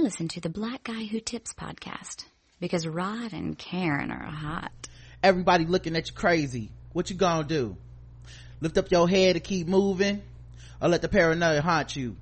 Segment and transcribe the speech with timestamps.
[0.00, 2.24] Listen to the Black Guy Who Tips podcast
[2.58, 4.72] because Rod and Karen are hot.
[5.22, 6.70] Everybody looking at you crazy.
[6.94, 7.76] What you gonna do?
[8.62, 10.22] Lift up your head and keep moving
[10.80, 12.16] or let the paranoia haunt you?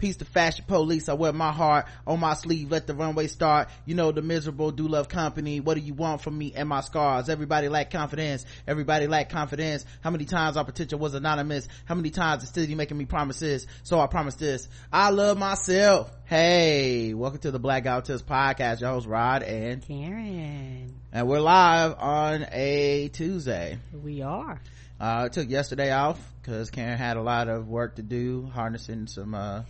[0.00, 1.10] Peace to fashion police.
[1.10, 2.70] I wear my heart on my sleeve.
[2.70, 3.68] Let the runway start.
[3.84, 5.60] You know the miserable do love company.
[5.60, 7.28] What do you want from me and my scars?
[7.28, 8.46] Everybody lack confidence.
[8.66, 9.84] Everybody lack confidence.
[10.00, 11.68] How many times our potential was anonymous?
[11.84, 13.66] How many times the city making me promises?
[13.82, 14.68] So I promise this.
[14.90, 16.10] I love myself.
[16.24, 18.80] Hey, welcome to the Black Guy Who Tips podcast.
[18.80, 20.94] Your host Rod and Karen.
[21.12, 23.78] And we're live on a Tuesday.
[23.92, 24.62] We are.
[24.98, 29.06] Uh, I took yesterday off because Karen had a lot of work to do, harnessing
[29.06, 29.62] some, uh,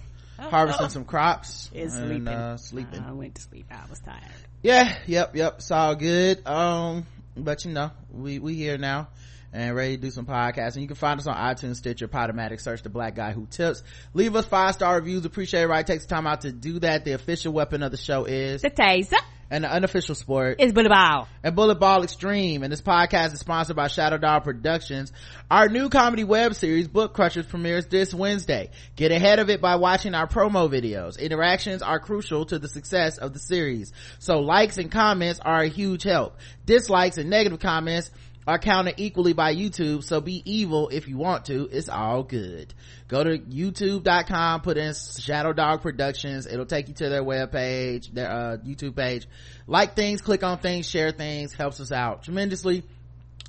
[0.49, 2.29] harvesting some crops It's and sleeping.
[2.29, 3.01] uh sleeping.
[3.01, 3.67] I went to sleep.
[3.71, 4.23] I was tired.
[4.63, 5.55] yeah yep yep.
[5.59, 6.47] It's all good.
[6.47, 9.09] Um but you know we we here now
[9.53, 12.61] and ready to do some podcasting you can find us on itunes stitcher podomatic.
[12.61, 13.83] Search the black guy who tips.
[14.15, 15.25] Leave us five star reviews.
[15.25, 15.69] Appreciate it.
[15.69, 17.05] Right takes time out to do that.
[17.05, 19.19] The official weapon of the show is The taser
[19.51, 21.29] and the unofficial sport is bullet ball.
[21.43, 22.63] and Bullet Ball Extreme.
[22.63, 25.13] And this podcast is sponsored by Shadow Dog Productions.
[25.51, 28.71] Our new comedy web series, Book Crushers, premieres this Wednesday.
[28.97, 31.19] Get ahead of it by watching our promo videos.
[31.19, 33.93] Interactions are crucial to the success of the series.
[34.21, 36.37] So likes and comments are a huge help.
[36.65, 38.11] Dislikes and negative comments
[38.51, 41.69] are counted equally by YouTube, so be evil if you want to.
[41.71, 42.75] It's all good.
[43.07, 46.47] Go to youtube.com, put in Shadow Dog Productions.
[46.47, 49.29] It'll take you to their webpage, their uh, YouTube page.
[49.69, 52.83] Like things, click on things, share things, helps us out tremendously.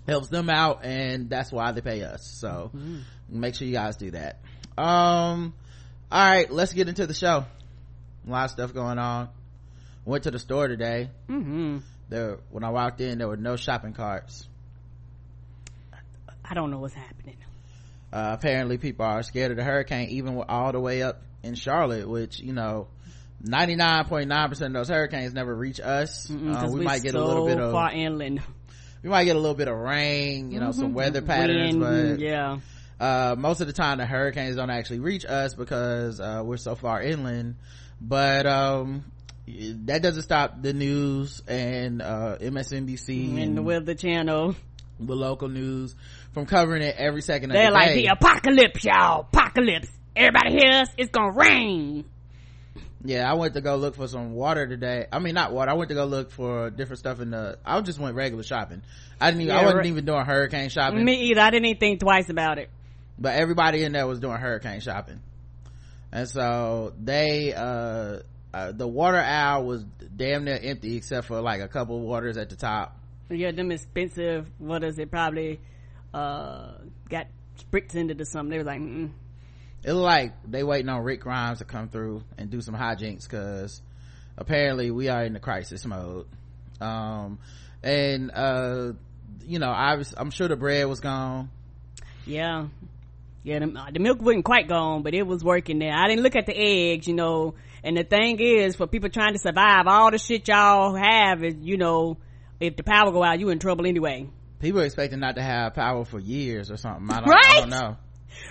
[0.07, 2.25] Helps them out, and that's why they pay us.
[2.25, 2.71] So
[3.29, 4.39] make sure you guys do that.
[4.77, 5.53] Um,
[6.11, 7.45] all right, let's get into the show.
[8.27, 9.29] A lot of stuff going on.
[10.05, 11.09] Went to the store today.
[11.29, 11.77] Mm-hmm.
[12.09, 14.47] There, when I walked in, there were no shopping carts.
[16.51, 17.37] I don't know what's happening.
[18.11, 22.09] uh, apparently people are scared of the hurricane even all the way up in charlotte
[22.09, 22.87] which you know
[23.43, 27.71] 99.9% of those hurricanes never reach us uh, we might get a little bit of
[27.71, 28.41] far inland.
[29.01, 32.19] we might get a little bit of rain you know some weather patterns Wind, but
[32.19, 32.59] yeah.
[32.99, 36.75] uh, most of the time the hurricanes don't actually reach us because uh, we're so
[36.75, 37.55] far inland
[38.01, 39.05] but um
[39.47, 44.55] that doesn't stop the news and uh, msnbc And the Weather Channel.
[44.99, 45.95] the local news
[46.33, 47.63] from covering it every second of the day.
[47.63, 48.01] They're the like day.
[48.01, 49.21] the apocalypse, y'all.
[49.33, 49.89] Apocalypse.
[50.15, 50.89] Everybody hear us?
[50.97, 52.05] It's gonna rain.
[53.03, 55.73] yeah i went to go look for some water today i mean not water i
[55.73, 58.83] went to go look for different stuff in the i just went regular shopping
[59.19, 61.41] i didn't even i wasn't even doing hurricane shopping Me either.
[61.41, 62.69] I didn't even think twice about it.
[63.17, 65.19] but everybody in there was doing hurricane shopping
[66.11, 68.19] and so they uh,
[68.53, 69.83] uh the water aisle was
[70.15, 72.95] damn near empty except for like a couple of waters at the top
[73.29, 74.45] Yeah, them expensive.
[74.59, 75.09] What is it?
[75.09, 75.59] Probably
[76.13, 76.73] uh
[77.09, 77.27] got
[77.59, 78.49] spritzed into the something.
[78.49, 79.11] They were like, mm
[79.83, 83.23] it looked like they waiting on rick grimes to come through and do some hijinks
[83.23, 83.81] because
[84.37, 86.27] apparently we are in the crisis mode
[86.79, 87.39] um
[87.81, 88.91] and uh
[89.43, 91.49] you know i was i'm sure the bread was gone
[92.25, 92.67] Yeah.
[93.43, 95.91] Yeah, the, the milk wasn't quite gone, but it was working there.
[95.91, 97.55] I didn't look at the eggs, you know.
[97.83, 101.55] And the thing is, for people trying to survive, all the shit y'all have is,
[101.59, 102.17] you know,
[102.59, 104.27] if the power go out, you in trouble anyway.
[104.61, 107.59] People are expecting not to have power for years or something i don't, I Right?
[107.59, 107.97] don't know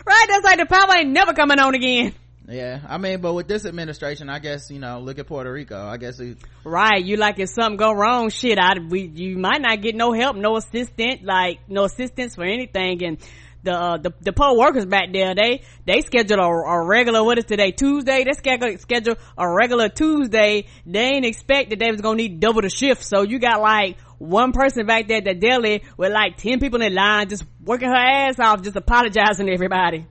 [0.06, 0.24] Right?
[0.28, 2.14] That's like the power ain't never coming on again.
[2.48, 5.86] yeah i mean but with this administration i guess you know look at puerto rico
[5.86, 7.02] i guess it, Right?
[7.02, 10.36] You like if something go wrong, shit, I we you might not get no help,
[10.36, 13.02] no assistant, like no assistance for anything.
[13.02, 13.18] And
[13.62, 17.38] the uh, the the poor workers back there, they they schedule a, a regular what
[17.38, 18.24] is today Tuesday?
[18.24, 20.66] They schedule schedule a regular Tuesday.
[20.86, 23.04] They ain't expect that they was gonna need double the shift.
[23.04, 26.80] So you got like one person back there at the deli with like ten people
[26.82, 30.06] in line just working her ass off, just apologizing to everybody.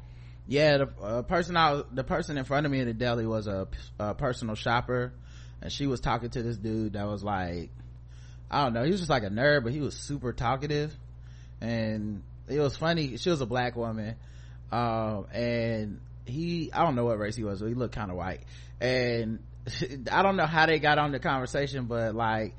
[0.47, 3.45] yeah the uh, person i the person in front of me in the deli was
[3.45, 3.67] a,
[3.99, 5.13] a personal shopper
[5.61, 7.69] and she was talking to this dude that was like
[8.49, 10.91] i don't know he was just like a nerd but he was super talkative
[11.61, 14.15] and it was funny she was a black woman
[14.71, 18.17] um and he i don't know what race he was but he looked kind of
[18.17, 18.41] white
[18.81, 19.37] and
[20.11, 22.55] i don't know how they got on the conversation but like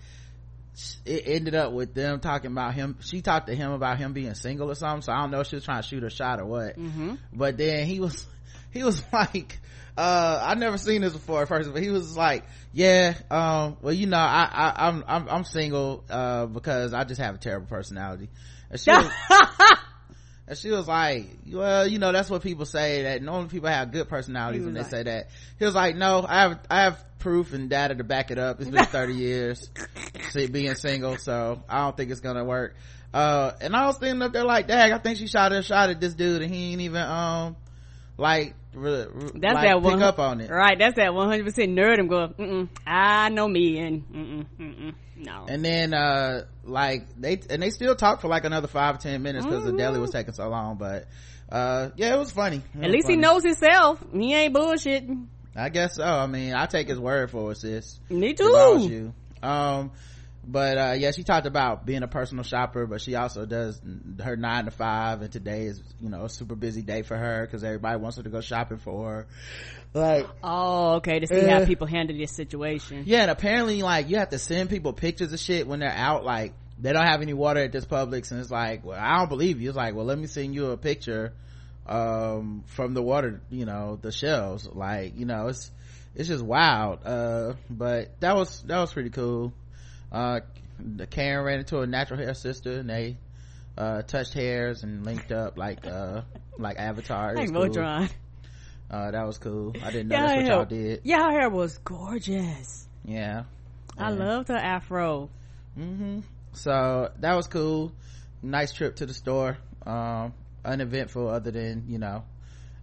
[1.05, 2.97] it ended up with them talking about him.
[3.01, 5.47] She talked to him about him being single or something so i don't know if
[5.49, 6.77] she was trying to shoot a shot or what.
[7.33, 8.27] But then he was
[8.71, 9.59] he was like
[9.99, 13.93] uh i never seen this before at first but he was like yeah um well
[13.93, 17.67] you know i i i'm i'm, I'm single uh because i just have a terrible
[17.67, 18.29] personality.
[18.71, 19.11] And she was,
[20.51, 23.93] and she was like well you know that's what people say that normally people have
[23.93, 25.29] good personalities He when they was say that.
[25.61, 28.61] He was like no i have i have proof and data to back it up.
[28.61, 29.71] It's been 30 years
[30.51, 32.75] being single so i don't think it's gonna work.
[33.15, 35.91] Uh and i was standing up there like dang i think she shot a shot
[35.91, 37.57] at this dude and he ain't even um
[38.19, 40.03] like re, re, That's like, that pick one.
[40.03, 44.05] up on it Right, that's that 100% nerd and go, mm-mm, I know me and
[44.09, 45.47] mm-mm, mm-mm, no.
[45.49, 49.45] and then uh like they and they still talked for like another five ten minutes
[49.47, 51.07] because the deli was taking so long but
[51.51, 54.03] uh yeah it was funny It At was least he knows himself.
[54.13, 55.27] He ain't bullshitting.
[55.57, 58.87] i guess so i mean i take his word for it sis Me too.
[58.89, 59.13] you.
[59.43, 59.91] um
[60.51, 63.81] but uh yeah she talked about being a personal shopper but she also does
[64.23, 67.47] her nine to five and today is you know a super busy day for her
[67.47, 69.27] because everybody wants her to go shopping for her.
[69.95, 73.05] Like Oh, okay, to see Uh, how people handle this situation.
[73.07, 76.25] yeah and apparently like you have to send people pictures of shit when they're out
[76.25, 79.29] like they don't have any water at this Publix and it's like well I don't
[79.29, 79.69] believe you.
[79.69, 81.33] It's like well let me send you a picture
[81.87, 84.69] um from the water you know the shelves.
[84.73, 85.71] Like you know it's
[86.15, 89.53] it's just wild uh but that was that was pretty cool
[90.13, 90.41] uh
[90.79, 93.17] the Karen ran into a natural hair sister and they
[93.79, 96.23] uh touched hairs and linked up like uh
[96.59, 97.77] like avatar Like cool.
[98.91, 100.57] Uh that was cool I didn't know Yeah, that's what yeah.
[100.57, 102.89] y'all did Yeah, her hair was gorgeous.
[103.05, 103.45] yeah
[103.99, 104.17] I Yeah.
[104.17, 105.31] loved her afro.
[105.75, 106.21] hmm
[106.53, 107.93] so that was cool
[108.43, 110.35] nice trip to the store um
[110.65, 112.25] uneventful other than you know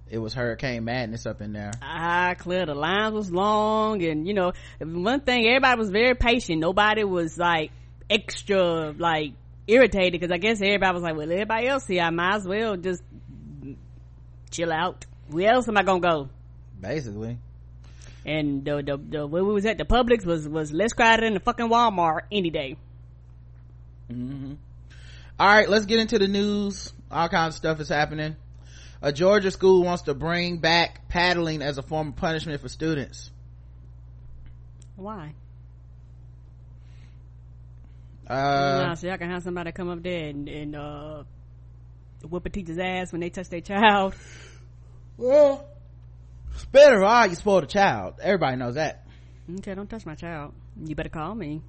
[0.10, 1.72] it was hurricane madness up in there.
[1.82, 6.60] I clear the lines was long and you know one thing everybody was very patient.
[6.60, 7.72] Nobody was like
[8.10, 9.34] extra like
[9.68, 12.78] irritated because I guess everybody was like well everybody else here I might as well
[12.78, 13.02] just
[14.52, 15.06] chill out.
[15.30, 16.30] Where else am I gonna go?
[16.80, 17.38] Basically.
[18.26, 21.34] And the the, the where we was at the Publix was was less crowded than
[21.34, 22.78] the fucking Walmart any day.
[24.10, 24.54] Hmm
[25.40, 26.94] all right let's get into the news.
[27.12, 28.36] All kinds of stuff is happening
[29.02, 33.32] a georgia school wants to bring back paddling as a form of punishment for students.
[34.96, 35.34] Why?
[38.28, 38.34] Uh
[38.88, 41.24] nah, see I can have somebody come up there and, and uh
[42.28, 44.16] whoop a teacher's ass when they touch their child.
[45.18, 45.66] Well
[46.54, 48.16] it's better ah you spoil the child.
[48.22, 49.06] Everybody knows that.
[49.60, 50.54] Okay don't touch my child.
[50.84, 51.62] You better call me.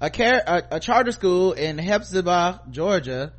[0.00, 3.32] A, car- a, a charter school in Hephzibah, Georgia,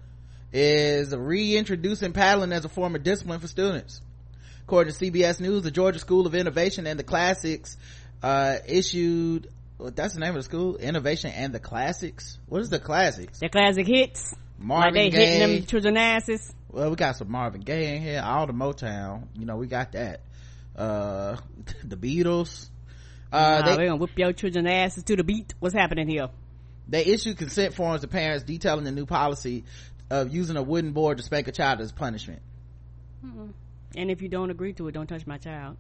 [0.52, 4.02] is reintroducing paddling as a form of discipline for students.
[4.64, 7.78] According to CBS News, the Georgia School of Innovation and the Classics
[8.22, 9.48] uh, issued.
[9.78, 10.76] Well, that's the name of the school.
[10.78, 12.38] Innovation and the Classics.
[12.48, 13.40] What is the Classics?
[13.40, 15.26] the classic hits Marvin like they Gaye.
[15.26, 18.22] hitting them children asses Well, we got some Marvin Gaye in here.
[18.26, 19.28] All the Motown.
[19.38, 20.22] You know, we got that.
[20.76, 21.38] Uh,
[21.84, 22.70] the Beatles.
[23.32, 26.30] Uh, nah, they, are gonna whip your children asses to the beat what's happening here
[26.88, 29.66] they issued consent forms to parents detailing the new policy
[30.10, 32.42] of using a wooden board to spank a child as punishment.
[33.96, 35.76] and if you don't agree to it don't touch my child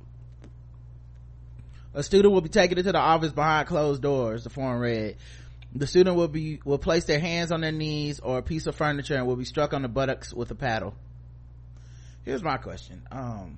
[1.94, 5.18] A student will be taken into the office behind closed doors, the form read.
[5.76, 8.76] The student will be, will place their hands on their knees or a piece of
[8.76, 10.96] furniture and will be struck on the buttocks with a paddle.
[12.24, 13.02] Here's my question.
[13.12, 13.58] Um,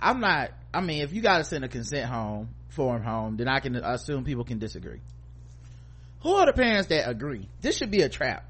[0.00, 3.60] I'm not, I mean, if you gotta send a consent home, form home, then I
[3.60, 5.00] can assume people can disagree.
[6.22, 7.48] Who are the parents that agree?
[7.60, 8.47] This should be a trap.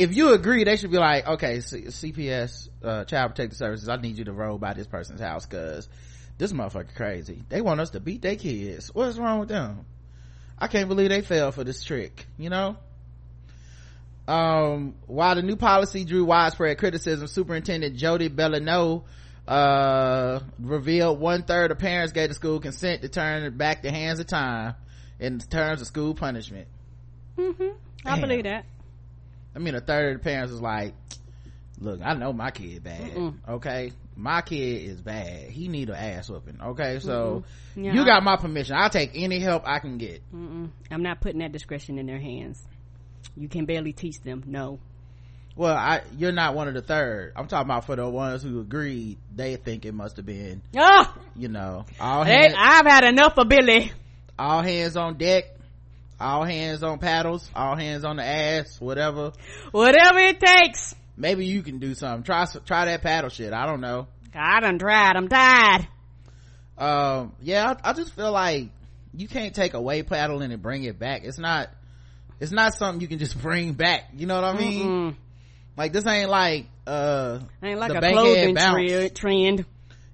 [0.00, 3.96] If you agree, they should be like, okay, C- CPS, uh, Child Protective Services, I
[3.96, 5.88] need you to roll by this person's house cause
[6.38, 7.42] this motherfucker crazy.
[7.48, 8.90] They want us to beat their kids.
[8.94, 9.86] What's wrong with them?
[10.58, 12.76] I can't believe they fell for this trick, you know?
[14.28, 19.04] Um, while the new policy drew widespread criticism, Superintendent Jody Boulineau,
[19.48, 24.20] uh, revealed one third of parents gave the school consent to turn back the hands
[24.20, 24.74] of time
[25.18, 26.68] in terms of school punishment.
[27.36, 27.68] mm-hmm.
[28.04, 28.64] i believe that
[29.54, 30.94] I mean, a third of the parents is like,
[31.78, 33.12] look, I know my kid bad.
[33.12, 33.34] Mm-mm.
[33.48, 33.92] Okay.
[34.16, 35.50] My kid is bad.
[35.50, 36.58] He need an ass whooping.
[36.60, 36.98] Okay.
[37.00, 37.44] So
[37.74, 38.76] Yeah, you got my permission.
[38.76, 40.22] I'll take any help I can get.
[40.34, 40.70] Mm-mm.
[40.90, 42.62] i'm not putting that discretion in their hands
[43.36, 44.78] you can barely teach them no
[45.56, 47.32] Well, I, you're not one of the third.
[47.36, 49.18] I'm talking about for the ones who agreed.
[49.34, 53.36] They think it must have been, oh you know, all hey, hands, i've had enough
[53.38, 53.92] of billy
[54.38, 55.44] all hands on deck,
[56.22, 59.32] all hands on paddles, all hands on the ass, whatever.
[59.72, 62.22] whatever it takes Maybe you can do something.
[62.22, 63.52] Try, try that paddle shit.
[63.52, 64.08] I don't know.
[64.34, 65.86] i done tried i'm tired
[66.78, 68.70] um yeah I, I just feel like
[69.14, 71.68] you can't take away paddling and bring it back it's not
[72.40, 75.16] it's not something you can just bring back you know what i mean Mm-mm.
[75.76, 78.74] like this ain't like uh ain't like a clothing bounce.
[78.90, 79.66] tre- trend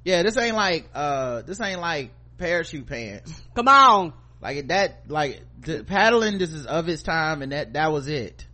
[0.05, 5.41] yeah this ain't like uh this ain't like parachute pants come on like that like
[5.61, 8.47] the paddling this is of its time and that that was it.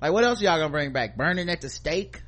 [0.00, 1.16] Like what else y'all gonna bring back?
[1.16, 2.22] Burning at the stake?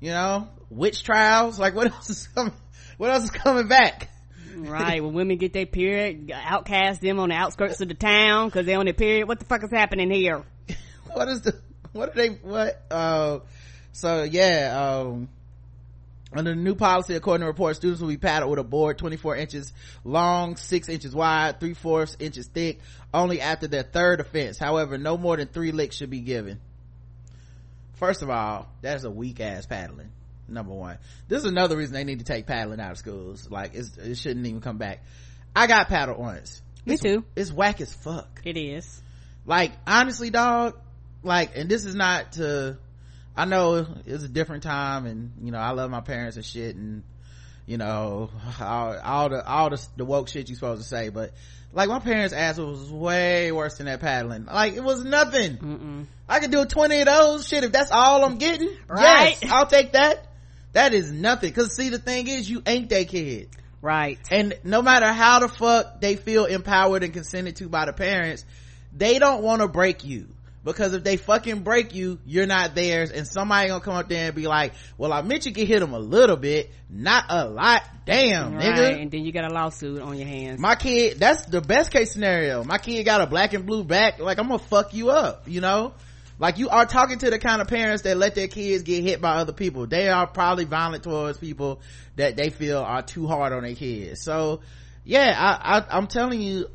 [0.00, 0.48] You know?
[0.70, 1.58] Witch trials?
[1.58, 2.54] Like what else is coming
[2.98, 4.08] what else is coming back?
[4.54, 8.66] Right when women get their period outcast them on the outskirts of the town because
[8.66, 10.42] they're on their period what the fuck is happening here?
[11.12, 11.60] What is the
[11.92, 13.40] what are they what uh
[13.92, 15.28] so yeah um
[16.34, 19.36] Under the new policy, according to reports, students will be paddled with a board 24
[19.36, 19.72] inches
[20.02, 22.80] long, 6 inches wide, 3 fourths inches thick,
[23.12, 24.58] only after their third offense.
[24.58, 26.60] However, no more than three licks should be given.
[27.94, 30.10] First of all, that's a weak ass paddling.
[30.48, 30.98] Number one.
[31.28, 33.50] This is another reason they need to take paddling out of schools.
[33.50, 35.04] Like, it shouldn't even come back.
[35.54, 36.62] I got paddled once.
[36.84, 37.24] Me it's, too.
[37.36, 38.40] It's whack as fuck.
[38.44, 39.00] It is.
[39.46, 40.78] Like, honestly, dog,
[41.22, 42.76] like, and this is not to,
[43.36, 46.76] I know it's a different time and, you know, I love my parents and shit
[46.76, 47.02] and,
[47.66, 51.32] you know, all, all the, all the, the woke shit you supposed to say, but
[51.72, 54.44] like my parents' ass was way worse than that paddling.
[54.44, 55.56] Like it was nothing.
[55.56, 56.06] Mm-mm.
[56.28, 58.68] I could do 20 of those shit if that's all I'm getting.
[58.86, 59.38] Right.
[59.40, 60.26] Yes, I'll take that.
[60.72, 61.52] That is nothing.
[61.52, 63.48] Cause see, the thing is, you ain't that kid.
[63.80, 64.18] Right.
[64.30, 68.44] And no matter how the fuck they feel empowered and consented to by the parents,
[68.92, 70.28] they don't want to break you
[70.64, 74.26] because if they fucking break you, you're not theirs, and somebody gonna come up there
[74.26, 77.48] and be like, "Well, I meant you could hit them a little bit, not a
[77.48, 78.64] lot." Damn, right.
[78.64, 79.02] nigga.
[79.02, 80.60] And then you got a lawsuit on your hands.
[80.60, 82.64] My kid, that's the best case scenario.
[82.64, 84.18] My kid got a black and blue back.
[84.18, 85.94] Like I'm gonna fuck you up, you know.
[86.38, 89.20] Like you are talking to the kind of parents that let their kids get hit
[89.20, 89.86] by other people.
[89.86, 91.80] They are probably violent towards people
[92.16, 94.22] that they feel are too hard on their kids.
[94.22, 94.60] So,
[95.04, 96.68] yeah, I, I I'm telling you,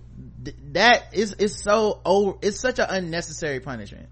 [0.74, 4.10] that is is so over it's such an unnecessary punishment.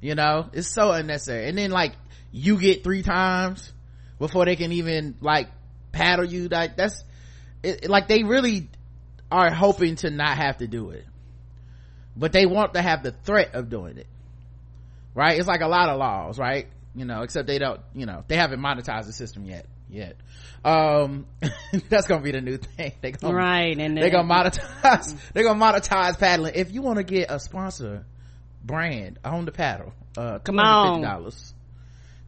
[0.00, 0.50] You know?
[0.52, 1.48] It's so unnecessary.
[1.48, 1.92] And then like
[2.32, 3.72] you get three times
[4.18, 5.48] before they can even like
[5.92, 6.48] paddle you.
[6.48, 7.02] Like that's
[7.62, 8.68] it, like they really
[9.30, 11.04] are hoping to not have to do it.
[12.16, 14.06] But they want to have the threat of doing it.
[15.14, 15.38] Right?
[15.38, 16.68] It's like a lot of laws right?
[16.94, 20.16] You know except they don't you know they haven't monetized the system yet yet
[20.64, 21.26] um
[21.88, 25.60] that's gonna be the new thing they gonna, right and they're gonna monetize they're gonna
[25.60, 28.06] monetize paddling if you want to get a sponsor
[28.62, 31.54] brand on the paddle uh come on dollars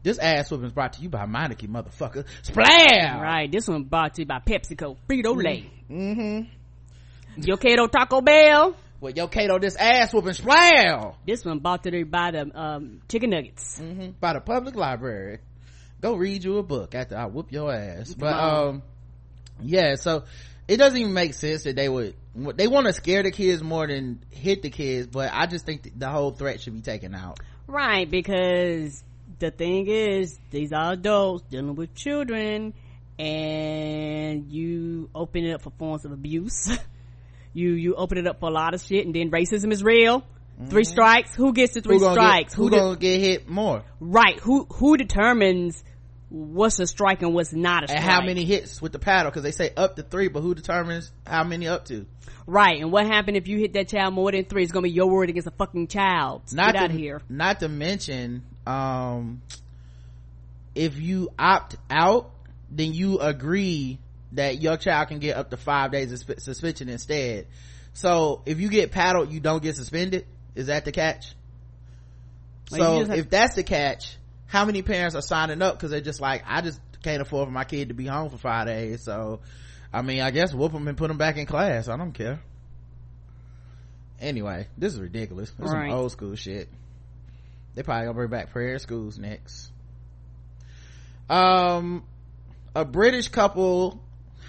[0.03, 2.23] this ass whooping is brought to you by Meineke, motherfucker.
[2.43, 3.19] Splam!
[3.19, 5.69] Right, this one brought to you by PepsiCo, Frito Lay.
[5.89, 7.41] Mm-hmm.
[7.41, 8.73] Yo Cato Taco Bell.
[9.01, 11.15] Well, yo Cato, this ass whooping splam!
[11.25, 13.79] This one brought to you by the um, chicken nuggets.
[13.79, 14.11] Mm-hmm.
[14.19, 15.39] By the public library
[16.01, 18.13] go read you a book after I whoop your ass.
[18.13, 18.83] But, um,
[19.61, 20.23] yeah, so
[20.67, 22.15] it doesn't even make sense that they would,
[22.55, 25.91] they want to scare the kids more than hit the kids, but I just think
[25.97, 27.39] the whole threat should be taken out.
[27.67, 29.03] Right, because
[29.39, 32.73] the thing is, these are adults dealing with children
[33.19, 36.69] and you open it up for forms of abuse.
[37.53, 40.23] you, you open it up for a lot of shit and then racism is real
[40.57, 40.69] Mm-hmm.
[40.69, 41.35] Three strikes.
[41.35, 42.53] Who gets the three who strikes?
[42.53, 43.83] Get, who, who de- gonna get hit more?
[43.99, 44.39] Right.
[44.39, 45.83] Who who determines
[46.29, 48.01] what's a strike and what's not a strike?
[48.01, 49.31] And how many hits with the paddle?
[49.31, 52.05] Because they say up to three, but who determines how many up to?
[52.45, 52.81] Right.
[52.81, 54.63] And what happened if you hit that child more than three?
[54.63, 56.43] It's gonna be your word against a fucking child.
[56.51, 57.21] Not Get to, out of here.
[57.29, 59.41] Not to mention, um,
[60.75, 62.31] if you opt out,
[62.69, 63.99] then you agree
[64.33, 67.47] that your child can get up to five days of suspension instead.
[67.93, 70.25] So if you get paddled, you don't get suspended.
[70.55, 71.33] Is that the catch?
[72.69, 74.17] so if that's the catch,
[74.47, 77.51] how many parents are signing up because they're just like, I just can't afford for
[77.51, 79.03] my kid to be home for five days.
[79.03, 79.41] So,
[79.93, 81.87] I mean, I guess whoop them and put them back in class.
[81.87, 82.39] I don't care.
[84.19, 85.51] Anyway, this is ridiculous.
[85.51, 85.89] This right.
[85.89, 86.69] is old school shit.
[87.75, 89.71] They probably gonna bring back prayer schools next.
[91.29, 92.03] Um,
[92.73, 94.01] a British couple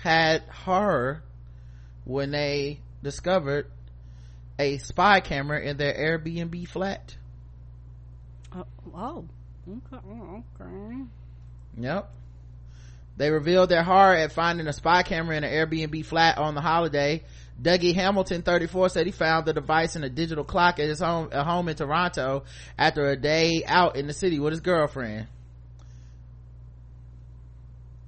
[0.02, 1.22] had horror
[2.04, 3.70] when they discovered
[4.58, 7.16] a spy camera in their Airbnb flat.
[8.50, 8.64] Uh,
[8.94, 9.26] oh,
[9.68, 11.02] okay.
[11.76, 12.10] Yep.
[13.16, 16.60] They revealed their horror at finding a spy camera in an Airbnb flat on the
[16.60, 17.24] holiday.
[17.60, 21.30] Dougie Hamilton, 34, said he found the device in a digital clock at his home,
[21.32, 22.44] home in Toronto
[22.78, 25.26] after a day out in the city with his girlfriend.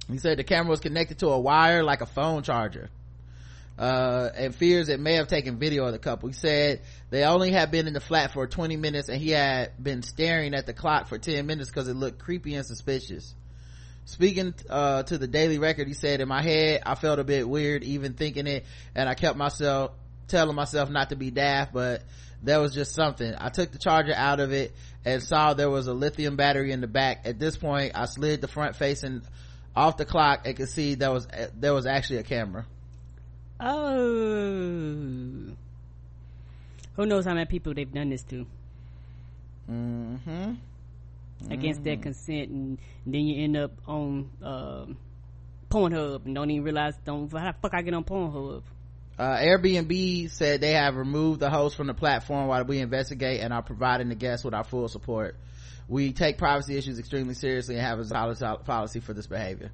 [0.09, 2.89] He said the camera was connected to a wire like a phone charger
[3.81, 6.29] uh, and fears it may have taken video of the couple.
[6.29, 9.71] He said they only had been in the flat for 20 minutes and he had
[9.83, 13.33] been staring at the clock for 10 minutes because it looked creepy and suspicious.
[14.05, 17.49] Speaking, uh, to the Daily Record, he said, in my head, I felt a bit
[17.49, 19.93] weird even thinking it and I kept myself,
[20.27, 22.03] telling myself not to be daft, but
[22.43, 23.33] there was just something.
[23.35, 26.81] I took the charger out of it and saw there was a lithium battery in
[26.81, 27.25] the back.
[27.25, 29.23] At this point, I slid the front facing
[29.75, 32.67] off the clock and could see there was, there was actually a camera.
[33.61, 35.51] Oh.
[36.95, 38.45] Who knows how many people they've done this to?
[39.69, 40.53] Mm-hmm.
[41.49, 42.03] Against their mm-hmm.
[42.03, 44.85] consent, and, and, then you end up on uh,
[45.69, 48.63] Pornhub and don't even realize don't how the fuck I get on Pornhub.
[49.17, 53.53] Uh, Airbnb said they have removed the host from the platform while we investigate and
[53.53, 55.35] are providing the guests with our full support.
[55.87, 59.71] We take privacy issues extremely seriously and have a solid policy for this behavior.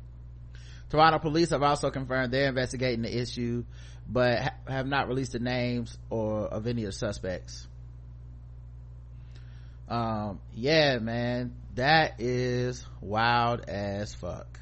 [0.89, 3.65] Toronto police have also confirmed they're investigating the issue,
[4.07, 7.67] but ha- have not released the names or of any of the suspects.
[9.89, 14.59] Um, yeah, man, that is wild as fuck.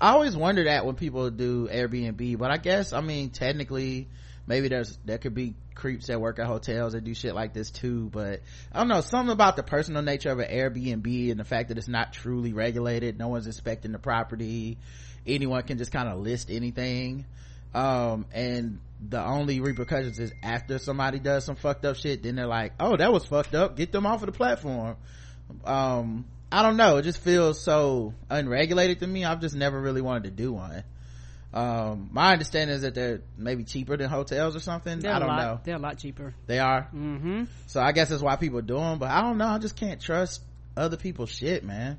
[0.00, 4.08] I always wonder that when people do Airbnb, but I guess, I mean, technically,
[4.46, 7.70] maybe there's, there could be creeps that work at hotels that do shit like this
[7.70, 8.40] too, but
[8.72, 11.78] I don't know, something about the personal nature of an Airbnb and the fact that
[11.78, 14.78] it's not truly regulated, no one's inspecting the property,
[15.26, 17.24] anyone can just kind of list anything,
[17.74, 22.46] um, and the only repercussions is after somebody does some fucked up shit, then they're
[22.46, 24.96] like, oh, that was fucked up, get them off of the platform.
[25.64, 26.96] Um, I don't know.
[26.96, 29.24] It just feels so unregulated to me.
[29.24, 30.84] I've just never really wanted to do one.
[31.52, 35.00] Um, my understanding is that they're maybe cheaper than hotels or something.
[35.00, 35.60] They're I don't lot, know.
[35.64, 36.34] They're a lot cheaper.
[36.46, 36.88] They are.
[36.94, 37.44] Mm-hmm.
[37.66, 38.98] So I guess that's why people do them.
[38.98, 39.48] But I don't know.
[39.48, 40.42] I just can't trust
[40.76, 41.98] other people's shit, man.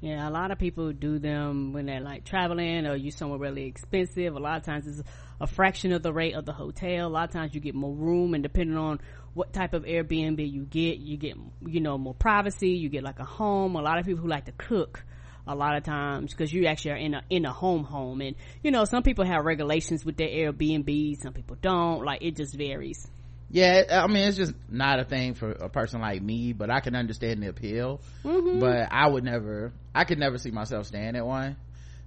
[0.00, 3.66] Yeah, a lot of people do them when they're like traveling or you somewhere really
[3.66, 4.34] expensive.
[4.34, 5.02] A lot of times it's
[5.40, 7.06] a fraction of the rate of the hotel.
[7.06, 9.00] A lot of times you get more room and depending on
[9.34, 12.70] what type of Airbnb you get, you get, you know, more privacy.
[12.70, 13.76] You get like a home.
[13.76, 15.04] A lot of people who like to cook
[15.48, 18.20] a lot of times because you actually are in a in a home home.
[18.20, 22.04] And you know some people have regulations with their airbnb some people don't.
[22.04, 23.08] Like it just varies.
[23.50, 26.80] Yeah i mean it's just not a thing for a person like me but i
[26.80, 28.00] can understand the appeal.
[28.22, 28.60] Mm-hmm.
[28.60, 31.56] but i would never i could never see myself staying at one.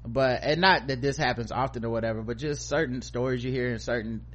[0.05, 3.71] But and not that this happens often or whatever but just certain stories you hear
[3.71, 4.25] and certain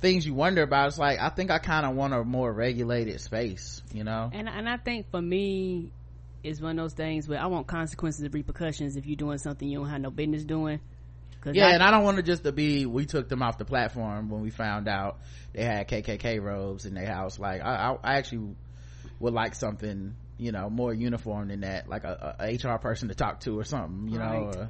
[0.00, 3.20] things you wonder about it's like i think i kind of want a more regulated
[3.20, 4.30] space you know?
[4.32, 5.92] And and i think for me
[6.48, 9.68] it's one of those things where i want consequences and repercussions if you're doing something
[9.68, 10.80] you don't have no business doing
[11.52, 13.64] yeah I, and i don't want it just to be we took them off the
[13.64, 15.18] platform when we found out
[15.52, 18.54] they had kkk robes in their house like i, I actually
[19.20, 23.14] would like something you know more uniform than that like a, a hr person to
[23.14, 24.54] talk to or something you right.
[24.54, 24.68] know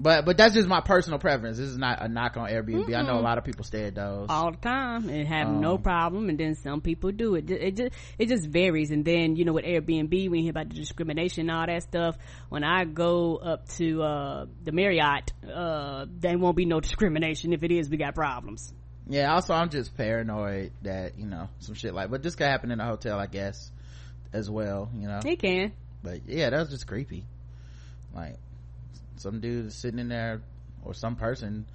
[0.00, 1.58] but but that's just my personal preference.
[1.58, 2.86] This is not a knock on airbnb.
[2.86, 2.94] Mm-hmm.
[2.94, 4.26] i know a lot of people stay at those.
[4.30, 7.50] All the time and have um, no problem and then some people do it.
[7.50, 8.90] It just it just varies.
[8.90, 11.82] And then you know with airbnb when you hear about the discrimination and all that
[11.82, 12.16] stuff.
[12.48, 17.52] When i go up to uh, the marriott uh, there won't be no discrimination.
[17.52, 18.72] If it is we got problems.
[19.06, 22.70] Yeah also i'm just paranoid that you know some shit like but this could happen
[22.70, 23.70] in a hotel i guess
[24.32, 25.20] as well you know?
[25.24, 25.72] It can.
[26.02, 27.26] But yeah that was just creepy.
[28.14, 28.36] Like
[29.20, 30.40] some dude is sitting in there
[30.82, 31.66] or some person.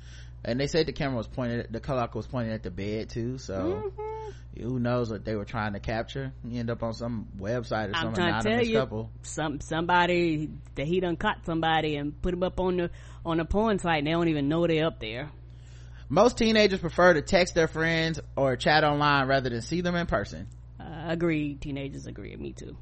[0.43, 3.39] And they said the camera was pointed the clock was pointed at the bed too
[3.39, 4.61] so mm-hmm.
[4.61, 6.31] who knows what they were trying to capture.
[6.43, 9.09] You end up on some website or some anonymous couple.
[9.23, 12.91] some somebody that he done caught somebody and put him up on the
[13.25, 15.31] on a porn site and they don't even know they're up there.
[16.09, 20.05] Most teenagers prefer to text their friends or chat online rather than see them in
[20.05, 20.47] person.
[20.79, 22.77] Uh, agree teenagers agree with me too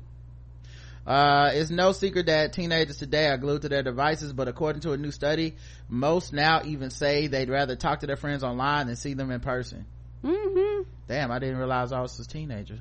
[1.05, 4.93] uh, it's no secret that teenagers today are glued to their devices, but according to
[4.93, 5.55] a new study,
[5.89, 9.41] most now even say they'd rather talk to their friends online than see them in
[9.41, 9.85] person.
[10.23, 10.89] Mm-hmm.
[11.07, 12.79] Damn, I didn't realize I was a teenager.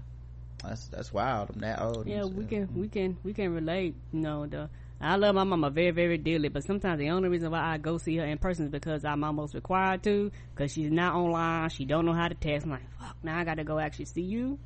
[0.62, 1.50] That's that's wild.
[1.52, 2.06] I'm that old.
[2.06, 3.96] Yeah, we can we can we can relate.
[4.12, 7.50] You know, the I love my mama very very dearly, but sometimes the only reason
[7.50, 10.92] why I go see her in person is because I'm almost required to, because she's
[10.92, 11.70] not online.
[11.70, 12.64] She don't know how to text.
[12.64, 14.61] I'm like, fuck, now I got to go actually see you.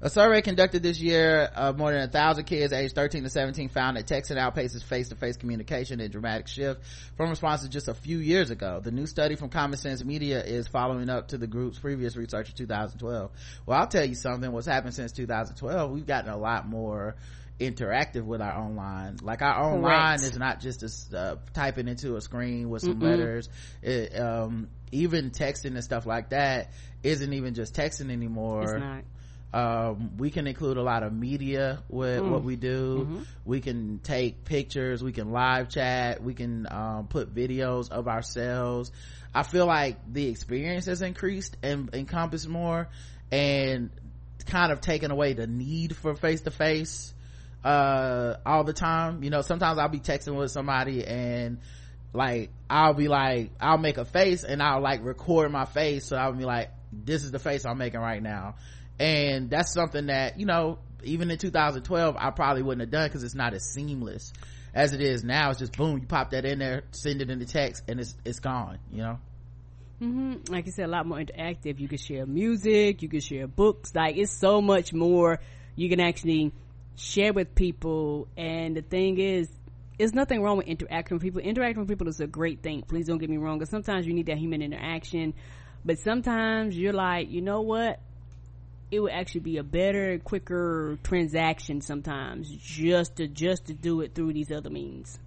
[0.00, 3.68] A survey conducted this year of more than a thousand kids aged 13 to 17
[3.68, 6.82] found that texting outpaces face-to-face communication, in dramatic shift
[7.16, 8.78] from responses just a few years ago.
[8.80, 12.50] The new study from Common Sense Media is following up to the group's previous research
[12.50, 13.30] in 2012.
[13.66, 14.52] Well, I'll tell you something.
[14.52, 15.90] What's happened since 2012?
[15.90, 17.16] We've gotten a lot more
[17.58, 22.20] interactive with our online like our online is not just a, uh, typing into a
[22.20, 23.02] screen with some Mm-mm.
[23.02, 23.48] letters
[23.82, 26.70] it, um, even texting and stuff like that
[27.02, 28.78] isn't even just texting anymore
[29.52, 32.30] um, we can include a lot of media with mm.
[32.30, 32.98] what we do.
[33.00, 33.22] Mm-hmm.
[33.46, 38.92] we can take pictures we can live chat we can um, put videos of ourselves.
[39.34, 42.88] I feel like the experience has increased and encompassed more
[43.30, 43.90] and
[44.46, 47.14] kind of taken away the need for face-to-face
[47.64, 49.22] uh, all the time.
[49.22, 51.58] You know sometimes i'll be texting with somebody and
[52.12, 56.04] like i'll be like i'll make a face and i'll like record my face.
[56.04, 58.54] So i'll be like this is the face i'm making right now
[58.98, 63.22] and that's something that you know even in 2012 i probably wouldn't have done because
[63.22, 64.32] it's not as seamless
[64.74, 67.38] as it is now it's just boom you pop that in there send it in
[67.38, 69.18] the text and it's it's gone you know
[70.00, 70.52] mm-hmm.
[70.52, 73.94] like you said a lot more interactive you can share music you can share books
[73.94, 75.38] like it's so much more
[75.76, 76.52] you can actually
[76.96, 79.48] share with people and the thing is
[79.98, 81.40] there's nothing wrong with interacting with people.
[81.40, 82.82] Interacting with people is a great thing.
[82.82, 83.58] Please don't get me wrong.
[83.58, 85.34] Because sometimes you need that human interaction,
[85.84, 88.00] but sometimes you're like, you know what?
[88.90, 94.14] It would actually be a better, quicker transaction sometimes just to just to do it
[94.14, 95.18] through these other means.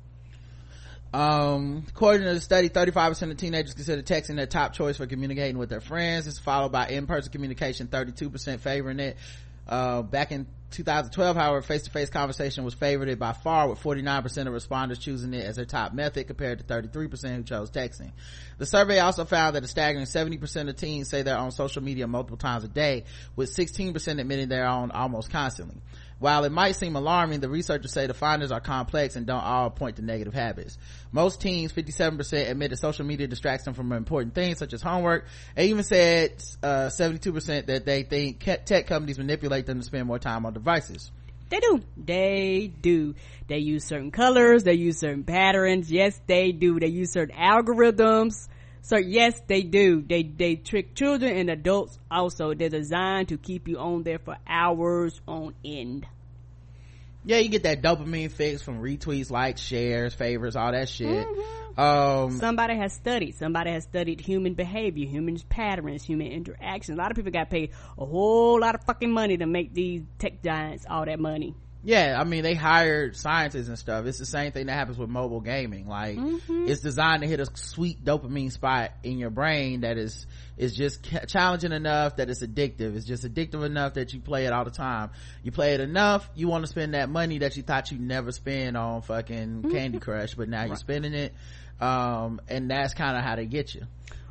[1.13, 5.58] Um, according to the study, 35% of teenagers consider texting their top choice for communicating
[5.58, 6.26] with their friends.
[6.26, 9.17] It's followed by in-person communication, 32% favoring it.
[9.67, 14.99] Uh, back in 2012, however, face-to-face conversation was favored by far with 49% of responders
[14.99, 18.12] choosing it as their top method compared to 33% who chose texting.
[18.57, 22.07] The survey also found that a staggering 70% of teens say they're on social media
[22.07, 23.03] multiple times a day,
[23.36, 25.77] with 16% admitting they're on almost constantly.
[26.21, 29.71] While it might seem alarming, the researchers say the findings are complex and don't all
[29.71, 30.77] point to negative habits.
[31.12, 35.25] Most teens, 57%, admit that social media distracts them from important things such as homework.
[35.55, 40.19] They even said uh, 72% that they think tech companies manipulate them to spend more
[40.19, 41.12] time on devices.
[41.49, 41.81] They do.
[41.97, 43.15] They do.
[43.47, 44.63] They use certain colors.
[44.63, 45.91] They use certain patterns.
[45.91, 46.79] Yes, they do.
[46.79, 48.47] They use certain algorithms.
[48.82, 50.02] So yes, they do.
[50.02, 52.54] They they trick children and adults also.
[52.54, 56.08] They're designed to keep you on there for hours on end.
[57.24, 61.28] Yeah, you get that dopamine fix from retweets, likes, shares, favors, all that shit.
[61.28, 61.80] Mm-hmm.
[61.80, 63.36] Um, somebody has studied.
[63.36, 66.98] Somebody has studied human behavior, human patterns, human interactions.
[66.98, 70.02] A lot of people got paid a whole lot of fucking money to make these
[70.17, 74.26] tech giants all that money yeah i mean they hired scientists and stuff it's the
[74.26, 76.67] same thing that happens with mobile gaming like mm-hmm.
[76.67, 81.04] it's designed to hit a sweet dopamine spot in your brain that is is just
[81.28, 84.72] challenging enough that it's addictive it's just addictive enough that you play it all the
[84.72, 85.10] time
[85.44, 88.32] you play it enough you want to spend that money that you thought you'd never
[88.32, 89.72] spend on fucking mm-hmm.
[89.72, 90.67] candy crush but now right.
[90.67, 91.34] you're spending it
[91.80, 93.82] um, and that's kind of how they get you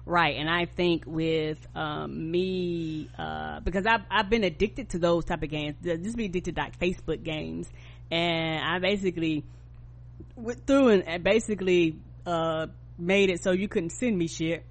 [0.06, 5.24] Right, and I think with um, me, uh, because I've I've been addicted to those
[5.24, 5.76] type of games.
[5.82, 7.68] Just be addicted to like Facebook games,
[8.10, 9.44] and I basically
[10.36, 12.66] went through and basically uh,
[12.98, 14.64] made it so you couldn't send me shit,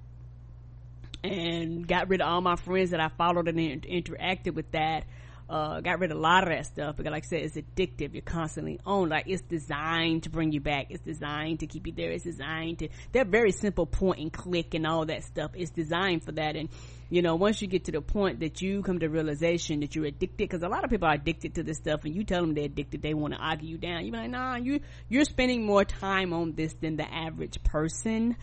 [1.22, 5.04] and got rid of all my friends that I followed and inter- interacted with that
[5.50, 8.14] uh, got rid of a lot of that stuff because like I said, it's addictive.
[8.14, 9.08] You're constantly on.
[9.08, 10.86] Like it's designed to bring you back.
[10.90, 12.12] It's designed to keep you there.
[12.12, 15.50] It's designed to, they're very simple point and click and all that stuff.
[15.54, 16.54] It's designed for that.
[16.54, 16.68] And,
[17.10, 20.06] you know, once you get to the point that you come to realization that you're
[20.06, 22.54] addicted, cause a lot of people are addicted to this stuff and you tell them
[22.54, 24.06] they're addicted, they want to argue you down.
[24.06, 28.36] You're like, nah, you, you're spending more time on this than the average person.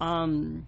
[0.00, 0.66] Um,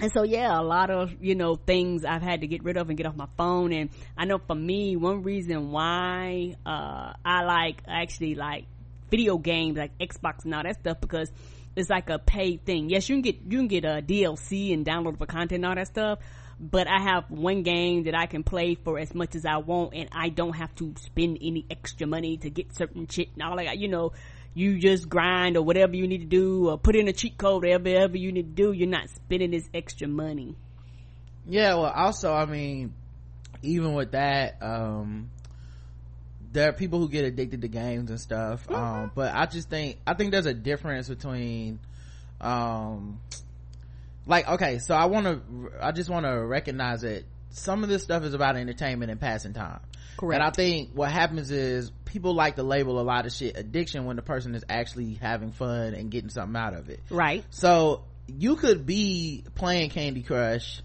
[0.00, 2.88] and so yeah a lot of you know things i've had to get rid of
[2.88, 3.72] and get off my phone.
[3.72, 8.66] And i know for me one reason why uh i like actually like
[9.10, 11.30] video games like xbox and all that stuff because
[11.76, 12.88] it's like a paid thing.
[12.88, 15.88] Yes you can get you can get a dlc and downloadable content and all that
[15.88, 16.18] stuff
[16.60, 19.94] but I have one game that I can play for as much as I want
[19.94, 23.56] and I don't have to spend any extra money to get certain shit and all
[23.56, 24.12] like you know
[24.54, 27.64] you just grind or whatever you need to do or put in a cheat code
[27.64, 30.54] whatever you need to do you're not spending this extra money
[31.46, 32.94] yeah well also i mean
[33.62, 35.30] even with that um
[36.52, 38.74] there are people who get addicted to games and stuff mm-hmm.
[38.74, 41.80] um but i just think i think there's a difference between
[42.40, 43.20] um
[44.26, 48.02] like okay so i want to i just want to recognize that some of this
[48.02, 49.80] stuff is about entertainment and passing time
[50.16, 50.40] Correct.
[50.40, 54.04] And I think what happens is people like to label a lot of shit addiction
[54.04, 57.00] when the person is actually having fun and getting something out of it.
[57.10, 57.44] Right.
[57.50, 60.80] So you could be playing Candy Crush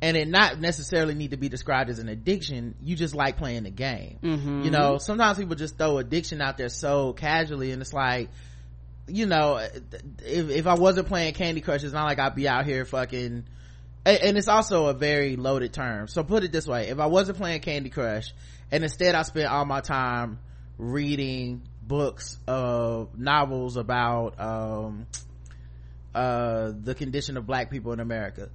[0.00, 2.74] and it not necessarily need to be described as an addiction.
[2.82, 4.18] You just like playing the game.
[4.22, 4.62] Mm-hmm.
[4.62, 8.28] You know, sometimes people just throw addiction out there so casually and it's like,
[9.06, 12.64] you know, if, if I wasn't playing Candy Crush, it's not like I'd be out
[12.64, 13.44] here fucking,
[14.04, 16.08] and it's also a very loaded term.
[16.08, 16.88] So put it this way.
[16.88, 18.32] If I wasn't playing Candy Crush
[18.72, 20.40] and instead I spent all my time
[20.78, 25.06] reading books of novels about um,
[26.14, 28.48] uh, the condition of black people in America.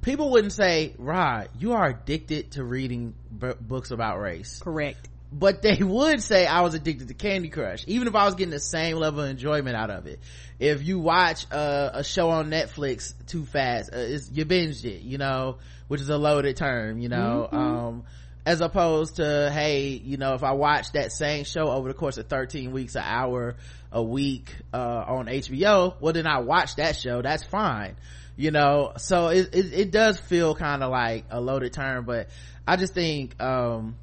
[0.00, 5.08] People wouldn't say, "Rod, you are addicted to reading b- books about race." Correct.
[5.30, 8.50] But they would say I was addicted to Candy Crush, even if I was getting
[8.50, 10.20] the same level of enjoyment out of it.
[10.58, 13.98] If you watch uh, a show on Netflix too fast, uh,
[14.32, 17.48] you binged it, you know, which is a loaded term, you know.
[17.52, 17.56] Mm-hmm.
[17.56, 18.04] Um,
[18.46, 22.16] as opposed to hey you know if i watch that same show over the course
[22.18, 23.54] of 13 weeks an hour
[23.92, 27.22] a week uh, on hbo well then i watch that show.
[27.22, 27.96] That's fine
[28.36, 28.92] you know?
[28.96, 32.28] So it, it, it does feel kind of like a loaded term but
[32.66, 33.96] i just think um,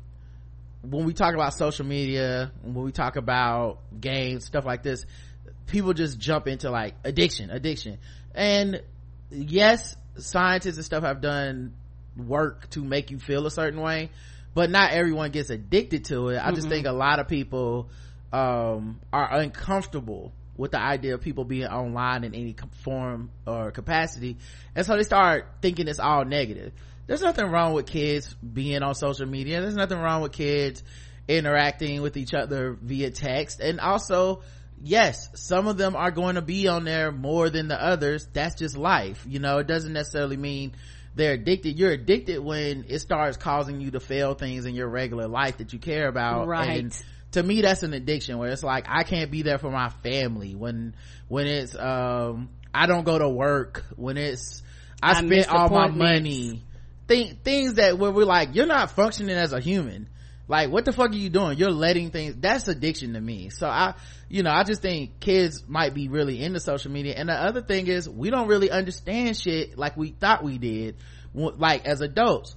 [0.82, 5.06] when we talk about social media when we talk about games stuff like this
[5.68, 7.98] people just jump into like addiction addiction.
[8.34, 8.82] And
[9.30, 11.74] yes scientists and stuff have done
[12.18, 14.10] work to make you feel a certain way
[14.58, 16.42] but not everyone gets addicted to it.
[16.44, 17.92] I just think a lot of people
[18.34, 24.38] um, are uncomfortable with the idea of people being online in any form or capacity
[24.76, 26.74] and so they start thinking it's all negative.
[27.06, 29.62] There's nothing wrong with kids being on social media.
[29.62, 30.84] There's nothing wrong with kids
[31.28, 34.42] interacting with each other via text and also
[34.82, 38.28] yes some of them are going to be on there more than the others.
[38.34, 39.60] That's just life you know?
[39.60, 40.74] It doesn't necessarily mean
[41.18, 41.78] they're addicted.
[41.78, 45.74] You're addicted when it starts causing you to fail things in your regular life that
[45.74, 46.48] you care about.
[46.48, 46.80] Right.
[46.80, 49.90] and to me that's an addiction where it's like i can't be there for my
[49.90, 50.56] family.
[50.56, 50.96] When
[51.28, 53.84] when it's um i don't go to work.
[53.96, 54.62] When it's
[55.02, 56.64] i, I spent all my money.
[57.08, 60.10] Think, things that where we're like you're not functioning as a human
[60.48, 61.58] like what the fuck are you doing?
[61.58, 63.50] You're letting things that's addiction to me.
[63.50, 63.96] So i
[64.30, 67.16] you know i just think kids might be really into social media.
[67.18, 70.96] And the other thing is we don't really understand shit like we thought we did
[71.34, 72.56] like as adults.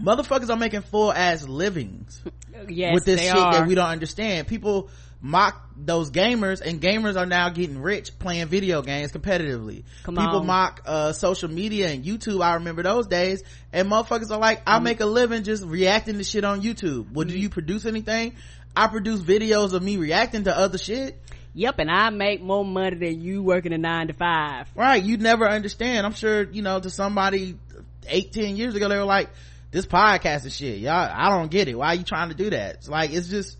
[0.00, 2.22] Motherfuckers are making full ass livings
[2.68, 3.52] yes with this shit are.
[3.52, 4.46] that we don't understand.
[4.46, 4.88] People
[5.22, 9.84] mock those gamers and gamers are now getting rich playing video games competitively.
[10.02, 10.46] Come people on.
[10.46, 12.42] mock uh social media and youtube.
[12.42, 16.24] I remember those days and motherfuckers are like i make a living just reacting to
[16.24, 17.12] shit on youtube.
[17.12, 18.34] Well do you produce anything?
[18.74, 21.20] I produce videos of me reacting to other shit.
[21.52, 24.68] Yep and i make more money than you working a nine to five.
[24.74, 26.06] Right you never understand.
[26.06, 27.58] I'm sure you know to somebody
[28.06, 29.28] eight ten years ago they were like
[29.70, 30.78] this podcast is shit.
[30.78, 31.74] Y'all i don't get it.
[31.74, 32.76] Why are you trying to do that?
[32.76, 33.58] It's like it's just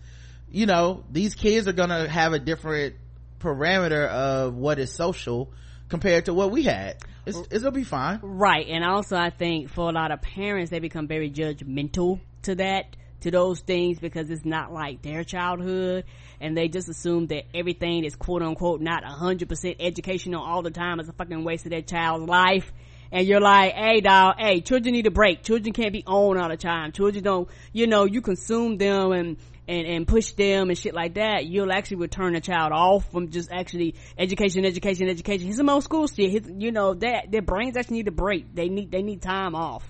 [0.51, 2.95] you know these kids are gonna have a different
[3.39, 5.51] parameter of what is social
[5.89, 8.67] compared to what we had it's, it'll be fine Right.
[8.67, 12.95] And also I think for a lot of parents, they become very judgmental to that,
[13.21, 16.05] to those things because it's not like their childhood
[16.39, 20.63] and they just assume that everything is quote unquote not a hundred percent educational all
[20.63, 22.71] the time is a fucking waste of their child's life.
[23.11, 25.43] And you're like, hey dog, hey, children need a break.
[25.43, 26.91] Children can't be on all the time.
[26.93, 29.37] Children don't, you know, you consume them and,
[29.71, 33.31] and, and push them and shit like that, you'll actually return a child off from
[33.31, 35.47] just actually education, education, education.
[35.47, 36.29] He's some old school shit.
[36.29, 38.53] His, you know, that their brains actually need a break.
[38.53, 39.85] They need they need time off.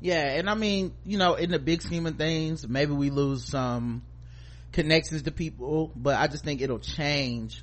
[0.00, 3.44] yeah and i mean you know in the big scheme of things maybe we lose
[3.44, 4.02] some
[4.72, 7.62] connections to people but i just think it'll change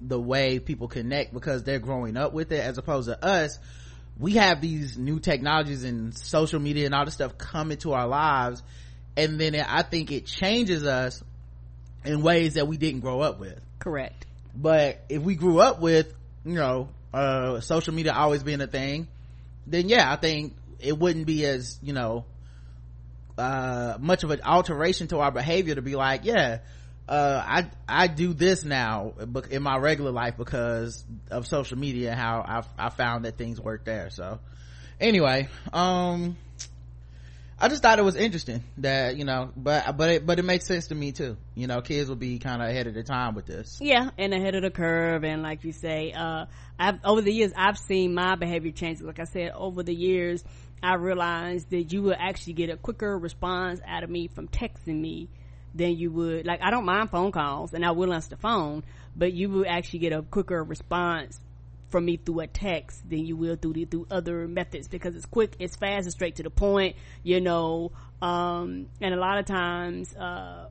[0.00, 3.58] the way people connect because they're growing up with it as opposed to us
[4.18, 8.08] we have these new technologies and social media and all this stuff come into our
[8.08, 8.62] lives
[9.16, 11.22] and then it, i think it changes us
[12.04, 14.26] in ways that we didn't grow up with Correct.
[14.54, 16.12] but if we grew up with
[16.44, 19.08] you know uh social media always being a thing
[19.66, 22.24] then yeah i think it wouldn't be as you know
[23.38, 26.58] uh much of an alteration to our behavior to be like yeah
[27.08, 29.12] uh i i do this now
[29.50, 33.60] in my regular life because of social media and how i i found that things
[33.60, 34.38] work there so
[35.00, 36.36] anyway um
[37.58, 40.66] I just thought it was interesting that you know, but but it but it makes
[40.66, 41.38] sense to me too.
[41.54, 43.78] You know, kids will be kind of ahead of their time with this.
[43.80, 46.46] Yeah, and ahead of the curve, and like you say, uh,
[46.78, 49.00] I've over the years I've seen my behavior change.
[49.00, 50.44] Like I said, over the years,
[50.82, 55.00] I realized that you will actually get a quicker response out of me from texting
[55.00, 55.30] me
[55.74, 56.44] than you would.
[56.44, 58.84] Like I don't mind phone calls, and I will answer the phone,
[59.16, 61.40] but you will actually get a quicker response
[61.88, 65.26] from me through a text than you will through the, through other methods because it's
[65.26, 66.96] quick, it's fast, and straight to the point.
[67.22, 70.14] You know, um, and a lot of times.
[70.14, 70.68] uh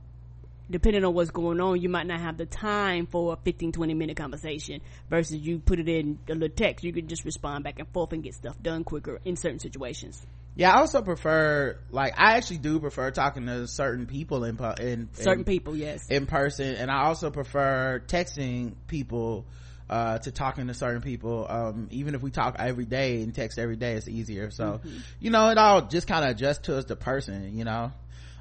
[0.70, 3.94] depending on what's going on, you might not have the time for a 15, 20
[3.94, 6.84] minute conversation versus you put it in a little text.
[6.84, 10.26] You can just respond back and forth and get stuff done quicker in certain situations.
[10.56, 15.10] Yeah, I also prefer like I actually do prefer talking to certain people in in
[15.14, 16.08] Certain in, people, yes.
[16.10, 19.46] in person, and I also prefer texting people
[19.90, 21.46] uh to talking to certain people.
[21.50, 24.50] Um even if we talk every day and text every day it's easier.
[24.52, 24.82] So
[25.20, 27.92] you know it all just kind of adjusts to us the person you know?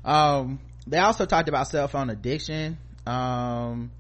[0.04, 2.78] Um they also talked about cell phone addiction.
[3.06, 3.90] Um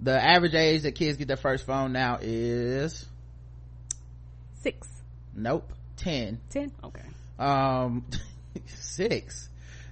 [0.00, 3.04] the average age that kids get their first phone now is
[4.62, 4.88] Six,
[5.34, 5.72] nope.
[5.98, 7.02] 10 ten, okay.
[7.38, 8.04] um
[8.66, 9.48] six.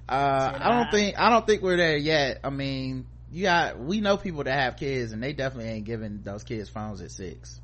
[0.09, 2.41] Uh Said i don't think i don't think we're there yet.
[2.45, 6.21] I mean you got we know people that have kids and they definitely ain't giving
[6.23, 7.61] those kids phones at six.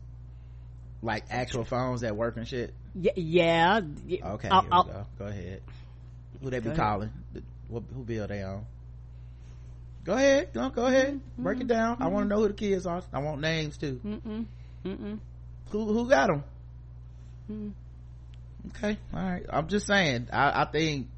[1.02, 2.72] Like actual phones that work and shit?
[2.94, 3.80] Yeah, yeah.
[4.34, 5.06] okay I'll- here I'll- go.
[5.18, 5.62] Go ahead.
[6.42, 6.76] Who they be ahead.
[6.78, 7.10] calling?
[7.68, 8.66] What who bill they on?
[10.04, 10.52] Go ahead.
[10.52, 11.20] Go, go ahead.
[11.38, 11.62] Break Mm-hmm.
[11.62, 11.96] it down.
[12.00, 13.02] I want to know who the kids are.
[13.12, 14.00] I want names too.
[14.04, 14.46] Mm-mm,
[14.84, 15.18] mm-mm.
[15.70, 16.44] who who got them
[17.46, 17.68] Hmm.
[18.68, 19.44] okay all right.
[19.48, 20.28] I'm just saying.
[20.32, 21.08] I i think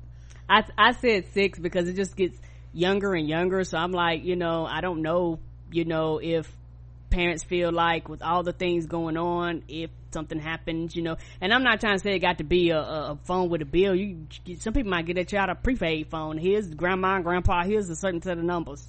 [0.48, 2.38] I I said six because it just gets
[2.74, 3.64] younger and younger.
[3.64, 5.38] So I'm like, you know, I don't know,
[5.70, 6.50] you know, if
[7.10, 11.52] parents feel like with all the things going on, if something happens, you know, and
[11.52, 13.94] I'm not trying to say it got to be a, a phone with a bill.
[13.94, 14.26] You,
[14.58, 16.38] some people might get a child a prepaid phone.
[16.38, 17.62] Here's grandma and grandpa.
[17.64, 18.84] Here's a certain set of numbers.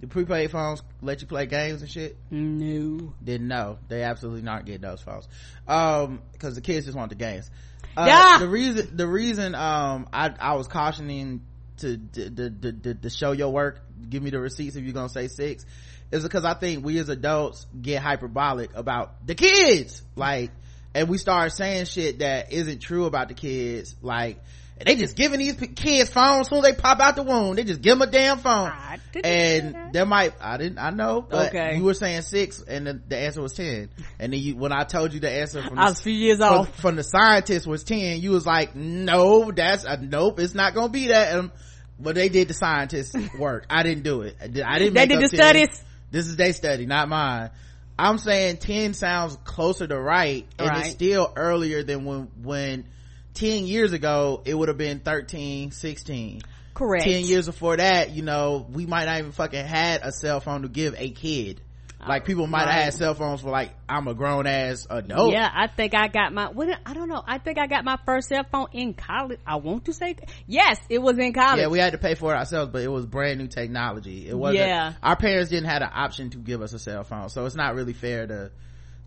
[0.00, 4.66] the prepaid phones let you play games and shit no didn't know they absolutely not
[4.66, 5.26] getting those phones
[5.66, 7.50] um because the kids just want the games
[7.96, 8.38] uh, Yeah.
[8.38, 11.40] the reason the reason um i i was cautioning
[11.78, 15.28] to to, to, to, show your work give me the receipts if you're gonna say
[15.28, 15.66] six
[16.12, 20.02] is because i think we as adults get hyperbolic about the kids.
[20.16, 20.50] Like
[20.94, 23.96] and we start saying shit that isn't true about the kids.
[24.00, 24.38] Like
[24.84, 27.54] they just giving these kids phones as soon as they pop out the womb.
[27.56, 28.72] They just give them a damn phone.
[29.12, 31.76] Say and there might i didn't i know but Okay.
[31.76, 34.82] you were saying six and the, the answer was 10 and then you when i
[34.82, 36.80] told you the answer from I the, was a few years from, off.
[36.80, 40.88] from the scientist was 10 you was like no that's a nope it's not gonna
[40.88, 41.36] be that.
[41.38, 41.52] Um,
[42.00, 43.66] but they did the scientist work.
[43.70, 44.34] I didn't do it.
[44.42, 45.28] I, did, I didn't They did the 10.
[45.28, 45.84] studies.
[46.10, 47.50] this is their study not mine.
[47.96, 52.86] I'm saying 10 sounds closer to right and it's still earlier than when when
[53.34, 56.42] 10 years ago it would have been 13 16
[56.74, 57.04] Correct.
[57.04, 60.62] 10 years before that you know we might not even fucking had a cell phone
[60.62, 61.60] to give a kid
[62.06, 62.82] like oh, people might have right.
[62.84, 66.50] had cell phones for like i'm a grown-ass adult Yeah, I think I got my.
[66.50, 67.22] What, I don't know.
[67.26, 69.40] I think I got my first cell phone in college.
[69.46, 70.16] I want to say,
[70.46, 71.60] yes, it was in college.
[71.60, 74.36] yeah we had to pay for it ourselves but it was brand new technology it
[74.36, 74.92] wasn't Yeah.
[75.02, 77.74] our parents didn't have an option to give us a cell phone so it's not
[77.74, 78.50] really fair to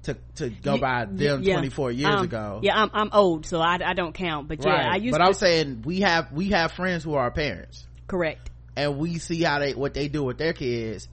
[0.08, 1.54] to to go by them yeah.
[1.56, 4.48] 24 years Um, ago Yeah, I'm I'm old, so I, I don't count.
[4.50, 5.24] But yeah, right I used but to.
[5.26, 8.50] i'm saying we have we have friends who are parents correct.
[8.76, 11.08] and we see how they what they do with their kids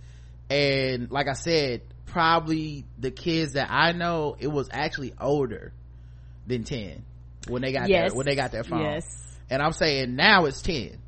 [0.51, 5.73] and like i said probably the kids that i know it was actually older
[6.47, 7.03] than 10
[7.49, 8.11] when they got Yes.
[8.11, 9.05] their when they got their phone Yes.
[9.51, 10.99] and i'm saying now it's 10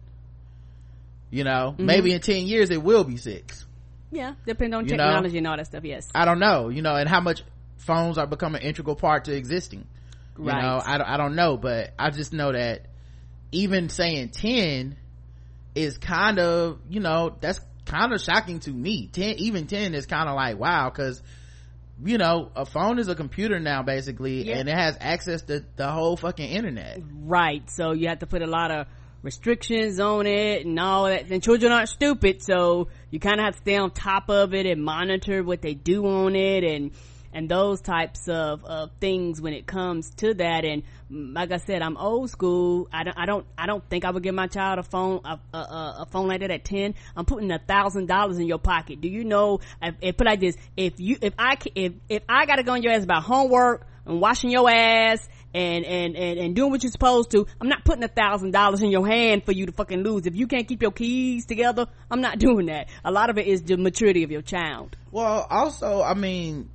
[1.30, 1.86] you know Mm-hmm.
[1.86, 3.64] maybe in 10 years it will be 6
[4.10, 5.04] Yeah, depend on You know?
[5.04, 5.84] technology and all that stuff.
[5.84, 6.06] Yes.
[6.14, 7.42] i don't know you know and how much
[7.86, 9.86] phones are becoming an integral part to existing
[10.38, 10.62] you Right.
[10.62, 12.86] know I, don't- I don't know but i just know that
[13.52, 14.96] even saying 10
[15.74, 20.06] is kind of you know that's kind of shocking to me 10 even 10 is
[20.06, 21.22] kind of like wow because
[22.04, 24.58] you know a phone is a computer now basically Yeah.
[24.58, 27.68] and it has access to the whole fucking internet Right.
[27.70, 28.86] So you have to put a lot of
[29.22, 31.28] restrictions on it and all that.
[31.30, 34.66] And children aren't stupid, so you kind of have to stay on top of it
[34.66, 36.92] and monitor what they do on it and
[37.36, 40.64] and those types of, of things when it comes to that.
[40.64, 42.88] And mm, like I said, I'm old school.
[42.90, 45.38] I don't, I don't, I don't think I would give my child a phone, a,
[45.54, 46.94] a, a phone like that at 10.
[47.14, 49.02] I'm putting a thousand dollars in your pocket.
[49.02, 52.46] Do you know, if, if put like this, if you, if I, if, if I
[52.46, 56.56] gotta go on your ass about homework and washing your ass and, and, and, and
[56.56, 59.52] doing what you're supposed to, I'm not putting a thousand dollars in your hand for
[59.52, 60.24] you to fucking lose.
[60.24, 62.88] If you can't keep your keys together, I'm not doing that.
[63.04, 64.96] A lot of it is the maturity of your child.
[65.10, 66.70] well also i mean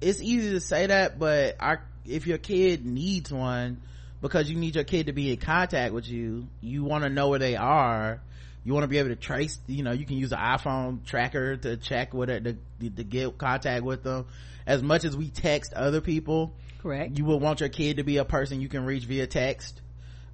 [0.00, 3.80] it's easy to say that but our, if your kid needs one
[4.20, 7.28] because you need your kid to be in contact with you you want to know
[7.28, 8.20] where they are.
[8.64, 11.56] You want to be able to trace you know you can use an iphone tracker
[11.56, 12.40] to check what to,
[12.80, 14.26] to get contact with them.
[14.66, 17.16] As much as we text other people Correct.
[17.16, 19.80] you would want your kid to be a person you can reach via text.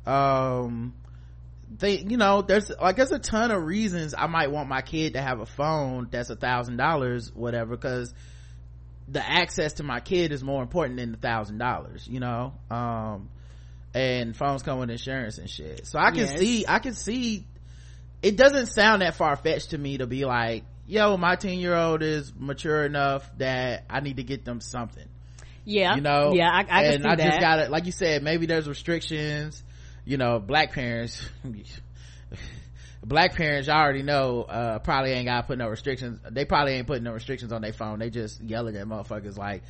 [0.06, 0.94] Um
[1.78, 5.14] they you know there's like there's a ton of reasons i might want my kid
[5.14, 8.12] to have a phone that's a thousand dollars whatever because
[9.12, 13.28] the access to my kid is more important than the thousand dollars you know um
[13.94, 16.38] and phones come with insurance and shit so i can Yes.
[16.38, 17.44] see i can see
[18.22, 22.02] it doesn't sound that far-fetched to me to be like yo my 10 year old
[22.02, 25.06] is mature enough that i need to get them something
[25.66, 25.94] Yeah.
[25.94, 27.24] you know Yeah, I, I and i that.
[27.24, 29.62] just gotta like you said maybe there's restrictions
[30.06, 31.28] you know black parents
[33.04, 36.20] black parents you already know uh probably ain't gotta put no restrictions.
[36.30, 37.98] They probably ain't putting no restrictions on their phone.
[37.98, 39.62] They just yelling at motherfuckers like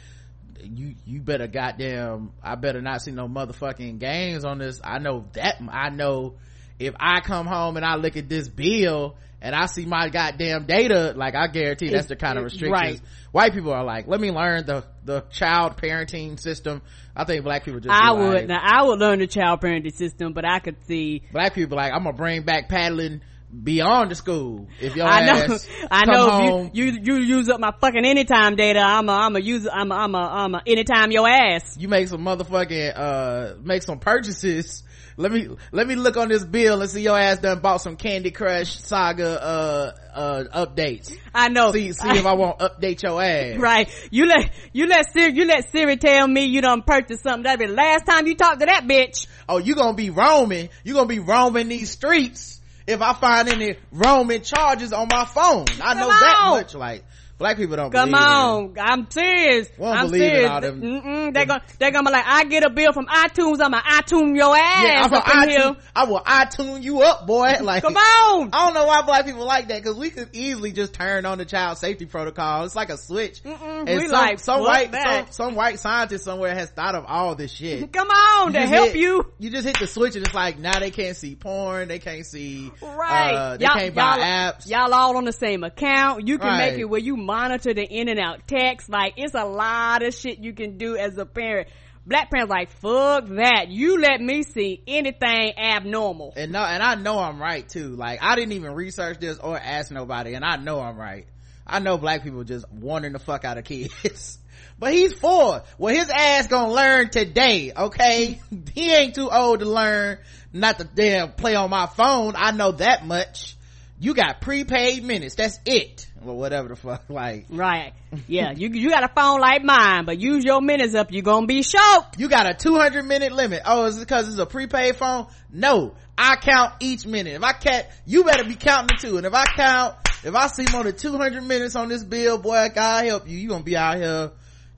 [0.62, 4.80] you you better goddamn i better not see no motherfucking games on this.
[4.82, 6.34] I know that i know
[6.78, 10.64] if i come home and i look at this bill and i see my goddamn
[10.64, 13.00] data like i guarantee that's the kind of restrictions right.
[13.32, 16.80] white people are like let me learn the the child parenting system
[17.14, 18.60] i think black people just I would like, now.
[18.62, 21.22] I would learn the child parenting system, but I could see.
[21.32, 23.20] black people like i'm gonna bring back paddling
[23.52, 25.54] beyond the school if your I know.
[25.54, 26.30] ass I know.
[26.30, 28.80] home If you, you you use up my fucking anytime data.
[28.80, 31.76] I'm a I'm a use I'm a I'm a I'm a anytime your ass.
[31.78, 34.84] you make some motherfucking uh make some purchases
[35.16, 37.96] let me let me look on this bill and see your ass done bought some
[37.96, 41.72] candy crush saga uh uh updates I know.
[41.72, 43.88] see see if i won't update your ass Right.
[44.10, 47.42] You let you let Siri you let Siri tell me you done purchased something.
[47.44, 49.26] That'd be the last time you talked to that bitch.
[49.48, 53.76] oh you gonna be roaming you gonna be roaming these streets if i find any
[53.92, 56.50] roaming charges on my phone i know Come that on.
[56.58, 57.04] much like
[57.42, 59.68] black people don't Come on, I'm serious.
[59.76, 60.50] We don't I'm believe in serious.
[60.50, 63.60] all them- Mm-mm, they gonna they gonna be like, I get a bill from iTunes.
[63.60, 65.58] I'm gonna iTunes your ass yeah, I'm up here.
[65.60, 67.52] iTunes, I will iTune you up, boy.
[67.62, 68.50] Like, Come on.
[68.52, 71.38] I don't know why black people like that because we could easily just turn on
[71.38, 72.64] the child safety protocol.
[72.64, 73.42] It's like a switch.
[73.42, 77.04] Mm-mm, and we some, like, some white, some, some white scientist somewhere has thought of
[77.06, 77.92] all this shit.
[77.92, 79.26] Come on to help hit- you.
[79.38, 82.24] You just hit the switch and it's like now they can't see porn, they can't
[82.24, 83.32] see, Right.
[83.34, 84.68] uh, they can't buy apps.
[84.68, 86.26] Y'all all on the same account.
[86.28, 86.70] You can Right.
[86.72, 88.90] make it where you monitor the in and out text.
[88.90, 91.68] Like, it's a lot of shit you can do as a parent.
[92.04, 93.68] Black parents like, fuck that.
[93.68, 96.34] You let me see anything abnormal.
[96.36, 97.90] And no, and I know I'm right too.
[97.90, 101.26] Like I didn't even research this or ask nobody, and I know I'm right.
[101.64, 104.38] I know black people just wondering the fuck out of kids.
[104.78, 105.62] But he's four.
[105.78, 108.40] Well, his ass gonna learn today, okay?
[108.74, 110.18] he ain't too old to learn
[110.52, 112.34] not to damn play on my phone.
[112.36, 113.56] I know that much.
[114.02, 115.36] You got prepaid minutes.
[115.36, 116.08] That's it.
[116.26, 117.04] Or whatever the fuck.
[117.08, 117.92] Like, Right.
[118.26, 118.50] Yeah.
[118.50, 121.12] you, you got a phone like mine, but use your minutes up.
[121.12, 122.18] You're gonna be choked.
[122.18, 123.62] you got a 200 minute limit.
[123.64, 125.28] Oh, is it because it's a prepaid phone?
[125.52, 125.94] No.
[126.18, 127.34] I count each minute.
[127.34, 129.18] If I count, you better be counting too.
[129.18, 129.94] And if I count,
[130.24, 133.38] if I see more than 200 minutes on this bill, boy, God help you.
[133.38, 134.32] You gonna be out here,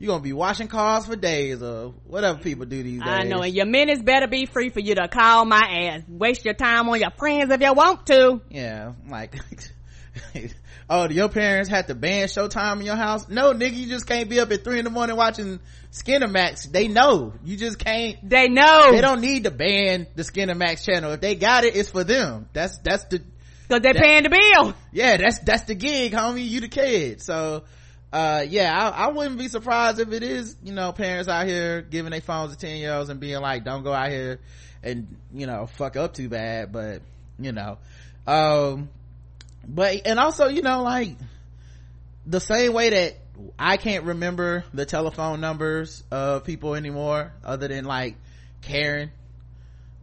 [0.05, 3.09] you gonna be washing cars for days or whatever people do these days.
[3.09, 6.03] I know, and your minutes better be free for you to call my ass.
[6.07, 8.43] Waste your time on your friends if you want to.
[8.51, 9.35] Yeah, like,
[10.91, 13.31] oh, do your parents had to ban Showtime in your house?
[13.31, 15.59] No, nigga, you just can't be up at three in the morning watching
[15.91, 16.71] Skinemax.
[16.71, 17.33] They know.
[17.43, 18.19] You just can't.
[18.29, 18.93] They know.
[18.93, 21.13] They don't need to ban the Skinemax channel.
[21.13, 22.47] If they got it, it's for them.
[22.53, 23.23] That's, that's the,
[23.71, 24.75] Cause they paying the bill.
[24.93, 26.47] yeah, that's, that's the gig, homie.
[26.47, 27.23] You the kid.
[27.23, 27.65] So,
[28.15, 31.83] uh, yeah, I, I wouldn't be surprised if it is, you know, parents out here
[31.83, 34.39] giving their phones to 10 year olds and being like, don't go out here
[34.85, 36.71] and, you know, fuck up too bad.
[36.71, 37.03] But,
[37.41, 37.79] you know,
[38.25, 38.89] um,
[39.67, 41.17] but, and also, you know, like,
[42.25, 43.17] the same way that
[43.59, 48.15] I can't remember the telephone numbers of people anymore, other than like
[48.63, 49.11] Karen,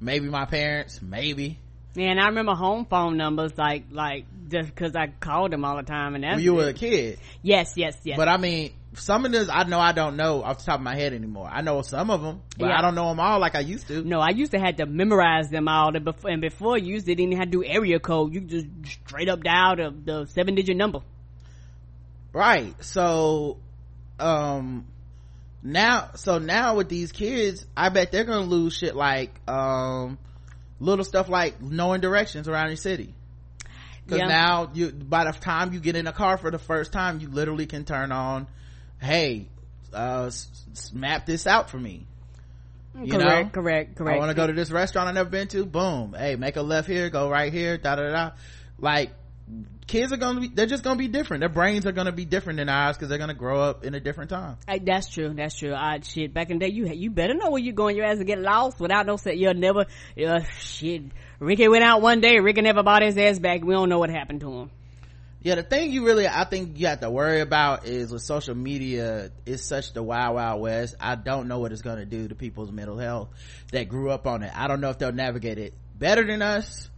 [0.01, 1.59] maybe my parents, maybe.
[1.95, 5.83] Man, I remember home phone numbers like like just cause I called them all the
[5.83, 7.19] time and that's when you were a kid.
[7.41, 8.17] Yes, yes, yes.
[8.17, 10.83] But I mean, some of this I know I don't know off the top of
[10.83, 11.49] my head anymore.
[11.51, 12.77] I know some of them, but Yeah.
[12.77, 14.03] I don't know them all like I used to.
[14.03, 15.95] no, I used to have to memorize them all.
[15.95, 18.33] And before, and before you used didn't have to do area code.
[18.33, 20.99] You just straight up dial the, the seven digit number.
[22.33, 22.73] Right.
[22.83, 23.57] So,
[24.19, 24.87] um,
[25.63, 30.17] now, so now with these kids, I bet they're gonna lose shit like, um,
[30.79, 33.13] little stuff like knowing directions around your city.
[34.11, 34.27] Cause Yeah.
[34.27, 37.29] now you, by the time you get in a car for the first time, you
[37.29, 38.47] literally can turn on,
[39.01, 39.47] hey,
[39.93, 42.05] uh, s- map this out for me.
[43.01, 43.61] You correct, know?
[43.61, 44.15] correct, correct.
[44.17, 45.65] I want to go to this restaurant I've never been to.
[45.65, 46.13] Boom.
[46.17, 48.31] Hey, make a left here, go right here, da da da.
[48.77, 49.11] Like,
[49.87, 51.39] kids are gonna be, they're just gonna be different.
[51.39, 54.01] Their brains are gonna be different than ours because they're gonna grow up in a
[54.01, 54.57] different time.
[54.67, 55.33] Hey, that's true.
[55.33, 55.73] That's true.
[55.73, 56.33] I shit.
[56.33, 57.95] Back in the day, you you better know where you're going.
[57.95, 59.37] Your ass will get lost without no set.
[59.37, 59.85] You'll never.
[60.21, 61.03] Uh, shit.
[61.41, 62.39] Ricky went out one day.
[62.39, 63.63] Ricky never bought his ass back.
[63.63, 64.71] We don't know what happened to him.
[65.41, 68.53] Yeah, the thing you really, I think you have to worry about is with social
[68.53, 70.95] media, it's such the wild, wild west.
[70.99, 73.29] I don't know what it's gonna do to people's mental health
[73.71, 74.51] that grew up on it.
[74.55, 76.91] I don't know if they'll navigate it better than us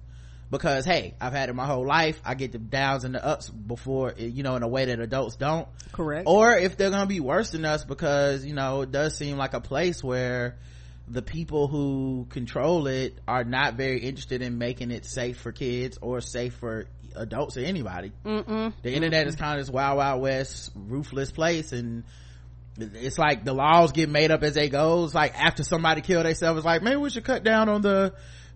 [0.51, 2.19] because hey, I've had it my whole life.
[2.25, 5.37] I get the downs and the ups before, you know, in a way that adults
[5.37, 5.69] don't.
[5.93, 6.27] Correct.
[6.27, 9.53] or if they're gonna be worse than us because you know it does seem like
[9.53, 10.57] a place where
[11.07, 15.97] the people who control it are not very interested in making it safe for kids
[16.01, 18.11] or safe for adults or anybody.
[18.25, 18.73] Mm-mm.
[18.81, 22.03] the internet is kind of this wild wild west ruthless place and
[22.77, 25.03] it's like the laws get made up as they go.
[25.03, 28.13] It's like after somebody killed themselves it's like maybe we should cut down on the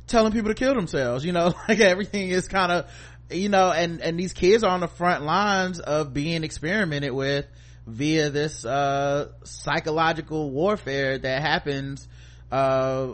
[0.07, 1.53] telling people to kill themselves you know?
[1.67, 2.89] Like everything is kind of
[3.29, 7.45] you know and and these kids are on the front lines of being experimented with
[7.85, 12.07] via this uh psychological warfare that happens
[12.51, 13.13] uh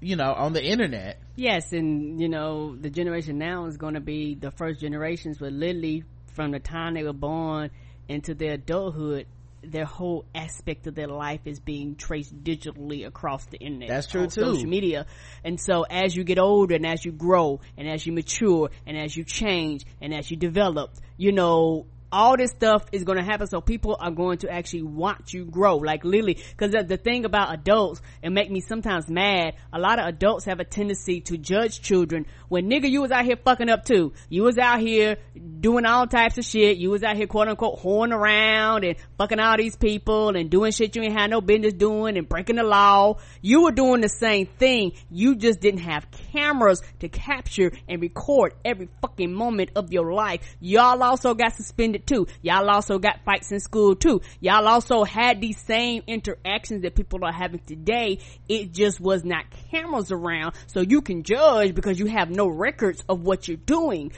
[0.00, 4.00] you know on the internet Yes, and you know the generation now is going to
[4.00, 6.02] be the first generations where literally
[6.32, 7.70] from the time they were born
[8.08, 9.26] into their adulthood,
[9.62, 13.88] their whole aspect of their life is being traced digitally across the internet.
[13.88, 14.54] That's true, too.
[14.54, 15.04] Social media,
[15.44, 18.96] and so as you get older and as you grow and as you mature and
[18.96, 23.24] as you change and as you develop, you know all this stuff is going to
[23.24, 25.76] happen so people are going to actually watch you grow.
[25.76, 29.54] Like lily because the, the thing about adults and make me sometimes mad.
[29.72, 33.24] A lot of adults have a tendency to judge children when nigga you was out
[33.24, 34.12] here fucking up too.
[34.28, 35.16] You was out here
[35.60, 36.76] doing all types of shit.
[36.76, 40.72] You was out here quote unquote whoring around and fucking all these people and doing
[40.72, 43.18] shit you ain't had no business doing and breaking the law.
[43.42, 44.92] You were doing the same thing.
[45.10, 50.56] You just didn't have cameras to capture and record every fucking moment of your life.
[50.60, 52.26] Y'all also got suspended too.
[52.42, 54.20] Y'all also got fights in school too.
[54.40, 58.18] Y'all also had these same interactions that people are having today.
[58.48, 63.02] It just was not cameras around, so you can judge because you have no records
[63.08, 64.12] of what you're doing.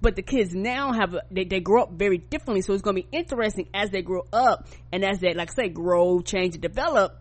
[0.00, 3.02] But the kids now have, they, they grow up very differently, so it's going to
[3.02, 7.20] be interesting as they grow up and as they, like I say, grow, change, develop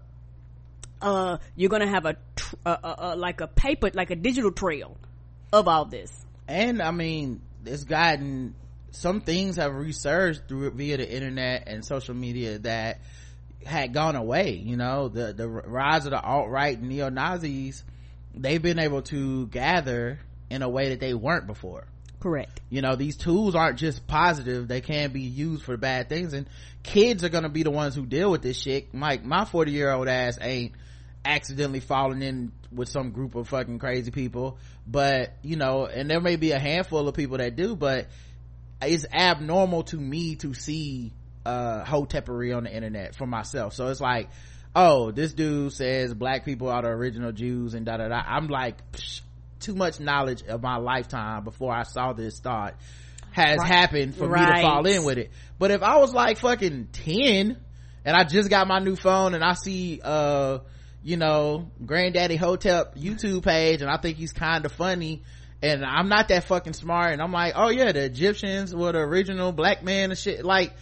[1.04, 4.95] uh, you're gonna have a, tr- uh, uh, like a paper, like a digital trail
[5.51, 6.12] of all this.
[6.47, 8.56] And I mean, it's gotten,
[8.93, 12.99] some things have resurged through via the internet and social media that
[13.65, 17.83] had gone away, you know, the, the rise of the alt-right neo-Nazis,
[18.35, 20.19] they've been able to gather
[20.49, 21.85] in a way that they weren't before.
[22.19, 22.61] Correct.
[22.69, 26.47] You know, these tools aren't just positive, they can be used for bad things and
[26.83, 28.93] kids are gonna be the ones who deal with this shit.
[28.93, 30.73] Mike, my 40 year old ass ain't
[31.25, 36.19] accidentally falling in with some group of fucking crazy people but you know and there
[36.19, 38.07] may be a handful of people that do but
[38.88, 41.13] it's abnormal to me to see
[41.45, 43.73] uh hotepery on the internet for myself.
[43.73, 44.29] So it's like
[44.75, 48.21] oh this dude says black people are the original jews and da da da.
[48.25, 49.21] I'm like psh,
[49.59, 52.75] too much knowledge of my lifetime before i saw this thought
[53.31, 53.67] has Right.
[53.67, 55.31] happened for me to fall in with it.
[55.59, 57.57] But if i was like fucking 10
[58.05, 60.59] and i just got my new phone and i see uh
[61.03, 65.21] you know granddaddy hotep youtube page and i think he's kind of funny
[65.64, 67.14] and i'm not that fucking smart.
[67.14, 70.43] And i'm like oh yeah the egyptians were the original black man and shit.
[70.45, 70.74] Like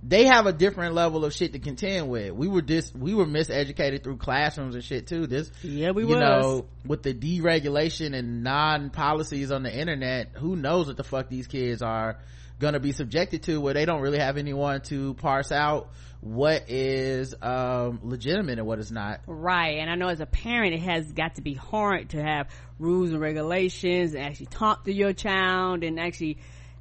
[0.00, 2.32] they have a different level of shit to contend with.
[2.32, 5.26] We were dis we were miseducated through classrooms and shit too.
[5.26, 6.42] This Yeah, we were you was.
[6.44, 11.48] know with the deregulation and non-policies on the internet who knows what the fuck these
[11.48, 12.18] kids are
[12.58, 15.90] gonna be subjected to where they don't really have anyone to parse out
[16.20, 19.78] what is um legitimate and what is not Right.
[19.78, 22.48] And I know as a parent, it has got to be hard to have
[22.78, 26.38] rules and regulations and actually talk to your child and actually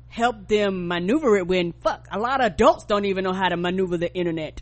[0.10, 3.58] help them maneuver it when fuck, a lot of adults don't even know how to
[3.58, 4.62] maneuver the internet.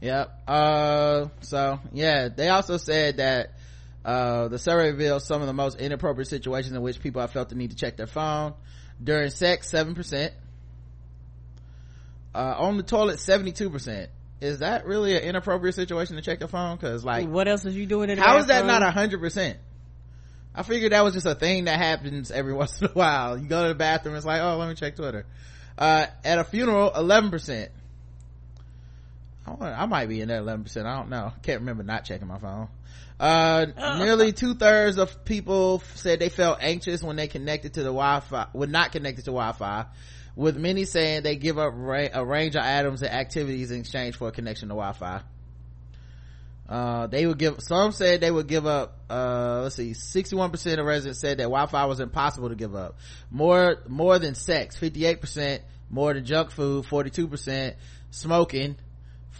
[0.00, 0.42] Yep.
[0.48, 3.52] Uh, so yeah, they also said that,
[4.04, 7.50] uh, the survey reveals some of the most inappropriate situations in which people have felt
[7.50, 8.54] the need to check their phone.
[9.02, 10.30] During sex, 7%.
[12.34, 14.08] Uh, on the toilet, 72%.
[14.40, 16.78] Is that really an inappropriate situation to check their phone?
[16.78, 19.58] Cause like, what else is you doing in how is that not a hundred percent?
[20.54, 23.36] I figured that was just a thing that happens every once in a while.
[23.36, 25.26] You go to the bathroom, it's like, oh, let me check Twitter.
[25.76, 27.68] Uh, at a funeral, 11%.
[29.46, 30.86] I, wonder- I might be in that 11%.
[30.86, 31.32] I don't know.
[31.42, 32.68] Can't remember not checking my phone.
[33.18, 33.66] Uh,
[33.98, 38.46] nearly two thirds of people said they felt anxious when they connected to the Wi-Fi,
[38.52, 39.86] when not connected to Wi-Fi,
[40.36, 44.16] with many saying they give up ra- a range of items and activities in exchange
[44.16, 45.22] for a connection to Wi-Fi.
[46.70, 50.86] Uh, they would give, some said they would give up, uh, let's see, 61% of
[50.86, 52.96] residents said that Wi-Fi was impossible to give up.
[53.28, 55.58] More, more than sex, 58%,
[55.90, 57.74] more than junk food, 42%,
[58.12, 58.76] smoking,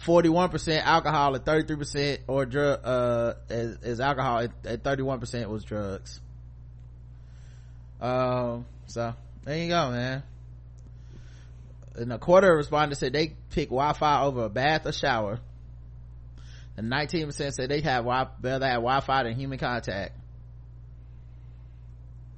[0.05, 6.19] 41% alcohol at 33% or drug, uh, as, alcohol at, at 31% was drugs.
[7.99, 10.23] Um, so there you go, man.
[11.95, 15.39] And a quarter of respondents said they pick Wi-Fi over a bath or shower.
[16.77, 20.13] And 19% said they have Wi- rather have Wi-Fi than human contact.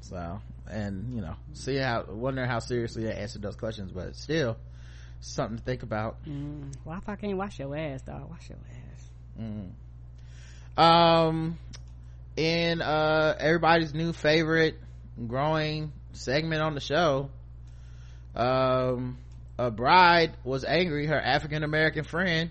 [0.01, 4.57] So, and you know, see how, wonder how seriously they answered those questions, but still,
[5.23, 6.23] something to think about.
[6.25, 8.29] Mm, Wi-Fi can't wash your ass, dog.
[8.29, 9.09] Wash your ass.
[10.77, 11.57] um
[12.35, 14.75] in uh everybody's new favorite
[15.27, 17.29] growing segment on the show
[18.35, 19.17] um
[19.59, 22.49] a bride was angry her african american friend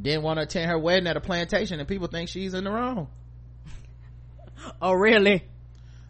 [0.00, 2.70] didn't want to attend her wedding at a plantation and people think she's in the
[2.70, 3.08] wrong
[4.82, 5.42] Oh, really?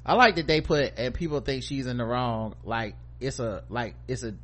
[0.05, 3.63] i like that they put and people think she's in the wrong like it's a
[3.69, 4.35] like it's a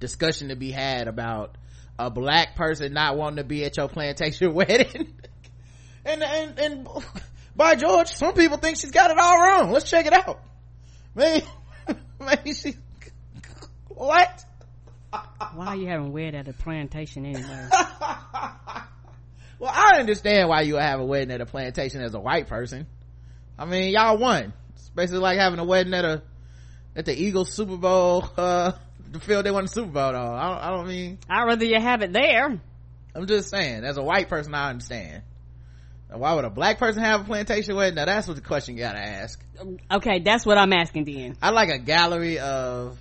[0.00, 1.56] discussion to be had about
[1.98, 5.14] a black person not wanting to be at your plantation wedding.
[6.04, 6.88] And and and
[7.56, 9.72] by george some people think she's got it all wrong.
[9.72, 10.40] Let's check it out.
[11.14, 11.44] Maybe
[12.20, 12.76] maybe she
[13.88, 14.44] what?
[15.54, 17.68] Why are you having weird at a plantation anyway?
[19.58, 22.86] well i understand why you have a wedding at a plantation as a white person.
[23.58, 24.52] I mean y'all won.
[24.74, 26.22] It's basically like having a wedding at a
[26.94, 28.72] at the eagles super bowl uh
[29.12, 31.64] the field they won the super bowl though i don't, I don't mean I'd rather
[31.64, 32.60] you have it there.
[33.14, 35.22] i'm just saying as a white person i understand
[36.10, 38.76] Now, why would a black person have a plantation wedding now that's what the question
[38.76, 39.42] you gotta ask
[39.90, 41.36] Okay, that's what I'm asking then.
[41.42, 42.96] i like a gallery of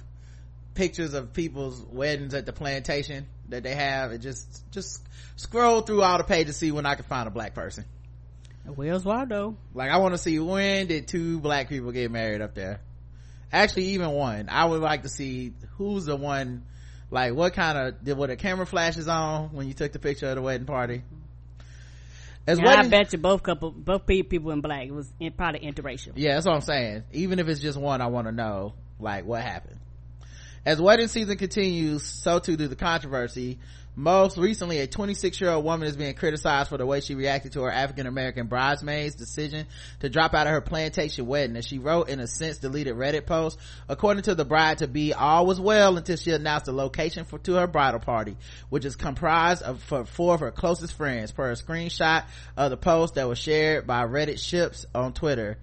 [0.74, 5.02] pictures of people's weddings at the plantation that they have and just just
[5.36, 7.86] scroll through all the pages to see when i can find a black person
[8.76, 9.56] Where's Waldo?
[9.74, 12.82] Like I want to see when did two black people get married up there.
[13.52, 14.50] Actually, even one.
[14.50, 16.64] I would like to see who's the one
[17.10, 20.28] like what kind of did what the camera flashes on when you took the picture
[20.28, 21.04] of the wedding party
[22.48, 24.88] as yeah, I bet you both couple, both people in black.
[24.88, 26.14] It was in, probably interracial.
[26.16, 27.04] Yeah, that's what I'm saying.
[27.12, 29.80] Even if it's just one, I want to know like what happened.
[30.68, 33.58] As wedding season continues, so too do the controversy
[33.96, 37.54] most recently, a 26 year old woman is being criticized for the way she reacted
[37.54, 39.66] to her African American bridesmaid's decision
[40.02, 41.56] to drop out of her plantation wedding.
[41.56, 43.58] As she wrote in a since deleted Reddit post,
[43.88, 47.40] according to the bride to be, all was well until she announced the location for
[47.40, 48.36] to her bridal party,
[48.68, 51.32] which is comprised of for, four of her closest friends.
[51.32, 52.26] Per a screenshot
[52.58, 55.60] of the post that was shared by Reddit ships on Twitter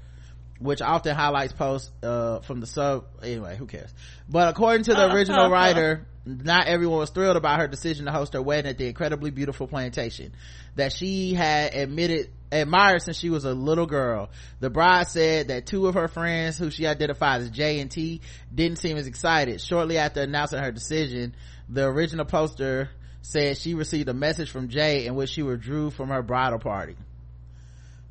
[0.65, 3.93] which often highlights posts uh, from the sub anyway who cares
[4.29, 8.33] but according to the original writer not everyone was thrilled about her decision to host
[8.33, 10.33] her wedding at the incredibly beautiful plantation
[10.77, 14.31] that she had admitted admired since she was a little girl.
[14.61, 18.21] The bride said that two of her friends who she identified as J and T
[18.55, 19.61] didn't seem as excited.
[19.61, 21.35] Shortly after announcing her decision,
[21.69, 22.91] the original poster
[23.23, 26.97] said she received a message from Jay in which she withdrew from her bridal party.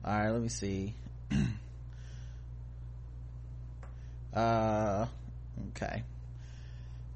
[0.03, 0.95] All right, let me see.
[4.35, 5.05] uh,
[5.69, 6.03] okay.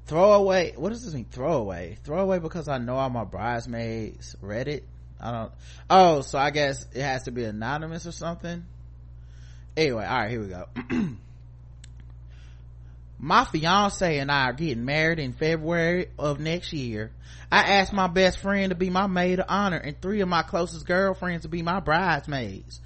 [0.06, 3.24] Throw away what does this mean throw away throw away because i know all my
[3.24, 4.84] bridesmaids read it
[5.20, 5.52] i don't
[5.90, 8.64] oh so i guess it has to be anonymous or something?
[9.76, 10.66] Anyway all right here we go.
[13.20, 17.10] My fiance and i are getting married in february of next year.
[17.50, 20.42] I asked my best friend to be my maid of honor and three of my
[20.42, 22.80] closest girlfriends to be my bridesmaids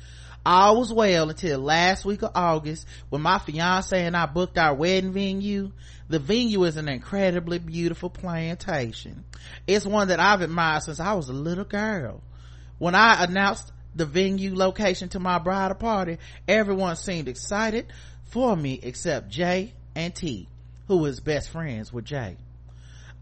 [0.45, 4.74] all was well until last week of August when my fiance and I booked our
[4.74, 5.72] wedding venue.
[6.09, 9.24] The venue is an incredibly beautiful plantation.
[9.66, 12.20] It's one that I've admired since I was a little girl.
[12.78, 16.18] When I announced the venue location to my bridal party,
[16.49, 17.86] everyone seemed excited
[18.24, 20.49] for me except Jay and T,
[20.88, 22.36] who was best friends with Jay.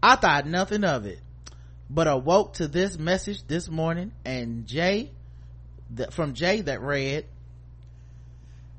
[0.01, 1.19] I thought nothing of it,
[1.89, 5.11] but awoke to this message this morning and Jay
[5.95, 7.25] that, from Jay that read,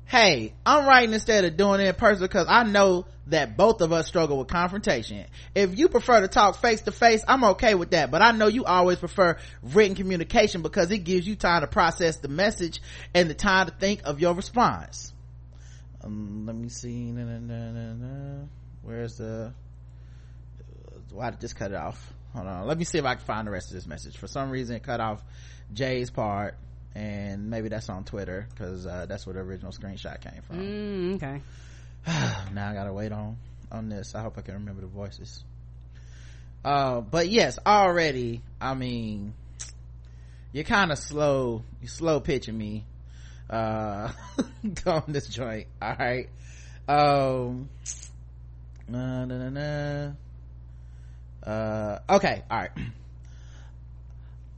[0.05, 3.91] Hey, I'm writing instead of doing it in person because I know that both of
[3.91, 5.25] us struggle with confrontation.
[5.55, 8.47] If you prefer to talk face to face, I'm okay with that, but I know
[8.47, 12.81] you always prefer written communication because it gives you time to process the message
[13.13, 15.13] and the time to think of your response.
[16.03, 17.11] Um, let me see.
[17.11, 18.45] Na, na, na,
[18.81, 19.53] Where's the,
[21.11, 22.13] why did this cut it off?
[22.33, 22.67] Hold on.
[22.67, 24.17] Let me see if I can find the rest of this message.
[24.17, 25.23] For some reason it cut off
[25.73, 26.55] Jay's part
[26.95, 30.59] and maybe that's on twitter because uh, that's where the original screenshot came from.
[30.59, 31.41] Mm, okay.
[32.53, 33.37] Now i gotta wait on
[33.71, 34.13] on this.
[34.15, 35.43] I hope i can remember the voices.
[36.63, 39.33] Uh, but yes already i mean
[40.53, 42.85] you're kind of slow you slow pitching me
[43.49, 44.09] uh
[44.85, 46.29] on this joint all right
[46.87, 47.69] um
[48.87, 50.11] uh, nah, nah, nah.
[51.45, 52.71] uh okay all right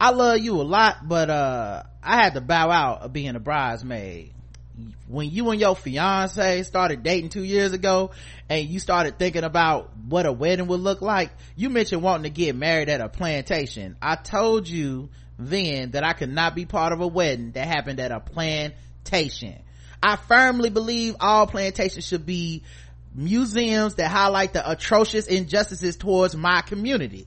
[0.06, 3.39] I love you a lot, but uh, I had to bow out of being a
[3.39, 4.34] bridesmaid.
[5.08, 8.12] When you and your fiance started dating two years ago
[8.47, 12.30] and you started thinking about what a wedding would look like, you mentioned wanting to
[12.30, 13.95] get married at a plantation.
[13.99, 17.99] I told you then that I could not be part of a wedding that happened
[17.99, 19.60] at a plantation.
[20.03, 22.62] I firmly believe all plantations should be
[23.16, 27.26] museums that highlight the atrocious injustices towards my community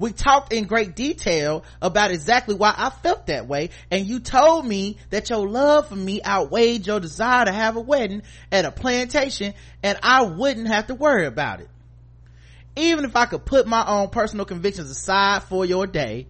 [0.00, 3.68] we talked in great detail about exactly why I felt that way.
[3.90, 7.80] And you told me that your love for me outweighed your desire to have a
[7.80, 11.68] wedding at a plantation and I wouldn't have to worry about it.
[12.76, 16.28] Even if I could put my own personal convictions aside for your day,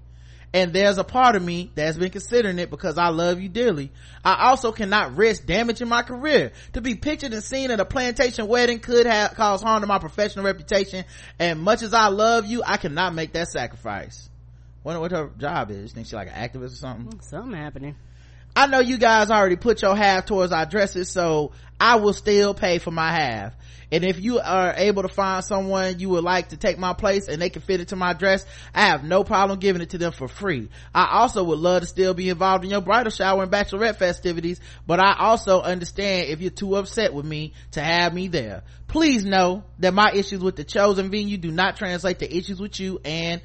[0.53, 3.93] and there's a part of me that's been considering it because I love you dearly.
[4.25, 6.53] I also cannot risk damaging my career.
[6.73, 9.99] To be pictured and seen at a plantation wedding could have caused harm to my
[9.99, 11.05] professional reputation,
[11.39, 14.29] and much as I love you, I cannot make that sacrifice.
[14.83, 15.93] Wonder what her job is.
[15.93, 17.21] Think she's like an activist or something?
[17.21, 17.97] Something happening.
[18.55, 22.55] I know you guys already put your half towards our dresses, so I will still
[22.55, 23.55] pay for my half.
[23.93, 27.29] And if you are able to find someone you would like to take my place
[27.29, 30.13] and they can fit into my dress i have no problem giving it to them
[30.13, 30.69] for free.
[30.95, 34.61] I also would love to still be involved in your bridal shower and bachelorette festivities
[34.87, 38.63] but i also understand if you're too upset with me to have me there.
[38.87, 42.79] Please know that my issues with the chosen venue do not translate to issues with
[42.79, 43.41] you and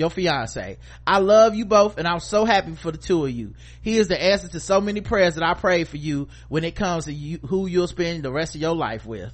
[0.00, 0.78] your fiance.
[1.06, 3.54] I love you both and I'm so happy for the two of you.
[3.82, 6.74] He is the answer to so many prayers that I pray for you when it
[6.74, 9.32] comes to you, who you'll spend the rest of your life with.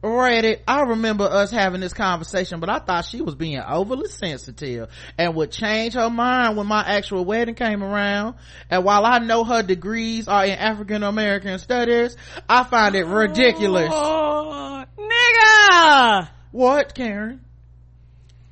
[0.00, 4.88] Reddit, I remember us having this conversation, but I thought she was being overly sensitive
[5.18, 8.36] and would change her mind when my actual wedding came around.
[8.70, 12.16] And while I know her degrees are in African American studies,
[12.48, 13.90] I find it ridiculous.
[13.92, 16.28] Oh, nigga!
[16.52, 17.40] What, Karen?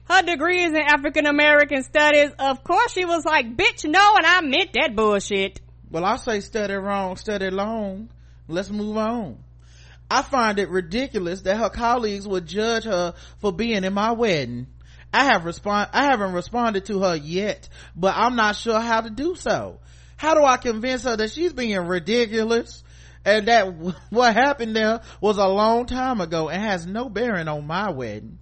[0.09, 2.31] Her degree is in African American studies.
[2.39, 5.61] Of course she was like, bitch, no, and I meant that bullshit.
[5.91, 8.11] Well, I say study wrong, study long.
[8.49, 9.39] Let's move on.
[10.11, 14.69] I find it ridiculous that her colleagues would judge her for being in my wedding.
[15.13, 19.11] I have respond, I haven't responded to her yet, but I'm not sure how to
[19.11, 19.81] do so.
[20.17, 22.85] How do I convince her that she's being ridiculous
[23.25, 23.75] and that
[24.11, 28.39] what happened there was a long time ago and has no bearing on my wedding?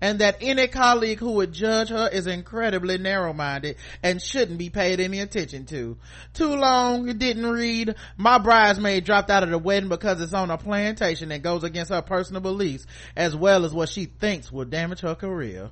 [0.00, 5.00] And that any colleague who would judge her is incredibly narrow-minded and shouldn't be paid
[5.00, 5.96] any attention to.
[6.34, 10.50] Too long, it didn't read, my bridesmaid dropped out of the wedding because it's on
[10.50, 12.86] a plantation that goes against her personal beliefs,
[13.16, 15.70] as well as what she thinks will damage her career.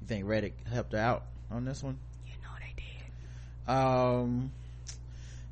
[0.00, 1.98] You think Reddit helped her out on this one?
[2.26, 3.70] You know they did.
[3.70, 4.50] Um,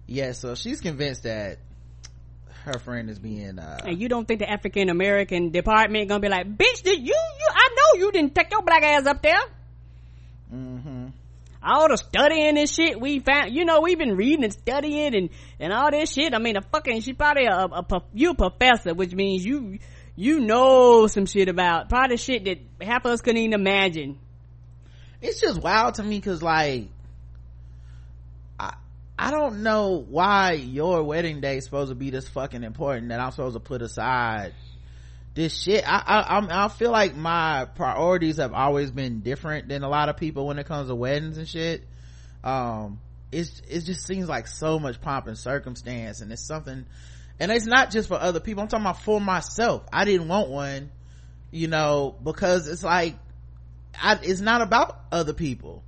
[0.06, 1.58] yeah, so she's convinced that
[2.64, 6.28] her friend is being uh and you don't think the african american department gonna be
[6.28, 9.40] like bitch did you you i know you didn't take your black ass up there.
[10.52, 11.06] Mm-hmm.
[11.62, 15.30] all the studying and shit we found you know we've been reading and studying and
[15.58, 16.34] and all this shit.
[16.34, 19.78] I mean a fucking she probably a, a, a you a professor which means you
[20.14, 24.18] you know some shit about probably shit that half of us couldn't even imagine.
[25.22, 26.88] It's just wild to me because like
[29.22, 33.20] I don't know why your wedding day is supposed to be this fucking important that
[33.20, 34.52] I'm supposed to put aside
[35.32, 35.84] this shit.
[35.86, 40.16] I, I, I feel like my priorities have always been different than a lot of
[40.16, 41.84] people when it comes to weddings and shit.
[42.42, 42.98] Um,
[43.30, 46.84] it's, it just seems like so much pomp and circumstance and it's something,
[47.38, 48.64] and it's not just for other people.
[48.64, 49.84] I'm talking about for myself.
[49.92, 50.90] I didn't want one,
[51.52, 53.14] you know, because it's like,
[53.94, 55.84] I, it's not about other people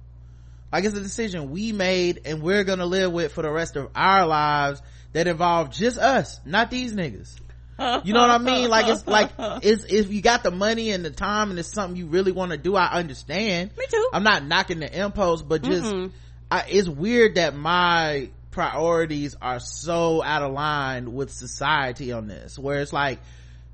[0.74, 3.90] like it's a decision we made and we're gonna live with for the rest of
[3.94, 7.32] our lives that involve just us, not these niggas.
[7.78, 8.68] You know what I mean?
[8.70, 11.96] Like it's like it's if you got the money and the time and it's something
[11.96, 13.70] you really want to do, I understand.
[13.78, 14.08] Me too.
[14.12, 16.12] I'm not knocking the impulse, but just mm-hmm.
[16.50, 22.58] I, it's weird that my priorities are so out of line with society on this.
[22.58, 23.20] Where it's like,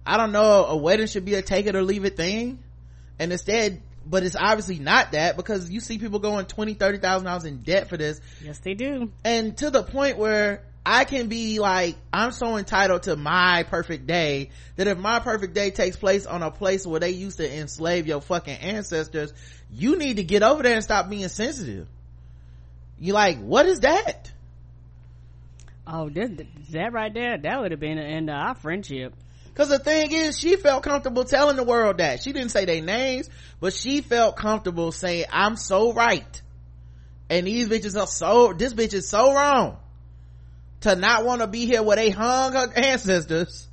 [0.05, 2.59] I don't know, a wedding should be a take it or leave it thing,
[3.19, 7.27] and instead but it's obviously not that because you see people going twenty, thirty thousand
[7.27, 8.21] dollars in debt for this.
[8.43, 9.11] Yes, they do.
[9.25, 14.07] And to the point where I can be like, I'm so entitled to my perfect
[14.07, 17.59] day that if my perfect day takes place on a place where they used to
[17.59, 19.33] enslave your fucking ancestors,
[19.71, 21.87] you need to get over there and stop being sensitive.
[22.99, 24.33] You like, what is that?
[25.87, 29.15] Oh, that, that right there, that would have been the end of our friendship.
[29.55, 32.23] Cause the thing is, she felt comfortable telling the world that.
[32.23, 33.29] She didn't say their names,
[33.61, 36.43] but she felt comfortable saying, I'm so right.
[37.29, 39.79] And these bitches are so, this bitch is so wrong
[40.81, 43.69] to not want to be here where they hung her ancestors.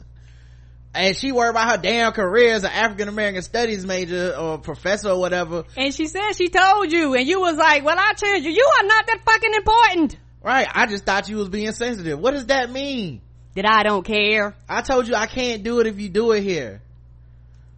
[0.93, 5.09] And she worried about her damn career as an African American studies major or professor
[5.09, 5.63] or whatever.
[5.75, 8.51] And she said she told you and you was like, well, I changed you.
[8.51, 10.17] You are not that fucking important.
[10.41, 10.67] Right.
[10.71, 12.19] I just thought you was being sensitive.
[12.19, 13.21] What does that mean?
[13.57, 14.55] That I don't care.
[14.69, 16.79] I told you I can't do it if you do it here.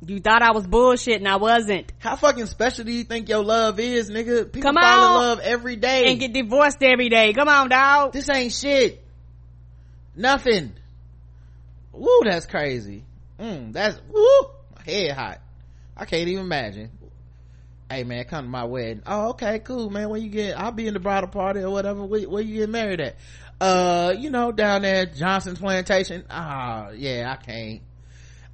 [0.06, 1.92] You thought I was bullshit and I wasn't.
[2.00, 4.52] How fucking special do you think your love is, nigga?
[4.52, 6.12] People Come fall in love every day.
[6.12, 7.32] And get divorced every day.
[7.34, 8.12] Come on, dog.
[8.12, 9.02] This ain't shit.
[10.16, 10.74] Nothing.
[11.94, 13.04] Woo, that's crazy.
[13.40, 15.40] Mm, that's, woo, my head hot.
[15.96, 16.92] I can't even imagine.
[17.90, 19.02] Hey man, come to my wedding.
[19.08, 20.10] Oh, okay, cool, man.
[20.10, 22.04] Where you get, I'll be in the bridal party or whatever.
[22.04, 23.16] Where, where you get married at?
[23.62, 26.24] Uh you know down there johnson's plantation.
[26.30, 27.82] Ah oh, yeah i can't.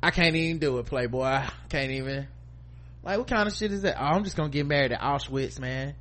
[0.01, 1.23] I can't even do it playboy.
[1.23, 2.27] I can't even.
[3.03, 3.97] Like what kind of shit is that?
[3.99, 5.95] Oh i'm just gonna get married at auschwitz man.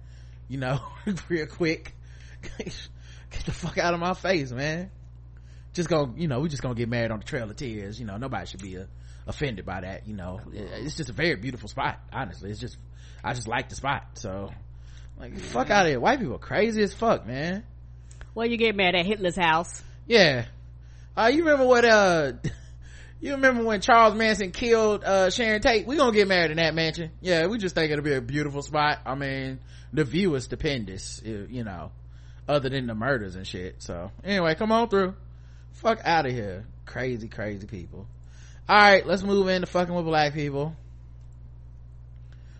[0.48, 0.80] You know
[1.28, 1.94] real quick.
[2.58, 4.90] Get the fuck out of my face man.
[5.74, 8.00] Just gonna you know we just gonna get married on the trail of tears.
[8.00, 8.84] You know nobody should be uh,
[9.26, 10.40] offended by that you know.
[10.52, 12.50] It's just a very beautiful spot honestly.
[12.50, 12.78] It's just
[13.22, 14.50] i just like the spot so.
[15.18, 16.00] Like fuck out of here.
[16.00, 17.64] White people crazy as fuck man
[18.34, 19.82] well, you get mad at Hitler's house.
[20.06, 20.46] Yeah.
[21.16, 22.32] Uh, you remember what, uh,
[23.20, 25.86] you remember when Charles Manson killed, uh, Sharon Tate?
[25.86, 27.10] We gonna get married in that mansion.
[27.20, 28.98] Yeah, we just think it'll be a beautiful spot.
[29.06, 29.60] I mean,
[29.92, 31.92] the view is stupendous, you know,
[32.48, 33.82] other than the murders and shit.
[33.82, 35.14] So, anyway, come on through.
[35.74, 36.66] Fuck out of here.
[36.86, 38.06] Crazy, crazy people.
[38.68, 40.74] Alright, let's move into fucking with black people.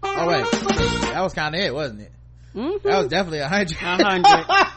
[0.03, 2.13] Oh wait, that was kind of it, wasn't it?
[2.55, 2.87] Mm-hmm.
[2.87, 3.77] That was definitely a hundred.
[3.81, 4.47] A hundred.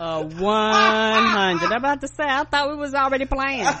[0.00, 1.72] a one hundred.
[1.72, 3.66] I'm about to say, I thought we was already playing.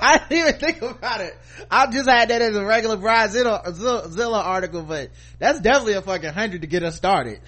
[0.00, 1.36] I didn't even think about it.
[1.70, 6.32] I just had that as a regular Bridezilla Zilla article, but that's definitely a fucking
[6.32, 7.40] hundred to get us started.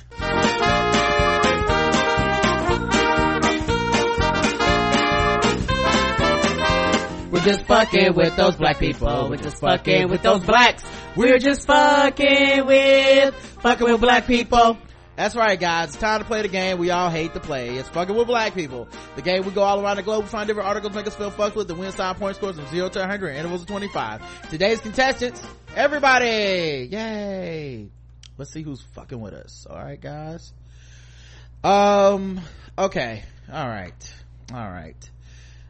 [7.31, 9.29] We're just fucking with those black people.
[9.29, 10.85] We're just fucking with those blacks.
[11.17, 14.79] We're just fucking with, fucking with black people.
[15.17, 15.89] That's right, guys.
[15.89, 17.77] It's time to play the game we all hate to play.
[17.77, 18.87] It's fucking with black people.
[19.17, 21.31] The game we go all around the globe, we find different articles, make us feel
[21.31, 24.51] fucked with, the win side point scores from 0 to 100, intervals of 25.
[24.51, 25.43] Today's contestants,
[25.75, 26.89] everybody!
[26.93, 27.89] Yay!
[28.37, 29.67] Let's see who's fucking with us.
[29.71, 30.53] Alright, guys.
[31.65, 32.43] Um,
[32.77, 33.23] okay.
[33.51, 34.15] Alright.
[34.53, 35.11] Alright.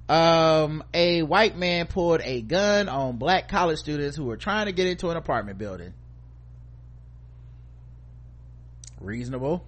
[0.09, 4.73] Um, a white man pulled a gun on black college students who were trying to
[4.73, 5.95] get into an apartment building
[9.07, 9.65] reasonable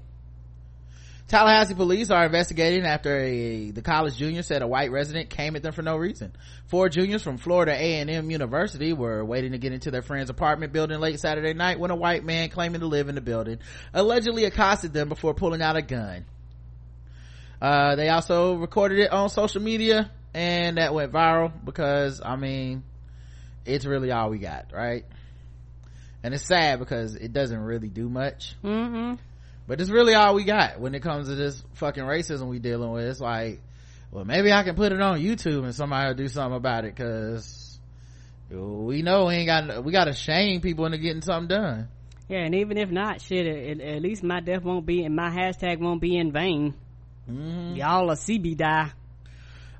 [1.28, 5.62] Tallahassee police are investigating after a, the college junior said a white resident came at
[5.62, 6.32] them for no reason.
[6.68, 10.98] Four juniors from Florida A&M University were waiting to get into their friend's apartment building
[11.00, 13.58] late Saturday night when a white man claiming to live in the building
[13.92, 16.24] allegedly accosted them before pulling out a gun.
[17.60, 22.84] Uh, they also recorded it on social media and that went viral because, I mean,
[23.66, 25.04] it's really all we got, right?
[26.22, 28.54] And it's sad because it doesn't really do much.
[28.64, 29.16] Mm-hmm
[29.68, 32.90] but it's really all we got when it comes to this fucking racism we dealing
[32.90, 33.04] with.
[33.04, 33.60] It's like
[34.10, 36.94] well maybe i can put it on youtube and somebody will do something about it
[36.94, 37.78] because
[38.50, 41.88] we know we ain't got we got to shame people into getting something done.
[42.28, 45.28] Yeah and even if not shit at, at least my death won't be and my
[45.30, 46.74] hashtag won't be in vain.
[47.30, 47.76] Mm-hmm.
[47.76, 48.90] y'all a cb die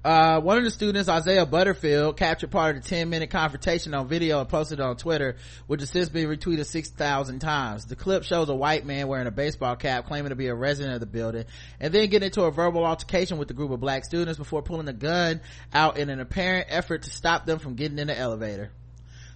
[0.08, 4.08] uh, one of the students, Isaiah Butterfield, captured part of the 10 minute confrontation on
[4.08, 5.36] video and posted it on Twitter,
[5.66, 7.84] which has since been retweeted 6,000 times.
[7.84, 10.94] The clip shows a white man wearing a baseball cap claiming to be a resident
[10.94, 11.44] of the building
[11.78, 14.88] and then getting into a verbal altercation with a group of black students before pulling
[14.88, 15.42] a gun
[15.74, 18.70] out in an apparent effort to stop them from getting in the elevator.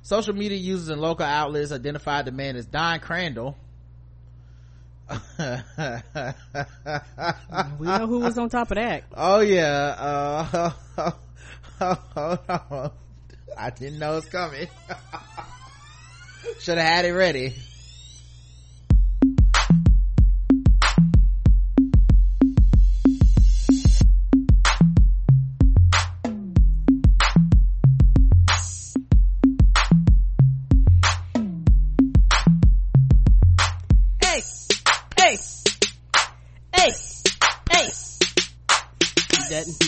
[0.01, 3.59] Social media users and local outlets identified the man as Don Crandall,
[7.79, 9.05] we know who was on top of that.
[9.15, 10.73] Oh yeah.
[10.97, 11.11] Uh.
[13.59, 14.69] I didn't know it was coming.
[16.61, 17.55] Should have had it ready.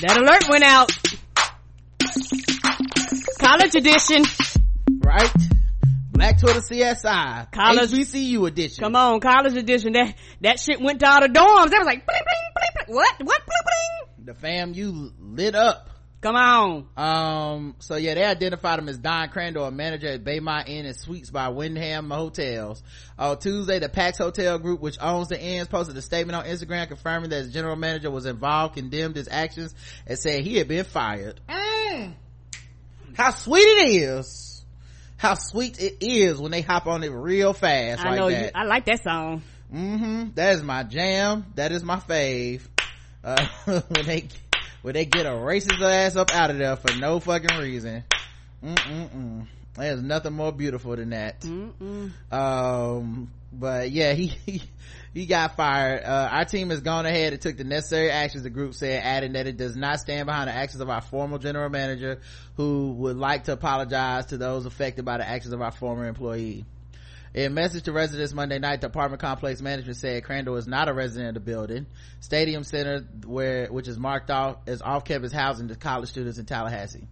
[0.07, 0.91] That alert went out.
[3.39, 4.25] College edition.
[5.01, 5.33] Right.
[6.13, 8.85] Black twitter csi college HBCU edition.
[8.85, 9.95] Come on college edition.
[9.95, 11.71] That that shit went to all the dorms.
[11.71, 13.15] That was like bling, bling, bling, what?
[13.19, 14.27] What bling, bling.
[14.27, 15.89] the fam you lit up
[16.25, 16.87] Come on.
[16.97, 20.97] Um, so yeah, they identified him as Don Crandall, a manager at Baymont Inn and
[20.97, 22.83] Suites by Wyndham Hotels.
[23.19, 26.89] On Tuesday, the Pax Hotel Group, which owns the inns, posted a statement on Instagram
[26.89, 29.75] confirming that his general manager was involved, condemned his actions,
[30.07, 31.43] and said he had been fired.
[31.47, 32.15] Mm.
[33.13, 34.65] How sweet it is.
[35.19, 38.45] How sweet it is when they hop on it real fast I like know, that.
[38.45, 39.43] You, I like that song.
[39.71, 40.31] Mm-hmm.
[40.37, 41.45] That is my jam.
[41.57, 42.63] That is my fave.
[43.23, 43.47] Uh,
[43.89, 44.29] when they
[44.85, 48.05] where they get a racist ass up out of there for no fucking reason.
[48.63, 49.47] Mm-mm-mm.
[49.79, 51.41] There's nothing more beautiful than that.
[51.41, 52.11] Mm-mm.
[52.31, 54.63] Um, but yeah, he, he,
[55.15, 56.05] he got fired.
[56.05, 59.33] Uh, our team has gone ahead and took the necessary actions, the group said, adding
[59.33, 62.21] that it does not stand behind the actions of our former general manager
[62.59, 66.67] who would like to apologize to those affected by the actions of our former employee.
[67.35, 70.89] In a message to residents Monday night, the apartment complex management said Crandall is not
[70.89, 71.87] a resident of the building.
[72.21, 77.09] Stadium Center, where which is marked off as off-campus housing to college students in Tallahassee.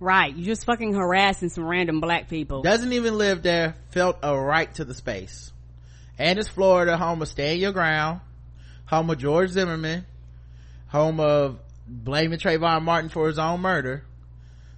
[0.00, 2.60] Right, you just fucking harassing some random black people.
[2.60, 3.74] Doesn't even live there.
[3.88, 5.50] Felt a right to the space.
[6.18, 8.20] And it's Florida, home of Stand Your Ground,
[8.84, 10.04] home of George Zimmerman,
[10.88, 11.58] home of
[11.88, 14.04] blaming Trayvon Martin for his own murder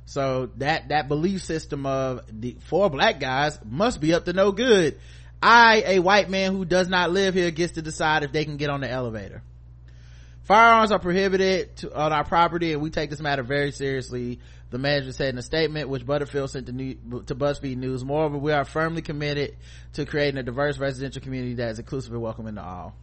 [0.06, 4.52] so that that belief system of the four black guys must be up to no
[4.52, 4.98] good.
[5.42, 8.56] I a white man who does not live here gets to decide if they can
[8.56, 9.42] get on the elevator.
[10.44, 14.38] Firearms are prohibited to, on our property and we take this matter very seriously.
[14.70, 16.94] The manager said in a statement which butterfield sent to, new,
[17.26, 19.56] to buzzfeed news moreover we are firmly committed
[19.94, 22.94] to creating a diverse residential community that is inclusive and welcoming to all.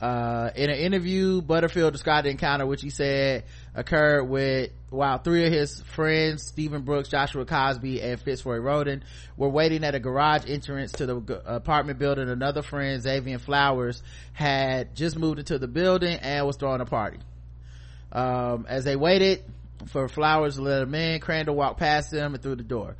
[0.00, 3.44] Uh, in an interview butterfield described the encounter which he said
[3.74, 9.02] occurred with while three of his friends stephen brooks joshua cosby and fitzroy roden
[9.36, 14.02] were waiting at a garage entrance to the apartment building another friend xavier flowers
[14.32, 17.18] had just moved into the building and was throwing a party
[18.12, 19.42] um, as they waited
[19.86, 22.94] for flowers to let him in crandall walked past them and through the door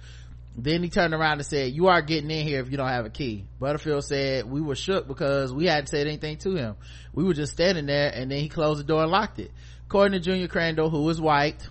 [0.57, 3.07] then he turned around and said, you are getting in here if you don't have
[3.07, 3.45] a key.
[3.59, 6.77] Butterfield said, we were shook because we hadn't said anything to him.
[7.13, 9.51] We were just standing there and then he closed the door and locked it.
[9.87, 11.69] According to Junior Crandall, who was white,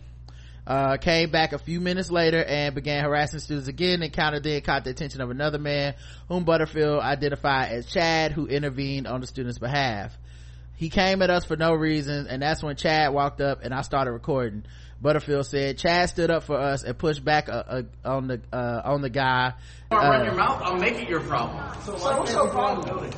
[0.65, 4.01] uh, came back a few minutes later and began harassing students again.
[4.01, 5.95] Encounter then caught the attention of another man
[6.29, 10.17] whom Butterfield identified as Chad who intervened on the student's behalf.
[10.75, 13.81] He came at us for no reason and that's when Chad walked up and I
[13.81, 14.63] started recording.
[15.01, 18.81] Butterfield said Chad stood up for us and pushed back uh, uh, on the uh,
[18.85, 19.53] on the guy.
[19.91, 21.61] run Uh, your mouth, I'll make it your problem.
[21.83, 23.11] So, so what's your problem?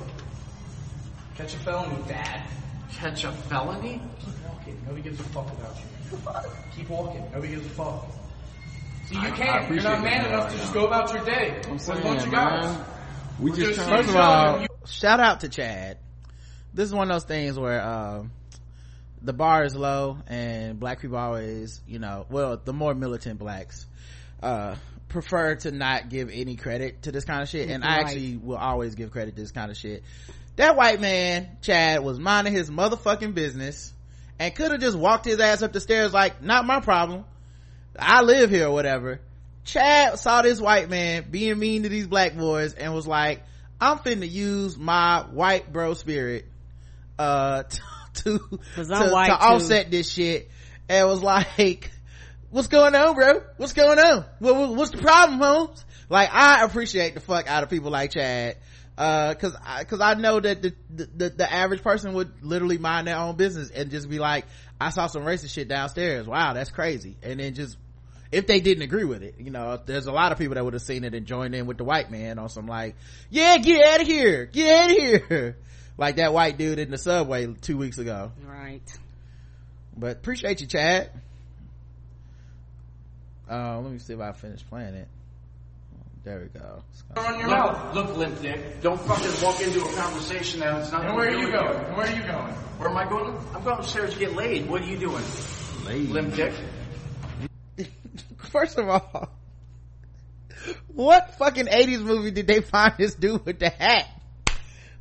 [1.35, 2.41] Catch a felony, Dad.
[2.91, 4.01] Catch a felony?
[4.85, 5.01] Keep walking.
[5.01, 5.75] Nobody gives a fuck about
[6.45, 6.77] you.
[6.77, 7.23] Keep walking.
[7.33, 8.05] Nobody gives a fuck.
[9.05, 9.73] See, you can't.
[9.73, 11.61] You're not man enough to just go about your day.
[11.69, 12.61] I'm saying, a bunch of man.
[12.61, 12.85] guys.
[13.39, 15.97] We We're just just trying First to of all, shout out to Chad.
[16.73, 18.31] This is one of those things where um,
[19.21, 23.85] the bar is low, and black people always, you know, well, the more militant blacks
[24.41, 24.75] uh,
[25.09, 28.05] prefer to not give any credit to this kind of shit, and I Right.
[28.05, 30.03] actually will always give credit to this kind of shit.
[30.55, 33.93] That white man, Chad, was minding his motherfucking business
[34.39, 37.25] and could have just walked his ass up the stairs like, not my problem.
[37.97, 39.21] I live here or whatever.
[39.63, 43.41] Chad saw this white man being mean to these black boys and was like,
[43.79, 46.45] I'm finna use my white bro spirit,
[47.17, 47.63] uh,
[48.15, 48.39] to, to,
[48.85, 49.43] to, white to too.
[49.43, 50.49] offset this shit.
[50.87, 51.91] And was like,
[52.51, 53.41] what's going on, bro?
[53.57, 54.25] What's going on?
[54.39, 55.83] What, what- what's the problem, Holmes?
[56.09, 58.57] Like, I appreciate the fuck out of people like Chad.
[58.97, 63.07] Uh, cause I, cause I know that the, the, the average person would literally mind
[63.07, 64.45] their own business and just be like,
[64.79, 66.27] I saw some racist shit downstairs.
[66.27, 67.17] Wow, that's crazy.
[67.21, 67.77] And then just,
[68.31, 70.73] if they didn't agree with it, you know, there's a lot of people that would
[70.73, 72.95] have seen it and joined in with the white man on some like,
[73.29, 75.57] yeah, get out of here, get out of here.
[75.97, 78.31] Like that white dude in the subway two weeks ago.
[78.45, 78.81] Right.
[79.95, 81.09] But appreciate you, Chad.
[83.49, 85.07] Uh, let me see if I finish playing it.
[86.25, 86.81] There we go.
[87.15, 87.93] Run your mouth.
[87.93, 88.81] Look, look, limp dick.
[88.81, 91.05] Don't fucking walk into a conversation that it's not.
[91.05, 91.85] And where are you do going?
[91.85, 92.53] And where are you going?
[92.79, 93.37] Where am I going?
[93.53, 94.67] I'm going upstairs to get laid.
[94.67, 95.23] What are you doing?
[95.85, 96.09] Laid.
[96.09, 96.53] Limp dick.
[98.37, 99.29] First of all,
[100.87, 104.07] what fucking 80s movie did they find this dude with the hat?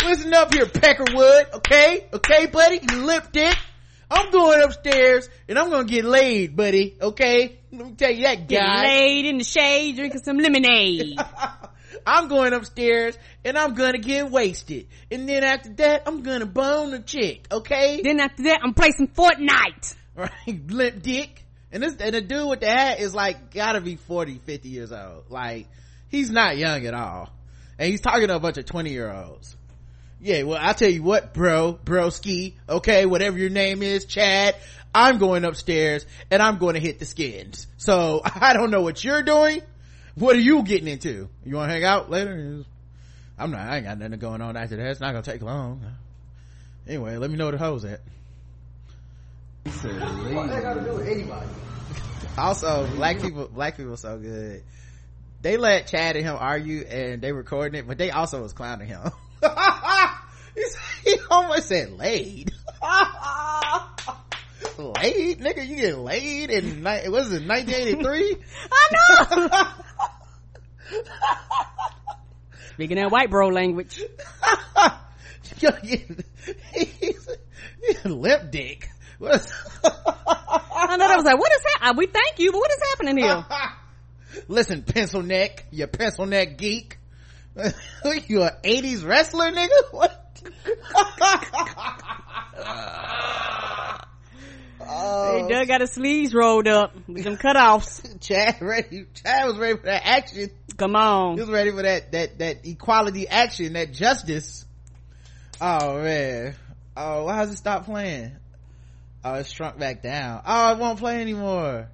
[0.05, 2.07] Listen up here, Peckerwood, okay?
[2.13, 2.81] Okay, buddy?
[2.91, 3.57] You lip dick.
[4.11, 7.61] I'm going upstairs and I'm gonna get laid, buddy, okay?
[7.77, 8.83] Let me tell you that Getting guy.
[8.85, 11.19] laid in the shade, drinking some lemonade.
[12.07, 14.87] I'm going upstairs and I'm gonna get wasted.
[15.11, 18.01] And then after that, I'm gonna bone a chick, okay?
[18.03, 19.95] then after that, I'm playing some Fortnite.
[20.17, 20.31] right
[20.71, 24.39] limp dick and this and the dude with the hat is like gotta be 40
[24.39, 25.67] 50 years old like
[26.09, 27.31] he's not young at all
[27.81, 29.57] and he's talking to a bunch of 20 year olds
[30.21, 34.55] yeah well i'll tell you what bro broski okay whatever your name is chad
[34.95, 37.67] i'm going upstairs and i'm going to hit the skins.
[37.77, 39.63] So i don't know what you're doing.
[40.15, 41.29] What are you getting into?
[41.45, 42.65] You want to hang out later?
[43.37, 44.87] I'm not i ain't got nothing going on after that.
[44.87, 45.83] It's not gonna take long.
[46.87, 48.01] Anyway let me know where the hoes at.
[52.37, 54.63] Also black people black people so good.
[55.43, 58.89] They let chad and him argue and they recording it but they also was clowning
[58.89, 59.01] him.
[61.05, 62.53] He almost said laid
[64.79, 68.37] laid nigga you get laid in ni- what is it 1983
[68.73, 68.89] I
[69.41, 69.69] know.
[72.75, 74.03] Speaking that white bro language.
[76.73, 77.29] he's,
[77.81, 79.53] he's lip dick What is-
[79.85, 81.95] I know that was like, what is that?
[81.97, 83.45] We thank you, but what is happening here?
[84.49, 86.99] Listen, pencil neck, you pencil neck geek.
[88.27, 89.69] you an 80s wrestler, nigga?
[89.93, 90.43] What?
[94.89, 98.21] Oh, He Doug got his sleeves rolled up with them cutoffs.
[98.21, 99.07] Chad ready.
[99.15, 100.51] Chad was ready for that action.
[100.77, 101.35] Come on.
[101.35, 104.65] He was ready for that, that, that equality action, that justice.
[105.61, 106.55] Oh man.
[106.97, 108.33] Oh, why does it stop playing?
[109.25, 110.43] Oh, it shrunk back down.
[110.47, 111.89] Oh, it won't play anymore.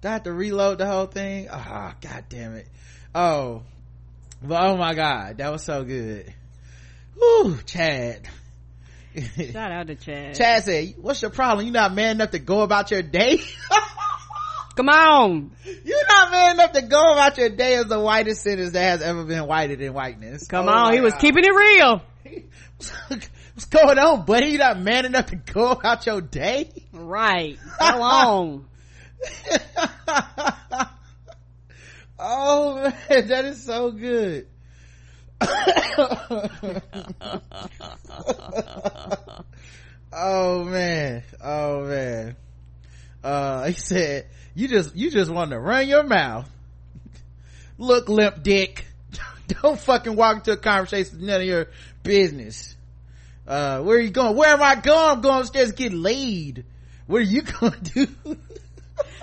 [0.00, 1.48] Do I have to reload the whole thing?
[1.50, 2.68] Oh, god damn it.
[3.14, 3.62] Oh.
[4.42, 6.32] But oh my god, that was so good.
[7.16, 8.28] Whew, Chad.
[9.52, 10.34] Shout out to Chad.
[10.34, 11.66] Chad said, what's your problem?
[11.66, 13.40] You not man enough to go about your day?
[14.76, 15.52] Come on.
[15.84, 19.02] You're not man enough to go about your day as the whitest sentence that has
[19.02, 20.48] ever been whited in whiteness.
[20.48, 20.92] Come Oh on.
[20.94, 21.20] He was God.
[21.20, 22.02] keeping it real.
[23.54, 24.48] What's going on, buddy?
[24.48, 26.72] You not man enough to go about your day?
[26.92, 27.56] Right.
[27.78, 28.66] Go on.
[32.18, 34.48] oh man, that is so good.
[40.12, 42.36] oh man, oh man.
[43.22, 46.48] Uh, he said, you just, you just want to run your mouth.
[47.78, 48.86] Look, limp dick.
[49.62, 51.26] Don't fucking walk into a conversation.
[51.26, 51.66] None of your
[52.02, 52.76] business.
[53.46, 54.36] Uh, where are you going?
[54.36, 55.16] Where am I going?
[55.16, 56.64] I'm going upstairs to get laid.
[57.06, 58.36] What are you going to do?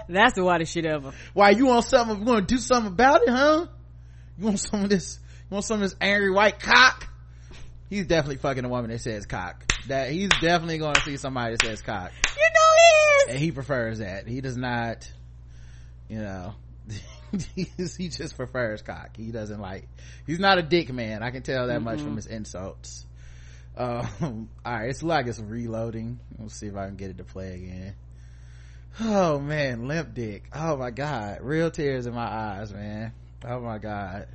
[0.09, 1.13] That's the wildest shit ever.
[1.33, 2.19] Why you want something?
[2.19, 3.67] You want to do something about it, huh?
[4.37, 5.19] You want some of this?
[5.51, 7.07] Want some of this angry white cock?
[7.89, 9.69] He's definitely fucking a woman that says cock.
[9.89, 13.35] That he's definitely going to see somebody that says cock, You know he is.
[13.35, 14.27] and he prefers that.
[14.27, 15.11] He does not,
[16.07, 16.55] you know.
[17.55, 17.67] he
[18.07, 19.17] just prefers cock.
[19.17, 19.89] He doesn't like.
[20.25, 21.21] He's not a dick man.
[21.21, 23.05] I can tell that much from his insults.
[23.75, 24.07] Um,
[24.65, 26.19] all right, it's like it's reloading.
[26.39, 27.95] Let's see if I can get it to play again.
[29.01, 30.43] Oh man, limp dick.
[30.53, 33.11] Oh my god, real tears in my eyes, man.
[33.45, 34.27] Oh my god,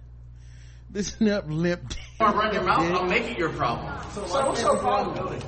[0.90, 1.98] this limp limp dick.
[2.18, 2.92] You want run your mouth?
[2.92, 3.92] I'll make it your problem.
[4.12, 5.40] So what's your problem?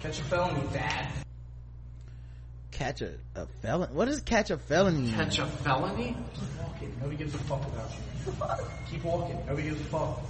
[0.00, 1.08] Catch a felony, dad.
[2.70, 3.94] Catch a, a felon?
[3.94, 4.98] What does catch a felony?
[4.98, 5.14] mean?
[5.14, 6.16] Catch a felony?
[6.34, 6.94] Keep walking.
[7.00, 7.98] Nobody gives a fuck about you.
[8.90, 9.38] Keep walking.
[9.46, 10.20] Nobody gives a fuck.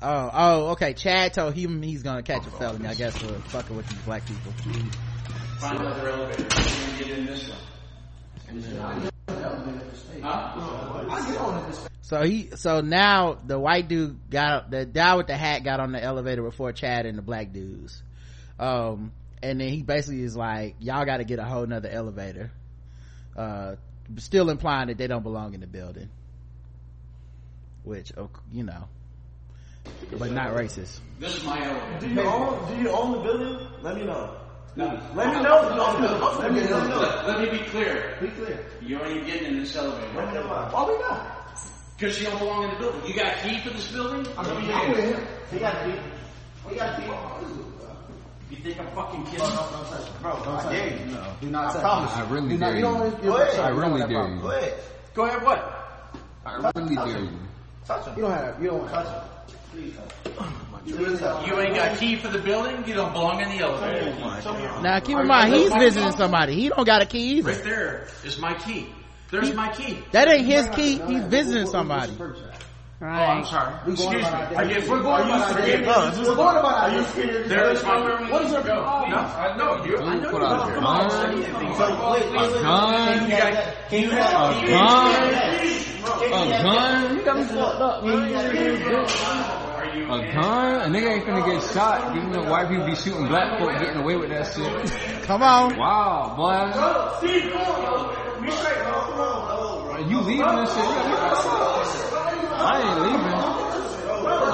[0.00, 0.92] Oh, oh, okay.
[0.92, 2.86] Chad told him he's gonna catch a felony.
[2.86, 4.52] I guess for fucking with these black people.
[5.58, 6.44] Find another elevator.
[6.98, 7.58] Get in this one.
[12.08, 15.92] So he, so now the white dude got the guy with the hat got on
[15.92, 18.02] the elevator before Chad and the black dudes.
[18.58, 22.50] Um, and then he basically is like, y'all got to get a whole nother elevator.
[23.36, 23.74] Uh,
[24.16, 26.08] still implying that they don't belong in the building.
[27.84, 28.10] Which,
[28.52, 28.88] you know,
[30.18, 31.00] but not racist.
[31.20, 31.98] This is my elevator.
[32.00, 32.74] Do you own?
[32.74, 33.68] Do you own the building?
[33.82, 34.34] Let me know.
[34.76, 34.98] no.
[35.14, 36.38] Let me know if you own the building.
[36.38, 37.00] Let me know.
[37.00, 38.16] Let, let me be clear.
[38.22, 38.64] Be clear.
[38.80, 40.10] You ain't getting in this elevator.
[40.14, 40.70] Let me know why.
[40.72, 41.37] Why we not?
[41.98, 43.00] Because you don't belong in the building.
[43.06, 44.24] You got a key for this building?
[44.36, 44.64] I'm with
[45.04, 45.26] him.
[45.50, 45.98] He got to be.
[46.70, 47.08] He got to be.
[48.54, 49.40] You think I'm fucking kidding?
[50.22, 51.12] Bro, don't touch me.
[51.12, 51.34] No.
[51.40, 52.22] Do not touch me.
[52.22, 53.10] I really Do not- dare you don't you.
[53.16, 53.60] to- Go ahead.
[53.60, 54.40] I really don't dare you.
[54.40, 54.74] Go ahead.
[55.14, 56.10] Go ahead, what?
[56.46, 57.30] I really dare you.
[57.84, 58.14] Touch him.
[58.16, 58.62] You don't have.
[58.62, 59.22] You don't want to touch him.
[59.72, 60.34] Please touch him.
[60.38, 61.48] Oh, Please.
[61.50, 62.84] You ain't got key for the building?
[62.86, 64.14] You don't belong in the elevator.
[64.82, 66.54] Now keep in mind, he's visiting somebody.
[66.54, 67.50] He don't got a key either.
[67.50, 68.86] Right there is my key.
[69.30, 69.98] There's my key.
[70.12, 70.98] That ain't his key.
[71.06, 72.12] He's visiting somebody.
[73.00, 73.46] Oh, I'm Right.
[73.46, 73.74] sorry.
[73.86, 74.18] Excuse me.
[74.18, 75.68] about I guess We're going about are that.
[76.16, 77.48] you We're going about that.
[77.48, 79.10] There is my What is your problem?
[79.10, 79.98] No, I know you.
[79.98, 80.44] I know you.
[80.44, 81.74] out a Come on, gun, say anything.
[81.76, 82.62] So, wait, wait, wait.
[82.62, 84.34] gun, Can you have- Can you have?
[84.34, 85.14] a gun,
[86.32, 87.16] a gun.
[87.18, 88.18] You got me fucked up, man.
[90.10, 90.74] A gun?
[90.80, 92.14] A nigga ain't finna get shot.
[92.16, 95.22] You know, white people be shooting black folk getting away with that shit.
[95.28, 95.76] Come on.
[95.76, 96.72] Wow, boy.
[98.50, 100.84] Are you leaving this shit?
[102.60, 103.38] I ain't leaving.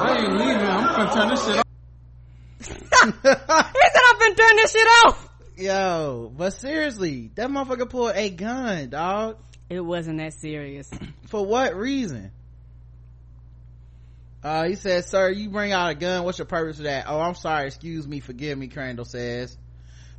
[0.00, 0.66] I ain't leaving.
[0.66, 1.64] I'm gonna turn this shit off.
[3.04, 5.28] He said I've been turning this shit off.
[5.56, 9.36] Yo, but seriously, that motherfucker pulled a gun, dog.
[9.68, 10.90] It wasn't that serious.
[11.26, 12.32] For what reason?
[14.42, 16.24] Uh, he said, sir, you bring out a gun.
[16.24, 17.06] What's your purpose for that?
[17.08, 17.66] Oh, I'm sorry.
[17.66, 18.20] Excuse me.
[18.20, 19.56] Forgive me, Crandall says.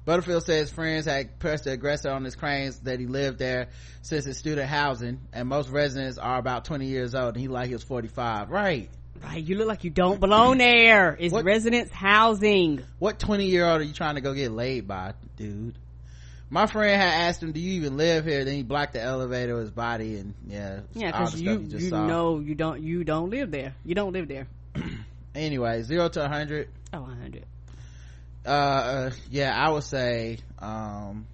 [0.05, 3.69] Butterfield says friends had pressed the aggressor on his claims that he lived there
[4.03, 7.67] since his student housing, and most residents are about 20 years old, and he like
[7.67, 8.49] he was 45.
[8.51, 8.89] Right.
[9.23, 11.15] Right, you look like you don't belong there.
[11.19, 11.45] It's What?
[11.45, 12.83] residence housing.
[12.99, 15.77] What 20 year old are you trying to go get laid by, dude?
[16.49, 18.45] My friend had asked him, do you even live here?
[18.45, 20.81] Then he blocked the elevator with his body and yeah.
[20.93, 23.73] Yeah, because the you you know you don't you don't live there.
[23.83, 24.47] You don't live there.
[25.35, 26.69] Anyway, zero to 100.
[26.93, 27.41] Oh, 100.
[27.43, 27.45] uh,
[28.45, 31.25] uh yeah i would say um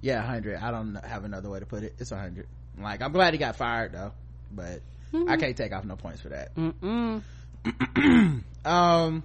[0.00, 1.94] yeah 100 i don't have another way to put it.
[1.98, 2.46] It's 100
[2.80, 4.12] like i'm glad he got fired though
[4.50, 4.80] but
[5.28, 6.52] i can't take off no points for that.
[8.64, 9.22] Um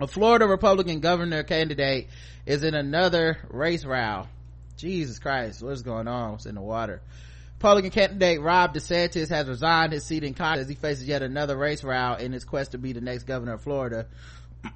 [0.00, 2.08] a florida republican governor candidate
[2.46, 4.26] is in another race row.
[4.76, 6.32] Jesus christ what's going on?
[6.32, 7.00] What's in the water?
[7.58, 11.56] Republican candidate Ron DeSantis has resigned his seat in Congress as he faces yet another
[11.56, 14.06] race row in his quest to be the next governor of Florida.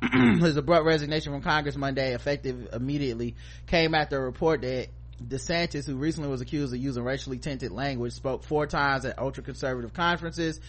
[0.41, 3.35] his abrupt resignation from Congress Monday, effective immediately,
[3.67, 4.89] came after a report that
[5.27, 9.93] DeSantis, who recently was accused of using racially tinted language, spoke four times at ultra-conservative
[9.93, 10.61] conferences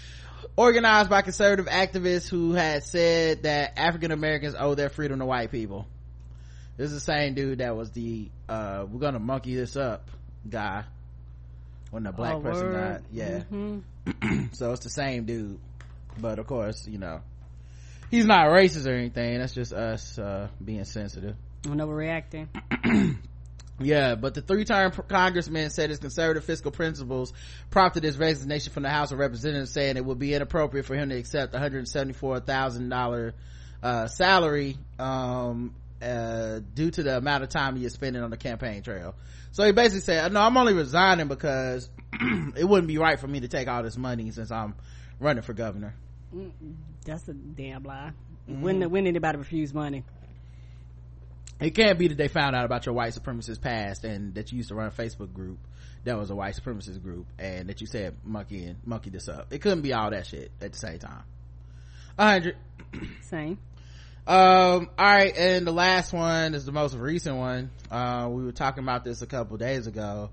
[0.55, 5.51] organized by conservative activists who had said that African Americans owe their freedom to white
[5.51, 5.85] people.
[6.77, 10.09] This is the same dude that was the, uh, we're gonna monkey this up
[10.49, 10.85] guy
[11.91, 12.73] when the black Oh, person word.
[12.73, 13.03] died.
[13.11, 13.43] Yeah.
[13.51, 14.53] Mhm.
[14.55, 15.59] so it's the same dude.
[16.17, 17.21] But of course, you know,
[18.11, 19.39] he's not racist or anything.
[19.39, 21.35] That's just us, uh, being sensitive.
[21.65, 22.47] I'm overreacting.
[23.81, 27.33] Yeah, but the three-term pr- congressman said his conservative fiscal principles
[27.69, 31.09] prompted his resignation from the House of Representatives, saying it would be inappropriate for him
[31.09, 33.33] to accept $174,000
[33.81, 38.37] uh, salary um, uh, due to the amount of time he is spending on the
[38.37, 39.15] campaign trail.
[39.51, 41.89] So he basically said, "No, I'm only resigning because
[42.55, 44.75] it wouldn't be right for me to take all this money since I'm
[45.19, 45.95] running for governor."
[47.05, 48.11] That's a damn lie.
[48.49, 48.61] Mm-hmm.
[48.61, 50.03] When when anybody refuse money?
[51.59, 54.57] it can't be that they found out about your white supremacist past and that you
[54.57, 55.59] used to run a facebook group
[56.03, 59.51] that was a white supremacist group and that you said monkey and monkey this up
[59.51, 61.23] it couldn't be all that shit at the same time
[62.15, 62.55] 100
[63.21, 63.57] Same.
[64.25, 68.51] um all right and the last one is the most recent one uh we were
[68.51, 70.29] talking about this a couple days ago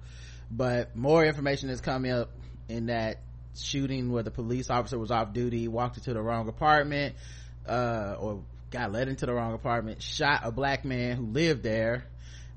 [0.51, 2.31] but more information is coming up
[2.69, 3.19] in that
[3.63, 7.15] shooting where the police officer was off duty walked into the wrong apartment
[7.69, 12.05] uh or got led into the wrong apartment shot a black man who lived there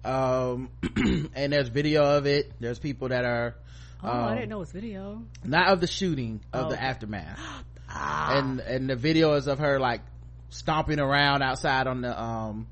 [0.03, 0.69] um
[1.35, 2.51] and there's video of it.
[2.59, 3.55] There's people that are
[4.01, 5.23] Oh, I um, didn't know it was video.
[5.43, 7.37] not of the shooting of Oh, the aftermath
[7.89, 10.01] and and the video is of her like
[10.49, 12.67] stomping around outside on the um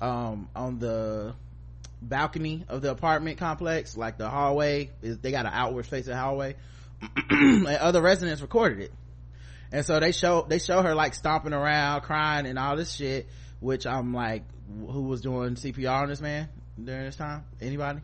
[0.00, 1.34] um on the
[2.02, 6.54] balcony of the apartment complex like the hallway is they got an outward facing hallway
[7.30, 8.92] and other residents recorded it
[9.72, 13.28] and so they show they show her like stomping around crying and all this shit
[13.60, 16.48] which i'm like who was doing cpr on this man
[16.82, 18.00] during this time anybody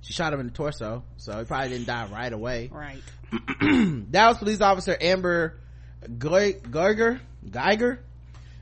[0.00, 3.00] she shot him in the torso so he probably didn't die right away Right.
[4.10, 5.58] Dallas police officer Amber
[6.06, 7.98] Guyger Guyger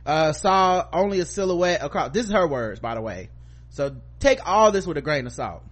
[0.04, 2.10] uh, saw only a silhouette across.
[2.12, 3.28] This is her words, by the way.
[3.70, 5.62] So take all this with a grain of salt.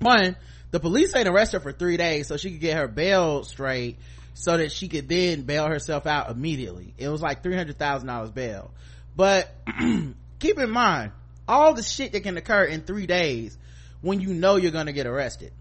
[0.00, 0.36] One,
[0.74, 3.96] the police ain't arrested her for three days so she could get her bail straight
[4.32, 6.92] so that she could then bail herself out immediately.
[6.98, 8.72] It was like $300,000 bail.
[9.14, 9.54] But
[10.40, 11.12] keep in mind,
[11.46, 13.56] all the shit that can occur in three days
[14.00, 15.52] when you know you're gonna get arrested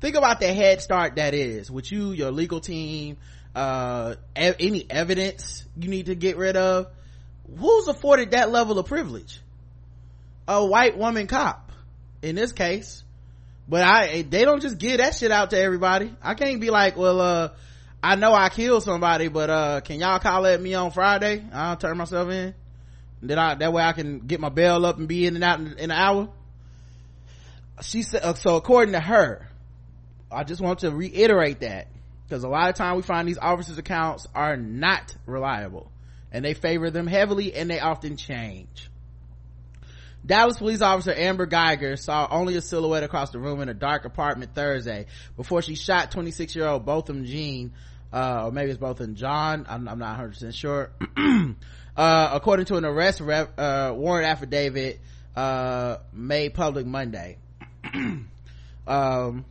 [0.00, 3.16] think about the head start that is with you your legal team
[3.54, 6.86] uh e- any evidence you need to get rid of
[7.58, 9.40] who's afforded that level of privilege
[10.46, 11.72] a white woman cop
[12.22, 13.02] in this case
[13.68, 16.14] but i they don't just give that shit out to everybody.
[16.22, 17.50] I can't be like well uh
[18.02, 21.44] i know i killed somebody but uh can y'all call at me on friday?
[21.52, 22.54] I'll turn myself in.
[23.22, 25.60] Then i that way i can get my bail up and be in and out
[25.60, 26.28] in, in an hour.
[27.82, 29.48] She said uh, so according to her
[30.30, 31.88] I just want to reiterate that
[32.26, 35.90] because a lot of time we find these officers' accounts are not reliable
[36.32, 38.90] and they favor them heavily and they often change.
[40.26, 44.04] Dallas police officer Amber Guyger saw only a silhouette across the room in a dark
[44.04, 47.72] apartment Thursday before she shot 26 year old Botham Jean,
[48.12, 49.66] uh, or maybe it's Botham John.
[49.68, 50.90] I'm, I'm not 100% sure.
[51.96, 54.98] uh, according to an arrest rev, uh, warrant affidavit,
[55.36, 57.38] uh, made public Monday.
[58.86, 59.44] um,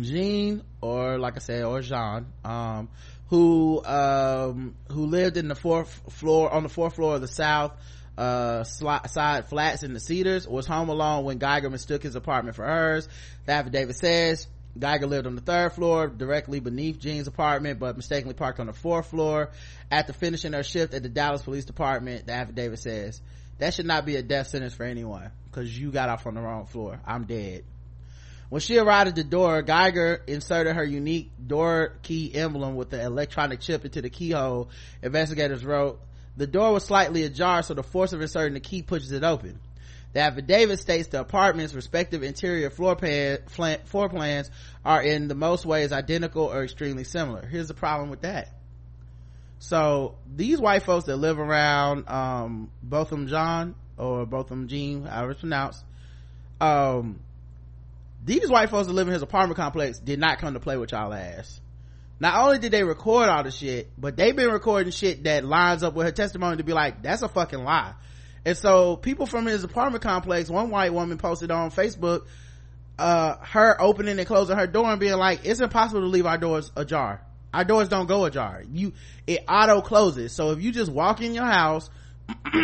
[0.00, 2.88] Jean, or like I said, or Jean, um,
[3.28, 7.72] who, um, who lived in the fourth floor, on the fourth floor of the South,
[8.16, 12.64] uh, side flats in the Cedars, was home alone when Guyger mistook his apartment for
[12.64, 13.08] hers.
[13.44, 14.46] The affidavit says,
[14.78, 18.72] Guyger lived on the third floor, directly beneath Jean's apartment, but mistakenly parked on the
[18.72, 19.50] fourth floor.
[19.90, 23.20] After finishing her shift at the Dallas Police Department, the affidavit says,
[23.58, 26.42] that should not be a death sentence for anyone, cause you got off on the
[26.42, 27.00] wrong floor.
[27.06, 27.64] I'm dead.
[28.48, 33.02] When she arrived at the door, Guyger inserted her unique door key emblem with the
[33.02, 34.70] electronic chip into the keyhole.
[35.02, 36.00] Investigators wrote,
[36.36, 39.58] the door was slightly ajar, so the force of inserting the key pushes it open.
[40.12, 44.50] The affidavit states the apartment's respective interior floor, plan, flan, floor plans
[44.84, 47.46] are in the most ways identical or extremely similar.
[47.46, 48.48] Here's the problem with that.
[49.58, 55.40] So these white folks that live around, um, Botham John or Botham Jean, however it's
[55.40, 55.84] pronounced,
[56.60, 57.20] um,
[58.24, 60.92] these white folks that live in his apartment complex did not come to play with
[60.92, 61.60] y'all ass.
[62.18, 65.82] Not only did they record all the shit, but they've been recording shit that lines
[65.82, 67.94] up with her testimony to be like, that's a fucking lie.
[68.44, 72.26] And so people from his apartment complex, one white woman posted on Facebook,
[72.98, 76.38] uh, her opening and closing her door and being like, it's impossible to leave our
[76.38, 77.20] doors ajar.
[77.52, 78.62] Our doors don't go ajar.
[78.70, 78.92] You,
[79.26, 80.32] it auto closes.
[80.32, 81.90] So if you just walk in your house,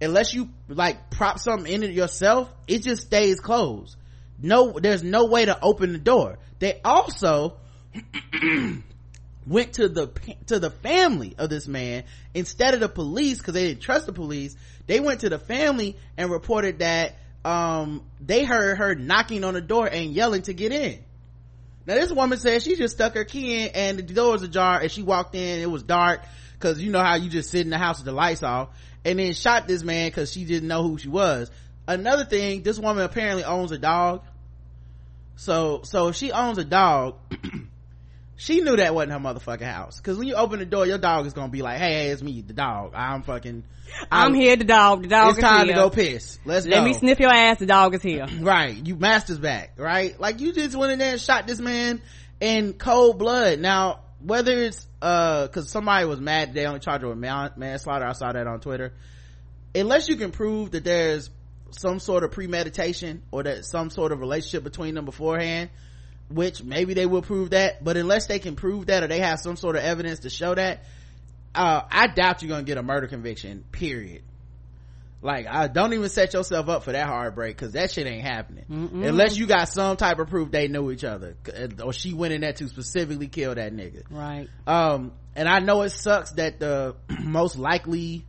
[0.00, 3.96] unless you like prop something in it yourself, it just stays closed.
[4.42, 6.38] No, there's no way to open the door.
[6.58, 7.56] They also
[9.46, 10.08] went to the
[10.46, 12.04] to the family of this man
[12.34, 14.56] instead of the police because they didn't trust the police.
[14.86, 19.60] They went to the family and reported that um they heard her knocking on the
[19.60, 20.98] door and yelling to get in.
[21.86, 24.80] Now this woman said she just stuck her key in and the door was ajar
[24.80, 25.60] and she walked in.
[25.60, 26.22] It was dark
[26.54, 28.68] because you know how you just sit in the house with the lights off
[29.04, 31.50] and then shot this man because she didn't know who she was.
[31.86, 34.22] Another thing, this woman apparently owns a dog.
[35.36, 37.16] So, so if she owns a dog,
[38.40, 40.00] she knew that wasn't her motherfucking house.
[40.00, 42.22] Cause when you open the door, your dog is gonna be like, hey, hey it's
[42.22, 42.92] me, the dog.
[42.94, 43.64] I'm fucking,
[44.10, 45.02] I'm here, the dog.
[45.02, 45.74] The dog It's is time here.
[45.74, 46.38] to go piss.
[46.46, 46.70] Let's go.
[46.70, 46.84] Let go.
[46.86, 47.58] me sniff your ass.
[47.58, 48.26] The dog is here.
[48.40, 52.00] right you master's back right like you just went in there and shot this man
[52.40, 57.08] in cold blood now whether it's uh because somebody was mad they only charged her
[57.08, 58.94] with manslaughter i saw that on twitter
[59.74, 61.28] unless you can prove that there's
[61.72, 65.68] some sort of premeditation or that some sort of relationship between them beforehand
[66.30, 69.40] which maybe they will prove that but unless they can prove that or they have
[69.40, 70.84] some sort of evidence to show that
[71.54, 74.22] uh, i doubt you're gonna get a murder conviction period.
[75.22, 78.64] Like i don't even set yourself up for that heartbreak because that shit ain't happening.
[78.70, 79.06] Mm-mm.
[79.06, 81.36] unless you got some type of proof they knew each other
[81.82, 84.04] or she went in there to specifically kill that nigga.
[84.10, 84.48] Right.
[84.66, 88.24] Um and i know it sucks that the most likely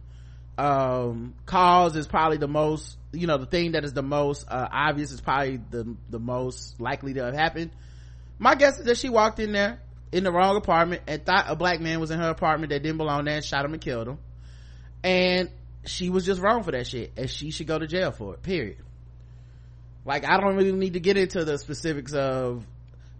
[0.57, 4.67] um cause is probably the most you know the thing that is the most uh,
[4.71, 7.71] obvious is probably the the most likely to have happened
[8.41, 9.79] my guess is that she walked in there
[10.11, 12.97] in the wrong apartment and thought a black man was in her apartment that didn't
[12.97, 14.17] belong there and shot him and killed him.
[15.03, 15.51] And
[15.85, 18.41] she was just wrong for that shit and she should go to jail for it
[18.41, 18.77] period.
[20.05, 22.65] Like i don't really need to get into the specifics of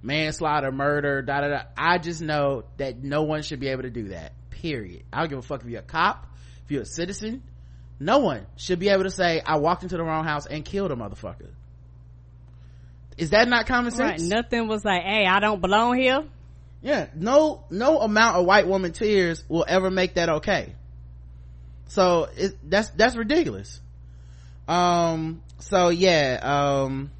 [0.02, 1.62] manslaughter murder da da da.
[1.78, 5.04] I just know that no one should be able to do that period.
[5.14, 6.26] I don't give a fuck if you're a cop
[6.66, 7.44] if you're a citizen.
[8.00, 10.92] No one should be able to say i walked into the wrong house and killed
[10.92, 11.52] a motherfucker
[13.18, 14.20] is that not common right.
[14.20, 14.30] sense?
[14.30, 16.24] Nothing was like hey i don't belong here.
[16.82, 17.08] Yeah.
[17.16, 20.74] No no amount of white woman tears will ever make that okay.
[21.88, 23.80] So it, that's that's ridiculous.
[24.68, 27.12] Um so yeah um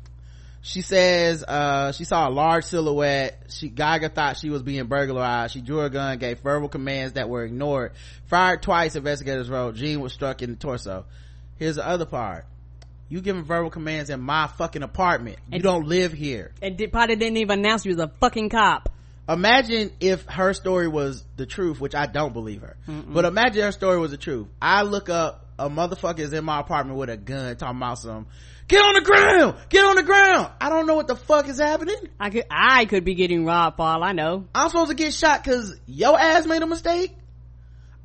[0.64, 3.44] she says uh she saw a large silhouette.
[3.50, 5.54] She guyger thought she was being burglarized.
[5.54, 7.94] She drew a gun gave verbal commands that were ignored.
[8.28, 9.76] Fired twice investigators wrote.
[9.76, 11.06] Jean was struck in the torso.
[11.58, 12.46] Here's the other part
[13.12, 15.38] you giving verbal commands in my fucking apartment.
[15.50, 16.54] You And- don't live here.
[16.62, 18.88] And did, probably didn't even announce you was a fucking cop.
[19.28, 22.76] Imagine if her story was the truth which i don't believe her.
[22.88, 24.48] But imagine her story was the truth.
[24.62, 28.28] I look up a motherfucker is in my apartment with a gun talking about some
[28.68, 29.58] get on the ground!
[29.70, 30.50] Get on the ground!
[30.60, 31.98] I don't know what the fuck is happening.
[32.20, 34.48] I could i could be getting robbed for all i know.
[34.56, 37.14] I'm supposed to get shot because your ass made a mistake?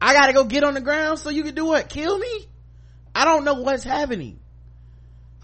[0.01, 1.89] I gotta go get on the ground so you can do what?
[1.89, 2.47] Kill me?
[3.15, 4.41] I don't know what's happening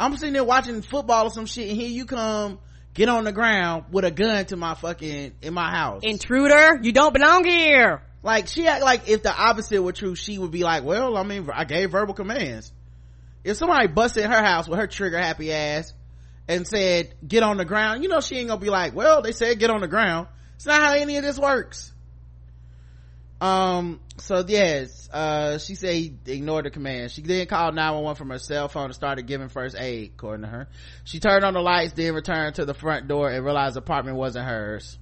[0.02, 2.58] i'm sitting there watching football or some shit and here you come
[2.94, 6.02] get on the ground with a gun to my fucking in my house.
[6.02, 8.02] Intruder you don't belong here.
[8.22, 11.22] Like she act like if the opposite were true she would be like well i
[11.22, 12.72] mean i gave verbal commands.
[13.44, 15.92] If somebody busted her house with her trigger happy ass
[16.48, 19.32] and said get on the ground you know she ain't gonna be like well they
[19.32, 20.28] said get on the ground.
[20.56, 21.92] It's not how any of this works
[23.42, 27.10] um so yes uh she said he ignored the command.
[27.10, 30.48] She then called 911 from her cell phone and started giving first aid according to
[30.48, 30.68] her.
[31.02, 34.16] She turned on the lights then returned to the front door and realized the apartment
[34.16, 34.96] wasn't hers.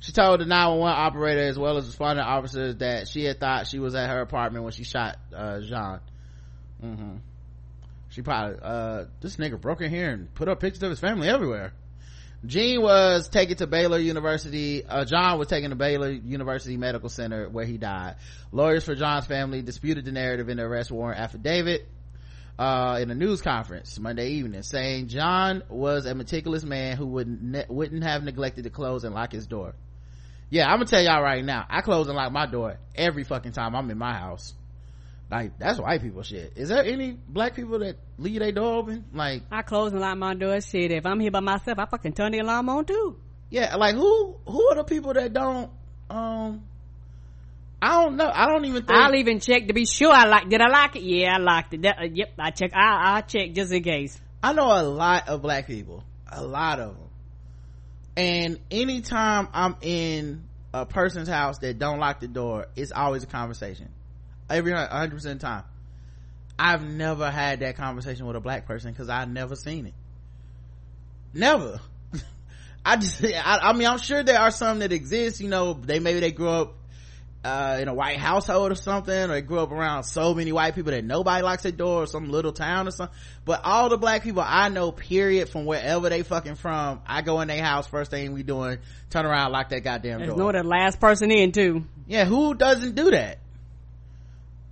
[0.00, 3.78] She told the 911 operator as well as responding officers that she had thought she
[3.78, 6.00] was at her apartment when she shot uh jean.
[6.84, 7.16] Mm-hmm.
[8.10, 11.30] she probably uh this nigga broke in here and put up pictures of his family
[11.30, 11.72] everywhere
[12.44, 14.84] Jean was taken to Baylor University.
[14.84, 18.16] Uh, John was taken to Baylor University Medical Center where he died.
[18.50, 21.86] Lawyers for John's family disputed the narrative in the arrest warrant affidavit
[22.58, 27.42] uh, in a news conference Monday evening, saying John was a meticulous man who would
[27.42, 29.74] ne- wouldn't have neglected to close and lock his door.
[30.50, 31.64] Yeah, I'm gonna tell y'all right now.
[31.70, 34.52] I close and lock my door every fucking time I'm in my house.
[35.32, 36.52] Like that's white people shit.
[36.56, 39.06] Is there any black people that leave their door open?
[39.14, 40.60] Like I close and lock my door.
[40.60, 43.16] Shit, if I'm here by myself, I fucking turn the alarm on too.
[43.48, 45.70] yeah like who who are the people that don't
[46.10, 46.62] um
[47.80, 50.48] i don't know i don't even think I'll even check to be sure I like.
[50.50, 51.02] Did I like it?
[51.02, 51.82] Yeah, I liked it.
[51.82, 52.70] That, uh, yep, I check.
[52.74, 54.20] I I check just in case.
[54.42, 57.08] i know a lot of black people a lot of them
[58.16, 60.44] and anytime i'm in
[60.74, 63.88] a person's house that don't lock the door it's always a conversation
[64.52, 65.64] every 100% time
[66.58, 69.94] i've never had that conversation with a black person because i've never seen it
[71.34, 71.80] never
[72.84, 75.98] i just I, I mean i'm sure there are some that exist you know they
[75.98, 76.74] maybe they grew up
[77.44, 80.74] uh, in a white household or something, or they grew up around so many white
[80.74, 83.16] people that nobody locks their door or some little town or something.
[83.44, 87.40] But all the black people I know, period, from wherever they fucking from, I go
[87.40, 88.78] in their house, first thing we doing,
[89.10, 90.52] turn around, lock that goddamn There's door.
[90.52, 91.84] no the last person in too.
[92.06, 93.38] yeah, who doesn't do that?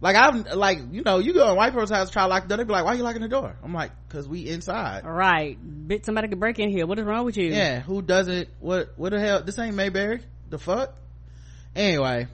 [0.00, 2.48] Like I'm like, you know, you go in white person's house, try to lock the
[2.48, 3.54] door, they be like, why are you locking the door?
[3.62, 5.04] I'm like, cause we inside.
[5.04, 6.86] All right, bit somebody could break in here.
[6.86, 7.48] What is wrong with you?
[7.48, 8.48] Yeah, who doesn't?
[8.60, 8.94] What?
[8.96, 9.42] What the hell?
[9.42, 10.22] This ain't Mayberry.
[10.48, 10.94] The fuck?
[11.76, 12.28] Anyway,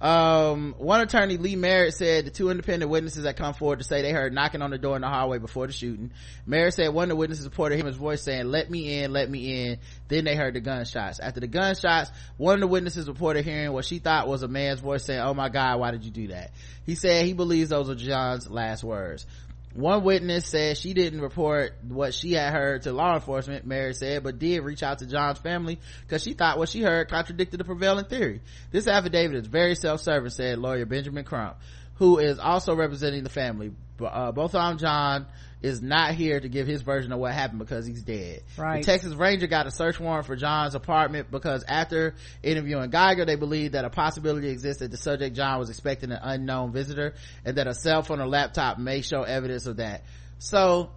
[0.00, 4.00] um, one attorney, Lee Merritt, said the two independent witnesses that come forward to say
[4.00, 6.10] they heard knocking on the door in the hallway before the shooting.
[6.46, 9.28] Merritt said one of the witnesses reported him his voice saying, "Let me in, let
[9.28, 9.78] me in."
[10.08, 11.20] Then they heard the gunshots.
[11.20, 14.80] After the gunshots, one of the witnesses reported hearing what she thought was a man's
[14.80, 16.52] voice saying, "Oh my God, why did you do that?"
[16.86, 19.26] He said he believes those were John's last words.
[19.72, 24.24] One witness said she didn't report what she had heard to law enforcement, Merritt said,
[24.24, 27.64] but did reach out to John's family because she thought what she heard contradicted the
[27.64, 28.40] prevailing theory.
[28.72, 31.56] This affidavit is very self-serving, said lawyer Benjamin Crump,
[31.94, 33.70] who is also representing the family.
[34.02, 35.26] Uh, both Botham John
[35.62, 38.42] is not here to give his version of what happened because he's dead.
[38.56, 38.82] Right.
[38.82, 43.36] The Texas Ranger got a search warrant for John's apartment because after interviewing Guyger, they
[43.36, 47.14] believed that a possibility exists that the subject John was expecting an unknown visitor
[47.44, 50.02] and that a cell phone or laptop may show evidence of that.
[50.38, 50.90] So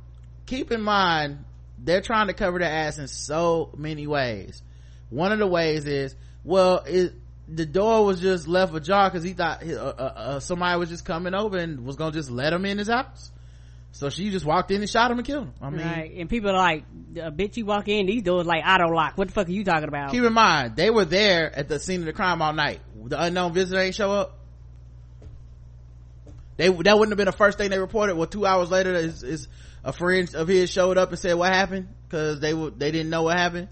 [0.46, 1.44] keep in mind,
[1.78, 4.62] they're trying to cover their ass in so many ways.
[5.10, 7.14] One of the ways is, well, it,
[7.48, 11.06] the door was just left ajar because he thought uh, uh, uh, somebody was just
[11.06, 13.32] coming over and was gonna just let him in his house.
[13.92, 15.54] So she just walked in and shot him and killed him.
[15.62, 16.12] I mean, right.
[16.16, 16.84] And people are like,
[17.16, 19.18] uh, bitch, you walk in, these doors like auto lock.
[19.20, 20.12] What the fuck are you talking about?
[20.12, 22.80] keep in mind, they were there at the scene of the crime all night.
[23.06, 24.40] The unknown visitor ain't show up.
[26.58, 28.16] They, that wouldn't have been the first thing they reported.
[28.16, 29.48] Well, two hours later, is, is
[29.84, 33.10] a friend of his showed up and said what happened because they were, they didn't
[33.10, 33.70] know what happened.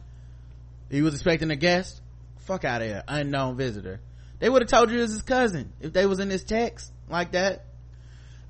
[0.90, 2.01] He was expecting a guest.
[2.42, 3.04] Fuck out of here.
[3.08, 4.00] Unknown visitor.
[4.40, 6.92] They would have told you it was his cousin if they was in this text
[7.10, 7.66] like that.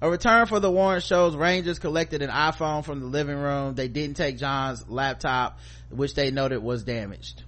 [0.02, 3.76] A return for the warrant shows Rangers collected an iPhone from the living room.
[3.76, 5.60] They didn't take John's laptop,
[5.90, 7.44] which they noted was damaged.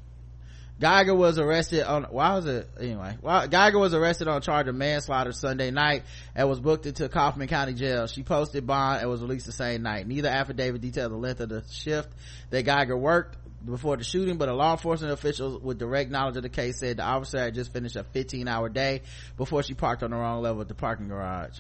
[0.80, 4.76] Guyger was arrested on, why was it, anyway, well, Guyger was arrested on charge of
[4.76, 6.04] manslaughter Sunday night
[6.36, 8.06] and was booked into Kaufman County Jail.
[8.08, 10.08] She posted bond and was released the same night.
[10.08, 12.10] Neither affidavit detailed the length of the shift
[12.50, 16.44] that Guyger worked before the shooting, but a law enforcement official with direct knowledge of
[16.44, 19.02] the case said the officer had just finished a 15 hour day
[19.38, 21.60] before she parked on the wrong level at the parking garage.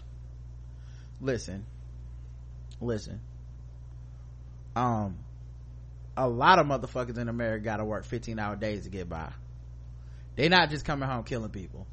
[1.21, 1.65] Listen
[2.83, 3.19] listen.
[4.75, 5.17] Um
[6.15, 9.31] a lot of motherfuckers in america gotta work 15 hour days to get by.
[10.35, 11.87] They not just coming home killing people.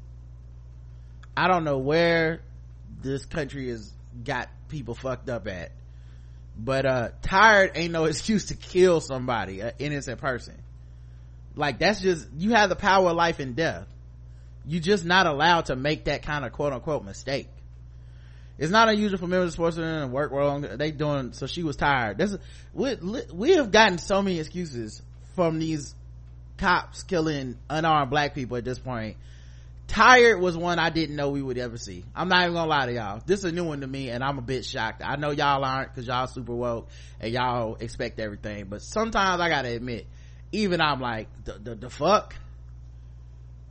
[1.35, 2.41] I don't know where
[3.01, 3.91] this country has
[4.23, 5.71] got people fucked up at
[6.63, 10.55] but uh tired ain't no excuse to kill somebody an innocent person
[11.55, 13.87] like that's just you have the power of life and death
[14.65, 17.47] You're just not allowed to make that kind of quote unquote mistake
[18.61, 20.61] it's not unusual for members of sports to work wrong.
[20.61, 21.47] They doing so.
[21.47, 22.19] She was tired.
[22.19, 22.37] That's
[22.75, 22.95] we
[23.33, 25.01] we have gotten so many excuses
[25.33, 25.95] from these
[26.59, 29.17] cops killing unarmed black people at this point.
[29.91, 32.05] Tired was one I didn't know we would ever see.
[32.15, 33.21] I'm not even gonna lie to y'all.
[33.25, 35.01] This is a new one to me, and I'm a bit shocked.
[35.03, 36.87] I know y'all aren't because y'all super woke
[37.19, 38.67] and y'all expect everything.
[38.69, 40.07] But sometimes I gotta admit,
[40.53, 42.35] even I'm like, the the, the fuck.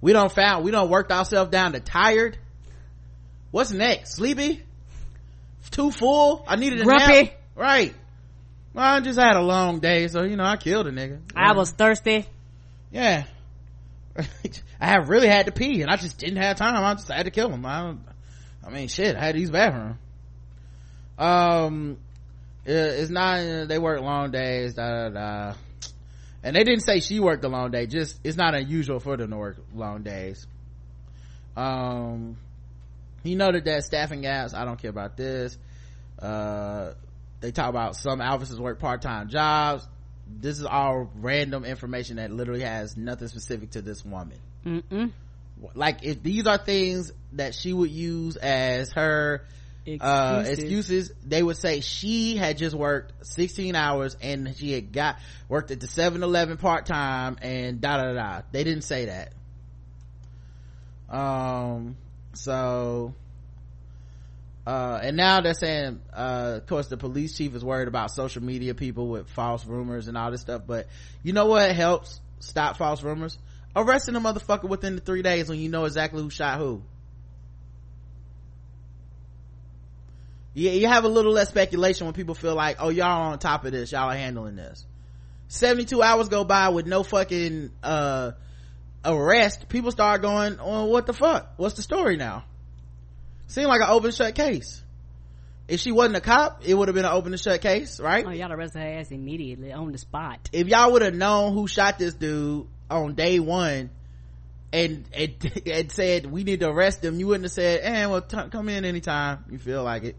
[0.02, 2.36] We don't found we don't worked ourselves down to tired.
[3.50, 4.16] What's next?
[4.16, 4.62] Sleepy?
[5.70, 6.44] too full.
[6.46, 7.22] I needed a Grumpy.
[7.22, 7.40] nap.
[7.56, 7.94] Right.
[8.74, 11.20] Well, I just had a long day, so you know, I killed a nigga.
[11.34, 12.26] I was thirsty.
[12.90, 13.24] Yeah.
[14.80, 16.82] I have really had to pee, and I just didn't have time.
[16.82, 17.66] I just had to kill him.
[17.66, 17.94] I,
[18.64, 19.16] I mean, shit.
[19.16, 19.98] I had to use bathroom.
[21.18, 21.98] Um,
[22.64, 23.68] it's not.
[23.68, 24.74] They work long days.
[24.74, 25.54] Da da da.
[26.42, 27.86] And they didn't say she worked a long day.
[27.86, 30.46] Just it's not unusual for them to work long days.
[31.56, 32.38] Um,
[33.22, 35.56] he noted that staffing gaps i don't care about this
[36.20, 36.92] uh,
[37.40, 39.86] they talk about some officers work part-time jobs
[40.28, 45.12] this is all random information that literally has nothing specific to this woman Mm-mm.
[45.74, 49.42] like if these are things that she would use as her
[49.86, 50.00] excuses.
[50.00, 55.16] Uh, excuses they would say she had just worked 16 hours and she had got
[55.48, 59.32] worked at the 7-eleven part-time and da da da they didn't say that
[61.14, 61.96] um
[62.34, 63.14] so
[64.66, 68.42] uh, and now they're saying uh, of course the police chief is worried about social
[68.42, 70.86] media people with false rumors and all this stuff but
[71.22, 73.38] you know what helps stop false rumors
[73.74, 76.82] arresting a motherfucker within the three days when you know exactly who shot who
[80.54, 83.64] yeah you have a little less speculation when people feel like oh y'all on top
[83.64, 84.84] of this y'all are handling this
[85.48, 88.32] 72 hours go by with no fucking uh
[89.04, 91.52] arrest, people start going, oh, what the fuck?
[91.56, 92.44] What's the story now?
[93.46, 94.82] Seemed like an open shut case.
[95.68, 98.24] If she wasn't a cop, it would have been an open and shut case, right?
[98.26, 100.48] Oh, y'all arrested her ass immediately on the spot.
[100.52, 103.90] If y'all would have known who shot this dude on day one
[104.72, 108.22] and, and, and said, we need to arrest him, you wouldn't have said, eh, well,
[108.22, 109.44] t- come in anytime.
[109.50, 110.16] You feel like it.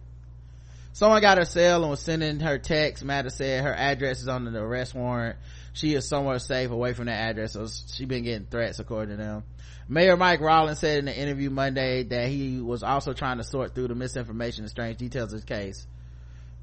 [0.93, 3.03] Someone got her cell and was sending her text.
[3.03, 5.37] Matter said her address is on the arrest warrant.
[5.73, 9.23] She is somewhere safe away from that address so she been getting threats according to
[9.23, 9.43] them.
[9.87, 13.73] Mayor mike Rawlings said in the interview monday that he was also trying to sort
[13.73, 15.87] through the misinformation and strange details of the case.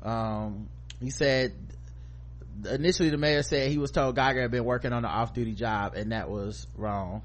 [0.03, 0.69] Um,
[1.01, 1.55] he said
[2.67, 5.95] initially the mayor said he was told guyger had been working on an off-duty job
[5.95, 7.23] and that was wrong.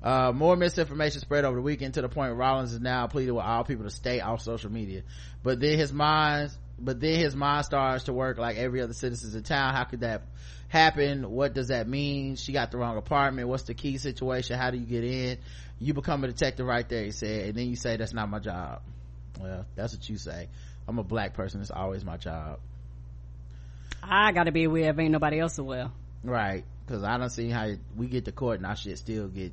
[0.00, 3.44] Uh, more misinformation spread over the weekend to the point Rawlings is now pleading with
[3.44, 5.02] all people to stay off social media.
[5.42, 6.50] But then his mind
[6.80, 9.74] but then his mind starts to work like every other citizens in town.
[9.74, 10.22] How could that
[10.68, 11.28] happen?
[11.28, 12.36] What does that mean?
[12.36, 13.48] She got the wrong apartment.
[13.48, 14.56] What's the key situation?
[14.56, 15.38] How do you get in?
[15.80, 18.38] You become a detective right there he said and then you say that's not my
[18.38, 18.82] job.
[19.40, 20.48] Well that's what you say.
[20.86, 21.60] I'm a black person.
[21.60, 22.60] It's always my job
[24.02, 25.90] I gotta be aware if ain't nobody else aware.
[26.22, 26.64] right.
[26.86, 29.52] Because i don't see how we get to court and our shit still get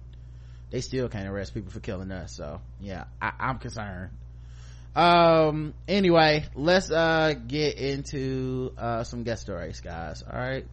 [0.70, 2.34] they still can't arrest people for killing us.
[2.36, 4.12] So yeah I, i'm concerned.
[4.96, 10.24] Um anyway let's uh get into uh some guest stories guys.
[10.24, 10.66] All right.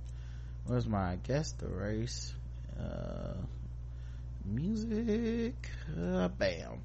[0.66, 2.32] Where's my guest stories
[2.78, 3.35] uh
[4.44, 5.55] music.
[6.01, 6.82] Uh, bam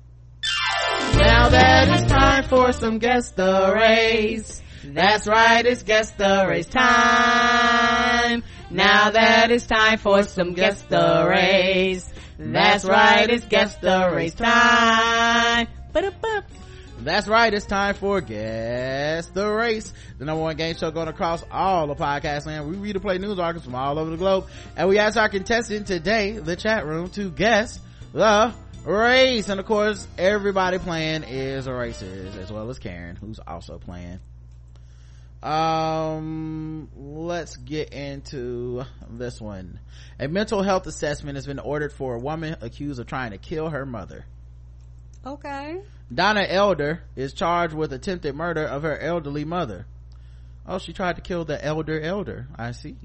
[1.18, 9.10] now that it's time for some guest race, that's right it's guest race time now
[9.10, 12.12] that it's time for some guest race.
[12.38, 16.44] that's right it's guest race time Ba-da-ba.
[17.00, 21.44] That's right, it's time for Guess the Race, the number one game show going across
[21.52, 22.68] all the podcast land.
[22.68, 25.30] We read and play news articles from all over the globe, and we ask our
[25.30, 27.80] contestant today, the chat room, to guess
[28.14, 28.54] the
[28.94, 29.50] race.
[29.50, 34.20] And of course, everybody playing is a racers, as well as Karen, who's also playing.
[35.44, 39.80] Um, let's get into this one.
[40.20, 43.70] A mental health assessment has been ordered for a woman accused of trying to kill
[43.70, 44.26] her mother.
[45.26, 45.82] Okay.
[46.14, 49.86] Donna Elder is charged with attempted murder of her elderly mother.
[50.66, 52.48] Oh, she tried to kill the elder elder.
[52.56, 52.96] I see.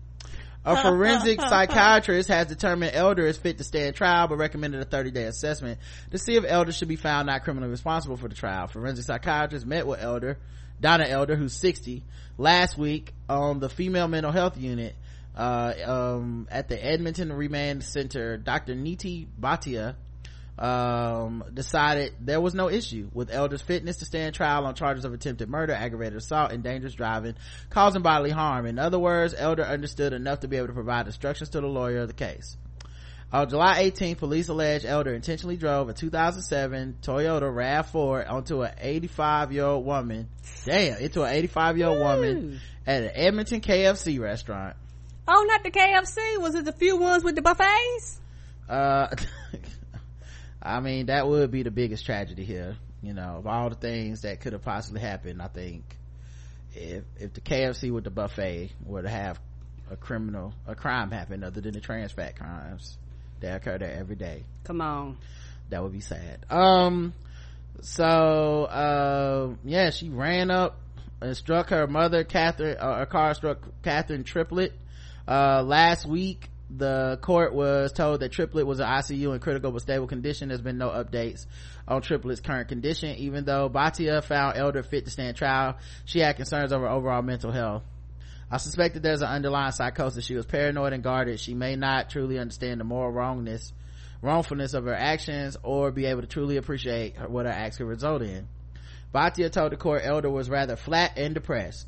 [0.65, 5.25] A forensic psychiatrist has determined Elder is fit to stand trial, but recommended a 30-day
[5.25, 5.81] assessment
[6.11, 8.69] to see if Elder should be found not criminally responsible for the trial.
[8.69, 10.39] Forensic psychiatrist met with Elder,
[10.81, 12.05] Donna Elder, who's 60,
[12.39, 14.95] last week on the female mental health unit
[15.37, 18.37] uh, um, at the Edmonton Remand Center.
[18.37, 18.75] Dr.
[18.75, 19.97] Niti Bhatia
[20.59, 25.15] um decided there was no issue with elder's fitness to stand trial on charges of
[25.15, 27.35] attempted murder aggravated assault and dangerous driving
[27.71, 31.49] causing bodily harm in other words elder understood enough to be able to provide instructions
[31.49, 32.57] to the lawyer of the case
[33.33, 39.53] on July 18, police allege Elder intentionally drove a 2007 Toyota RAV4 onto an 85
[39.53, 40.29] year old woman,
[40.67, 44.77] damn, into an 85 year old woman at an Edmonton KFC restaurant.
[45.27, 46.43] Oh, not the KFC.
[46.43, 48.21] Was it the few ones with the buffets?
[48.69, 49.07] Uh,
[50.63, 52.77] I mean, that would be the biggest tragedy here.
[53.03, 55.83] You know, of all the things that could have possibly happened, I think
[56.75, 59.41] if, if the KFC with the buffet were to have
[59.91, 62.97] a criminal, a crime happen other than the trans fat crimes
[63.41, 65.19] that occur there every day, Come on.
[65.71, 66.47] that would be sad.
[66.49, 67.13] Um,
[67.81, 70.79] so, uh, yeah, she ran up
[71.21, 74.73] and struck her mother, Catherine, uh, her car struck Catherine Triplet.
[75.27, 79.83] Uh, last week, the court was told that Triplet was an ICU in critical but
[79.83, 80.49] stable condition.
[80.49, 81.47] There's been no updates
[81.87, 85.77] on Triplet's current condition, even though Bhatia found Elder fit to stand trial.
[86.05, 87.83] She had concerns over overall mental health.
[88.51, 90.25] I suspect that there's an underlying psychosis.
[90.25, 91.41] She was paranoid and guarded.
[91.41, 93.73] She may not truly understand the moral wrongness,
[94.21, 98.23] wrongfulness of her actions or be able to truly appreciate what her acts could result
[98.23, 98.49] in.
[99.15, 101.87] Bhatia told the court Elder was rather flat and depressed.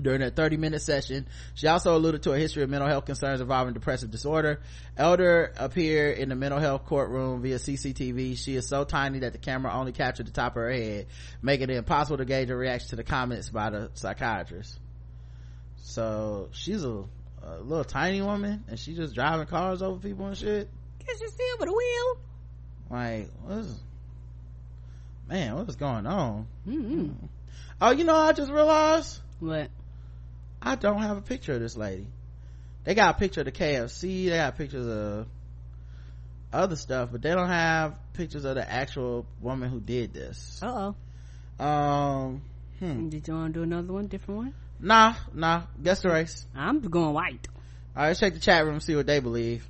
[0.00, 3.40] During a 30 minute session, she also alluded to a history of mental health concerns
[3.40, 4.60] involving depressive disorder.
[4.96, 8.36] Elder appeared in the mental health courtroom via CCTV.
[8.36, 11.06] She is so tiny that the camera only captured the top of her head,
[11.40, 14.78] making it impossible to gauge her reaction to the comments by the psychiatrist.
[15.78, 17.04] So she's a,
[17.42, 20.68] a little tiny woman and she's just driving cars over people and shit.
[21.06, 22.18] Guess you still with a wheel.
[22.90, 23.80] Like, what's,
[25.26, 26.46] man, what is going on?
[26.68, 27.26] Mm-hmm.
[27.80, 29.70] Oh, you know, I just realized What?
[30.66, 32.08] I don't have a picture of this lady.
[32.82, 35.28] They got a picture of the KFC, they got pictures of
[36.52, 40.60] other stuff, but they don't have pictures of the actual woman who did this.
[40.60, 40.92] Uh
[41.60, 41.64] oh.
[41.64, 42.42] Um,
[42.80, 43.08] hmm.
[43.08, 44.54] Did you want to do another one, different one?
[44.80, 45.62] Nah, nah.
[45.80, 46.44] Guess the race.
[46.54, 47.46] I'm going white.
[47.94, 49.64] All right, let's check the chat room and see what they believe.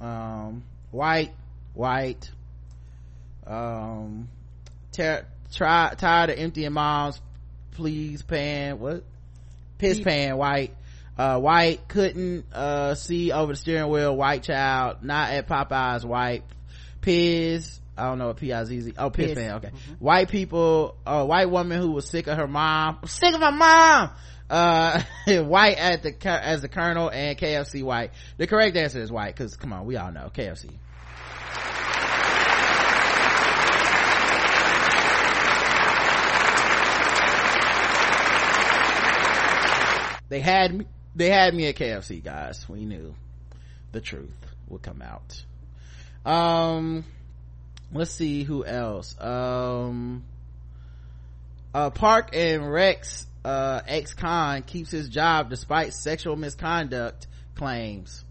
[0.00, 1.32] Um, white,
[1.72, 2.28] white.
[3.46, 4.28] Um,
[4.90, 7.20] ter- try, tired of emptying mom's
[7.76, 9.04] please pan, what?
[9.78, 10.74] Piss pan, white.
[11.16, 16.42] Uh, white couldn't, uh, see over the steering wheel, white child, not at Popeyes, white.
[17.00, 19.38] Piz, I don't know what P-I-Z-Z, oh, piss Piss.
[19.38, 19.70] pan, okay.
[19.98, 23.50] White people, uh, white woman who was sick of her mom, I'm sick of my
[23.50, 24.10] mom!
[24.48, 25.02] Uh,
[25.42, 28.12] white at the, as the colonel and KFC white.
[28.36, 30.70] The correct answer is white, cause come on, we all know, KFC.
[40.28, 42.68] They had me they had me at kfc guys.
[42.68, 43.14] We knew
[43.92, 44.30] the truth
[44.68, 45.42] would come out.
[46.30, 47.04] Um
[47.92, 49.18] let's see who else.
[49.20, 50.24] Um
[51.74, 58.24] uh park and rex uh ex-con keeps his job despite sexual misconduct claims.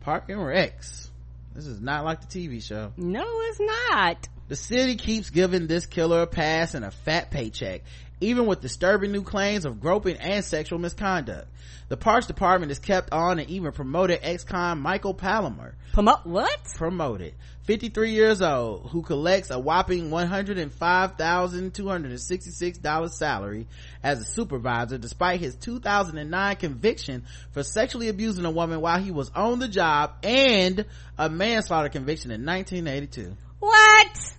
[0.00, 1.10] Park and rex.
[1.54, 2.92] This is not like the tv show.
[2.96, 4.28] No, it's not.
[4.48, 7.82] The city keeps giving this killer a pass and a fat paycheck,
[8.22, 11.48] even with disturbing new claims of groping and sexual misconduct.
[11.88, 15.74] The Parks Department has kept on and even promoted ex-con Michael Palmer.
[15.92, 16.64] Promote what?
[16.76, 17.34] Promoted.
[17.64, 23.66] 53 years old, who collects a whopping $105,266 salary
[24.02, 29.30] as a supervisor despite his 2009 conviction for sexually abusing a woman while he was
[29.34, 30.84] on the job and
[31.18, 33.36] a manslaughter conviction in 1982.
[33.60, 34.34] What?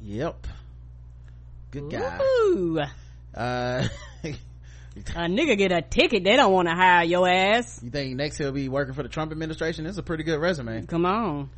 [0.00, 0.46] Yep.
[1.74, 2.20] Good guy.
[2.22, 2.80] Ooh.
[3.34, 3.88] Uh,
[5.16, 7.80] A nigga get a ticket, they don't want to hire your ass.
[7.82, 9.86] you think next he'll be working for the Trump administration?
[9.86, 10.86] It's a pretty good resume.
[10.86, 11.50] Come on.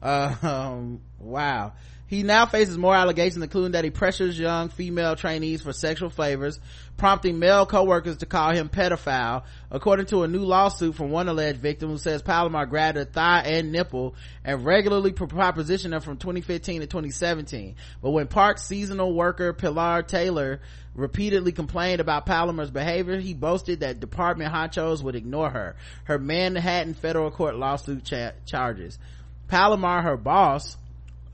[0.00, 1.72] Uh, um, wow.
[2.08, 6.60] He now faces more allegations, including that he pressures young female trainees for sexual favors,
[6.96, 9.42] prompting male coworkers to call him pedophile,
[9.72, 13.40] according to a new lawsuit from one alleged victim who says Palomar grabbed her thigh
[13.40, 14.14] and nipple
[14.44, 17.74] and regularly propositioned her from 2015 to 2017.
[18.00, 20.60] But when Park seasonal worker Pilar Taylor
[20.94, 25.74] repeatedly complained about Palomar's behavior, he boasted that department honchos would ignore her.
[26.04, 28.98] Her Manhattan federal court lawsuit cha- charges.
[29.48, 30.76] Palomar, her boss,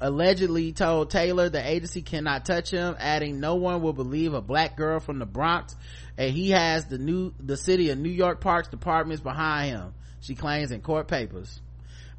[0.02, 4.76] allegedly told Taylor the agency cannot touch him, adding no one will believe a black
[4.76, 5.74] girl from the Bronx
[6.18, 10.34] and he has the new, the city of New York Parks departments behind him, she
[10.34, 11.60] claims in court papers.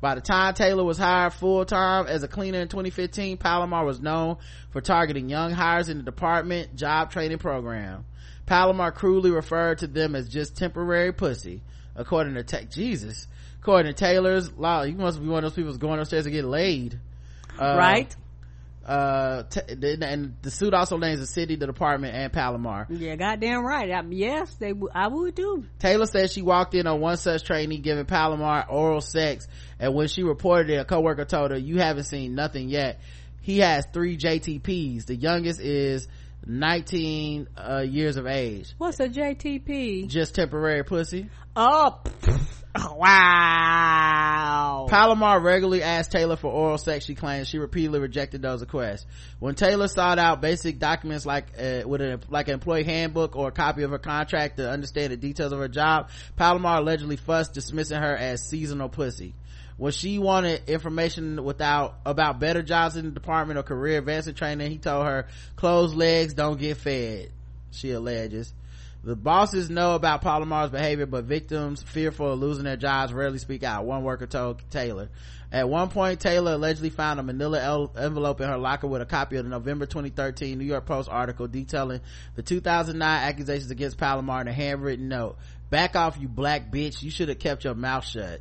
[0.01, 4.01] By the time Taylor was hired full time as a cleaner in 2015, Palomar was
[4.01, 4.37] known
[4.71, 8.05] for targeting young hires in the department job training program.
[8.45, 11.61] Palomar cruelly referred to them as just temporary pussy,
[11.95, 13.27] according to Tech Jesus.
[13.61, 16.43] According to Taylor's law, he must be one of those people going upstairs to get
[16.43, 16.99] laid.
[17.59, 18.15] Uh, right?
[18.85, 22.85] Uh, t- and the suit also names the city, the department, and Palomar.
[22.89, 23.89] Yeah, goddamn right.
[23.89, 24.69] I, yes, they.
[24.69, 25.63] w- I would do.
[25.79, 29.47] Taylor says she walked in on one such trainee giving Palomar oral sex,
[29.79, 32.99] and when she reported it, a coworker told her, "You haven't seen nothing yet."
[33.41, 35.05] He has three JTPs.
[35.05, 36.07] The youngest is
[36.45, 38.73] 19 uh, years of age.
[38.77, 40.07] What's a JTP?
[40.07, 41.29] Just temporary pussy.
[41.55, 42.62] Oh, pff,
[42.95, 44.33] wow.
[44.89, 47.05] Palomar regularly asked Taylor for oral sex.
[47.05, 49.05] She claims she repeatedly rejected those requests.
[49.39, 53.49] When Taylor sought out basic documents like uh, with an like an employee handbook or
[53.49, 57.53] a copy of her contract to understand the details of her job, Palomar allegedly fussed,
[57.53, 59.35] dismissing her as seasonal pussy.
[59.77, 64.71] When she wanted information without about better jobs in the department or career advancement training,
[64.71, 67.29] he told her, "Closed legs don't get fed."
[67.71, 68.53] She alleges.
[69.05, 73.61] The bosses know about Palomar's behavior, but victims fearful of losing their jobs rarely speak
[73.61, 73.83] out.
[73.83, 75.09] One worker told Taylor.
[75.51, 79.35] At one point, Taylor allegedly found a manila envelope in her locker with a copy
[79.35, 81.99] of the November 2013 New York Post article detailing
[82.35, 85.37] the 2009 accusations against Palomar in a handwritten note.
[85.69, 87.03] Back off, you black bitch.
[87.03, 88.39] You should have kept your mouth shut.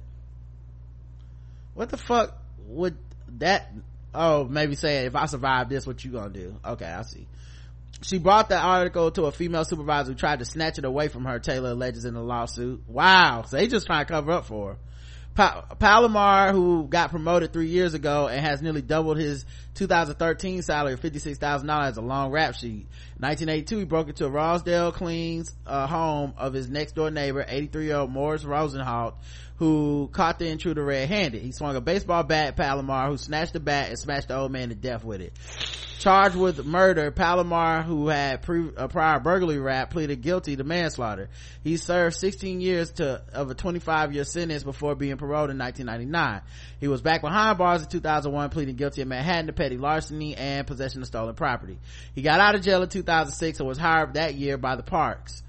[1.74, 2.97] What the fuck would
[3.39, 3.72] that,
[4.14, 6.55] oh, maybe say, if I survive this, what you gonna do?
[6.64, 7.26] Okay, I see.
[8.01, 11.24] She brought the article to a female supervisor who tried to snatch it away from
[11.24, 12.82] her, Taylor alleges in the lawsuit.
[12.89, 13.44] Wow.
[13.47, 14.78] So they just trying to cover up for her.
[15.35, 20.94] Pa- Palomar, who got promoted three years ago and has nearly doubled his 2013 salary
[20.94, 22.86] of $56,000 as a long rap sheet.
[23.19, 27.86] 1982, he broke into a Rosedale Queens uh, home of his next door neighbor, 83
[27.86, 29.15] year old Morris Rosenhalt,
[29.57, 31.40] who caught the intruder red-handed.
[31.40, 34.51] He swung a baseball bat at Palomar, who snatched the bat and smashed the old
[34.51, 35.32] man to death with it.
[36.03, 41.28] Charged with murder, Palomar, who had pre- a prior burglary rap, pleaded guilty to manslaughter.
[41.62, 46.43] He served 16 years to of a 25 year sentence before being paroled in 1999.
[46.81, 50.66] He was back behind bars in 2001, pleading guilty in Manhattan to petty larceny and
[50.66, 51.78] possession of stolen property.
[52.16, 55.40] He got out of jail in 2006 and was hired that year by the Parks.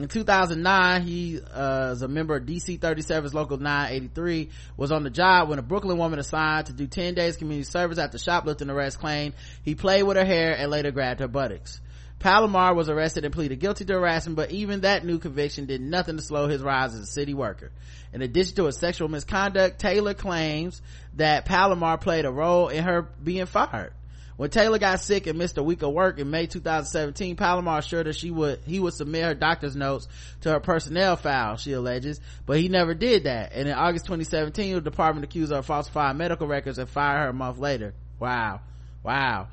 [0.00, 5.10] In 2009, he uh, is a member of DC 37's Local 983, was on the
[5.10, 8.98] job when a Brooklyn woman assigned to do 10 days community service after shoplifting arrest
[8.98, 11.80] claimed he played with her hair and later grabbed her buttocks.
[12.20, 16.16] Palomar was arrested and pleaded guilty to harassment, but even that new conviction did nothing
[16.18, 17.72] to slow his rise as a city worker.
[18.12, 20.82] In addition to his sexual misconduct, Taylor claims
[21.16, 23.94] that Palomar played a role in her being fired.
[24.36, 28.06] When Taylor got sick and missed a week of work in May 2017, Palomar assured
[28.06, 30.06] her she would, he would submit her doctor's notes
[30.42, 33.52] to her personnel file, she alleges, but he never did that.
[33.54, 37.28] And in August 2017, the department accused her of falsifying medical records and fired her
[37.28, 37.92] a month later.
[38.18, 38.60] Wow.
[39.02, 39.48] Wow.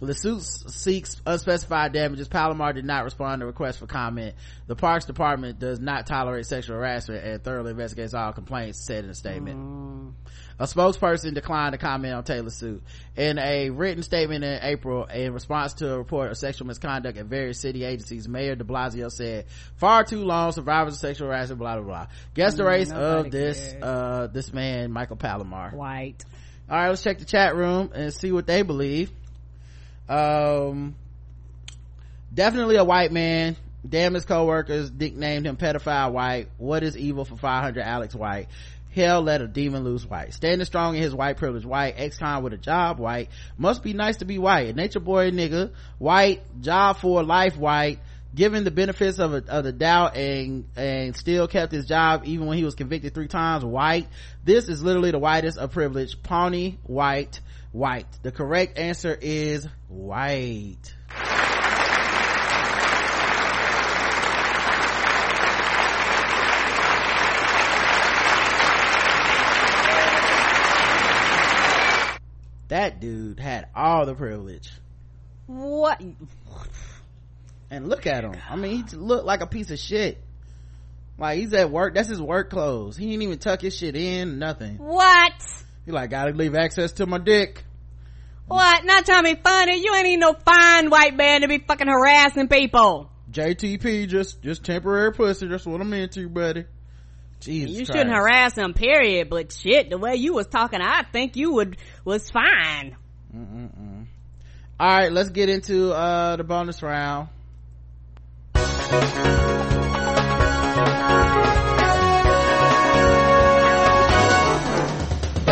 [0.00, 2.26] The suit seeks unspecified damages.
[2.26, 4.34] Palomar did not respond to requests for comment.
[4.66, 9.10] The Parks Department does not tolerate sexual harassment and thoroughly investigates all complaints, said in
[9.10, 10.14] a statement.
[10.58, 12.82] A spokesperson declined to comment on Taylor's suit.
[13.14, 17.26] In a written statement in April, in response to a report of sexual misconduct at
[17.26, 19.46] various city agencies, Mayor de Blasio said,
[19.76, 22.06] far too long, survivors of sexual harassment, blah, blah, blah.
[22.32, 25.70] Guess the race nobody of this, uh, this man, Michael Palomar.
[25.70, 26.24] White.
[26.70, 29.10] all right let's check the chat room and see what they believe
[30.10, 30.96] um
[32.34, 33.56] definitely a white man.
[33.88, 36.48] Damn his co-workers nicknamed him pedophile white.
[36.58, 38.48] What is evil for 500 alex white?
[38.94, 40.34] Hell let a demon loose white.
[40.34, 41.64] Standing strong in his white privilege.
[41.64, 43.28] White ex-con with a job white.
[43.56, 44.74] Must be nice to be white.
[44.74, 45.70] Nature boy nigga.
[45.98, 48.00] White job for life white.
[48.34, 52.46] Given the benefits of, a, of the doubt and and still kept his job even
[52.46, 54.08] when he was convicted three times white.
[54.44, 56.20] This is literally the whitest of privilege.
[56.22, 57.40] Pawnee white
[57.72, 58.06] white.
[58.22, 60.94] The correct answer is white.
[72.68, 74.70] That dude had all the privilege.
[75.46, 76.00] What?
[77.70, 78.36] and look at him.
[78.48, 80.18] I mean he looked like a piece of shit.
[81.18, 81.94] Like he's at work.
[81.94, 82.96] That's his work clothes.
[82.96, 84.78] He didn't even tuck his shit in nothing.
[84.78, 85.32] What?
[85.90, 87.64] He like gotta leave access to my dick
[88.46, 88.84] What?
[88.84, 89.82] Not trying to be funny.
[89.82, 93.10] You ain't even no fine white man to be fucking harassing people.
[93.30, 96.64] jtp just just temporary pussy that's what i'm into buddy
[97.40, 97.92] jesus you Christ.
[97.92, 99.30] shouldn't harass him, period.
[99.30, 102.96] But shit, the way you was talking, I think you would was fine.
[103.34, 107.28] all right let's get into uh the bonus round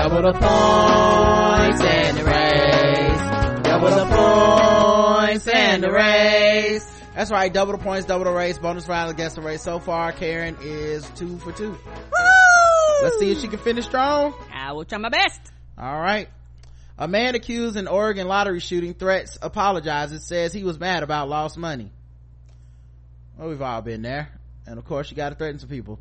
[0.08, 3.62] Double the points and the race.
[3.62, 7.02] Double the points and the race.
[7.14, 10.12] that's right double the points double the race bonus round against the race so far
[10.12, 13.02] karen is two for two Woo!
[13.02, 15.40] let's see if she can finish strong I will try my best.
[15.76, 16.30] All right.
[16.96, 21.58] A man accused in Oregon lottery shooting threats apologizes, says he was mad about lost
[21.58, 21.92] money.
[23.36, 24.30] Well, we've all been there.
[24.66, 25.98] And of course, you gotta threaten some people.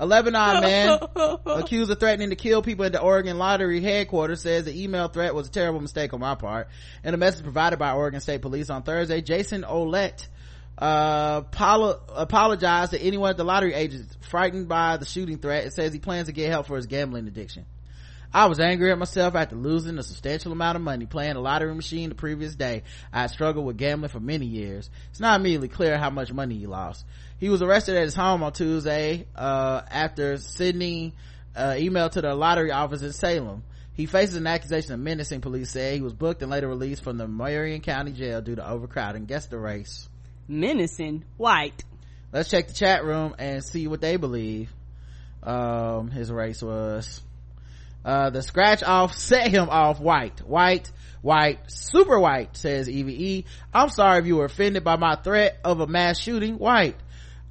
[0.00, 0.98] A Lebanon man
[1.46, 5.34] accused of threatening to kill people at the Oregon lottery headquarters says the email threat
[5.34, 6.68] was a terrible mistake on my part.
[7.04, 10.26] In a message provided by Oregon State Police on Thursday, Jason Olette
[10.78, 15.72] uh, apolo- apologized to anyone at the lottery agents frightened by the shooting threat and
[15.74, 17.66] says he plans to get help for his gambling addiction.
[18.32, 21.74] I was angry at myself after losing a substantial amount of money playing a lottery
[21.74, 22.84] machine the previous day.
[23.12, 24.88] I had struggled with gambling for many years.
[25.10, 27.04] It's not immediately clear how much money he lost.
[27.40, 31.14] He was arrested at his home on Tuesday, uh, after sending,
[31.56, 33.64] uh, email to the lottery office in Salem.
[33.94, 37.16] He faces an accusation of menacing, police say He was booked and later released from
[37.16, 39.24] the Marion County Jail due to overcrowding.
[39.24, 40.08] Guess the race.
[40.48, 41.82] Menacing white.
[42.30, 44.70] Let's check the chat room and see what they believe,
[45.42, 47.22] um, his race was.
[48.04, 50.90] Uh, the scratch off set him off white, white,
[51.22, 53.44] white, super white, says EVE.
[53.74, 56.96] I'm sorry if you were offended by my threat of a mass shooting, white.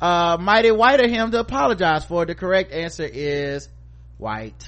[0.01, 2.26] Uh, mighty white of him to apologize for.
[2.26, 3.67] The correct answer is
[4.17, 4.67] white.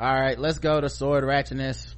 [0.00, 1.94] All right, let's go to sword ratchetness.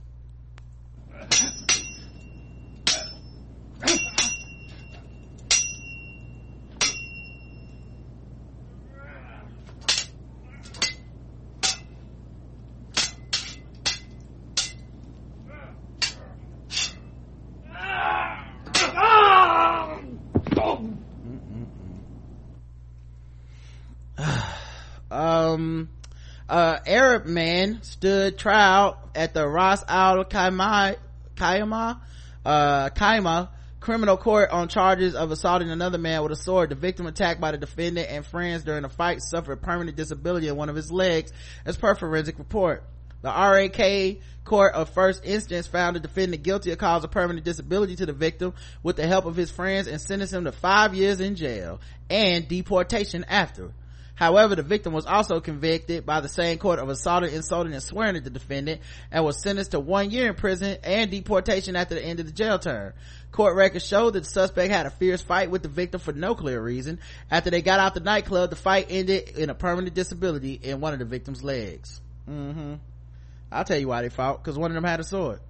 [25.60, 25.88] Um
[26.48, 30.96] uh arab man stood trial at the ras al khaimah
[32.44, 33.46] uh
[33.80, 37.50] criminal court on charges of assaulting another man with a sword the victim attacked by
[37.50, 41.32] the defendant and friends during a fight suffered permanent disability in one of his legs
[41.64, 42.84] as per forensic report
[43.22, 47.96] the RAK court of first instance found the defendant guilty of cause of permanent disability
[47.96, 51.20] to the victim with the help of his friends and sentenced him to five years
[51.20, 53.72] in jail and deportation after.
[54.20, 58.16] However, the victim was also convicted by the same court of assaulting, insulting, and swearing
[58.16, 62.04] at the defendant and was sentenced to one year in prison and deportation after the
[62.04, 62.92] end of the jail term.
[63.32, 66.34] Court records show that the suspect had a fierce fight with the victim for no
[66.34, 66.98] clear reason.
[67.30, 70.92] After they got out the nightclub, the fight ended in a permanent disability in one
[70.92, 71.98] of the victim's legs.
[72.26, 72.74] hmm
[73.50, 75.40] I'll tell you why they fought, because one of them had a sword.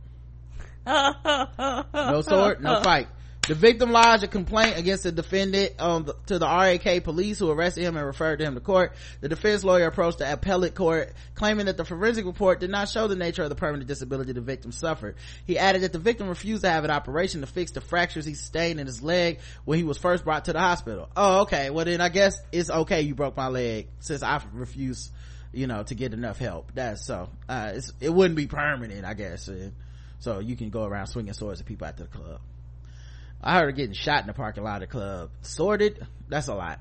[0.86, 3.08] No sword, no fight.
[3.48, 7.82] The victim lodged a complaint against the defendant um, to the RAK police who arrested
[7.82, 8.92] him and referred him to court.
[9.22, 13.08] The defense lawyer approached the appellate court claiming that the forensic report did not show
[13.08, 15.16] the nature of the permanent disability the victim suffered.
[15.46, 18.34] He added that the victim refused to have an operation to fix the fractures he
[18.34, 21.08] sustained in his leg when he was first brought to the hospital.
[21.16, 21.70] Oh, okay.
[21.70, 25.10] Well then I guess it's okay you broke my leg since I refused,
[25.52, 26.72] you know, to get enough help.
[26.74, 29.48] That's so, uh, it wouldn't be permanent, I guess.
[29.48, 29.72] And
[30.18, 32.40] so you can go around swinging swords at people at the club
[33.42, 35.30] I heard her getting shot in the parking lot of the club.
[35.42, 36.06] Sorted?
[36.28, 36.80] That's a lot.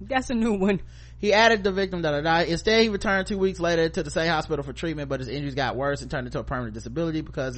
[0.00, 0.80] That's a new one.
[1.22, 2.48] He added the victim that died.
[2.48, 5.54] Instead, he returned two weeks later to the same hospital for treatment, but his injuries
[5.54, 7.54] got worse and turned into a permanent disability because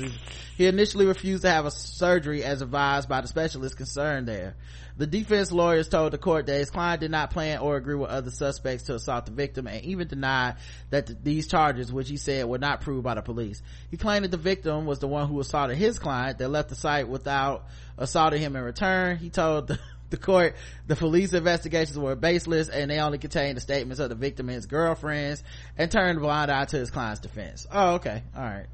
[0.59, 4.55] he, initially refused to have a surgery as advised by the specialist concerned there.
[4.99, 8.11] The defense lawyers told the court that his client did not plan or agree with
[8.11, 10.57] other suspects to assault the victim and even denied
[10.91, 13.63] that th- these charges, which he said were not proved by the police.
[13.91, 16.75] He claimed that the victim was the one who assaulted his client that left the
[16.75, 17.65] site without
[17.97, 19.17] assaulting him in return.
[19.17, 19.79] He told the
[20.15, 20.55] the court
[20.87, 24.55] the police investigations were baseless and they only contained the statements of the victim and
[24.57, 25.43] his girlfriends
[25.77, 27.67] and turned a blind eye to his client's defense.
[27.73, 28.23] Oh okay.
[28.37, 28.67] All right.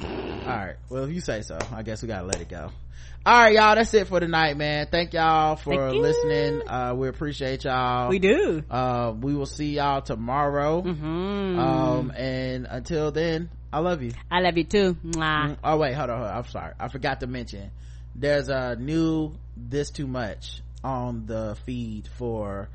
[0.00, 0.76] All right.
[0.88, 2.70] Well if you say so i guess we gotta let it go.
[3.24, 3.74] All right y'all.
[3.74, 4.88] That's it for tonight man.
[4.90, 6.66] Thank y'all for Thank listening.
[6.66, 8.08] Uh we appreciate y'all.
[8.08, 8.64] We do.
[8.70, 10.80] uh we will see y'all tomorrow.
[10.80, 14.12] Hmm um and until then i love you.
[14.30, 14.94] I love you too.
[15.04, 15.58] Mwah.
[15.62, 15.92] oh wait.
[15.92, 16.36] Hold on, hold on.
[16.38, 16.72] I'm sorry.
[16.80, 17.70] I forgot to mention
[18.14, 22.68] there's a new this too much on the feed for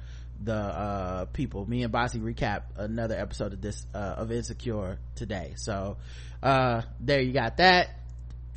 [0.44, 1.68] the uh people.
[1.68, 5.54] Me and bossy recap another episode of this uh of insecure today.
[5.56, 5.98] So
[6.44, 7.90] uh there you got that.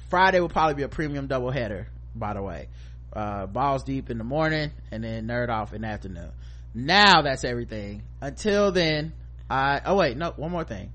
[0.09, 2.69] Friday will probably be a premium double header by the way.
[3.13, 6.33] Uh balls deep in the morning and then nerd off in the afternoon.
[6.75, 8.03] Now that's everything.
[8.21, 9.13] Until then
[9.49, 10.93] i oh wait no one more thing.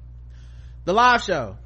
[0.86, 1.57] The live show.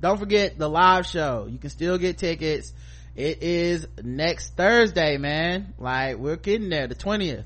[0.00, 1.46] Don't forget the live show.
[1.48, 2.72] You can still get tickets
[3.16, 5.74] it is next thursday man.
[5.78, 7.44] Like we're getting there the 20th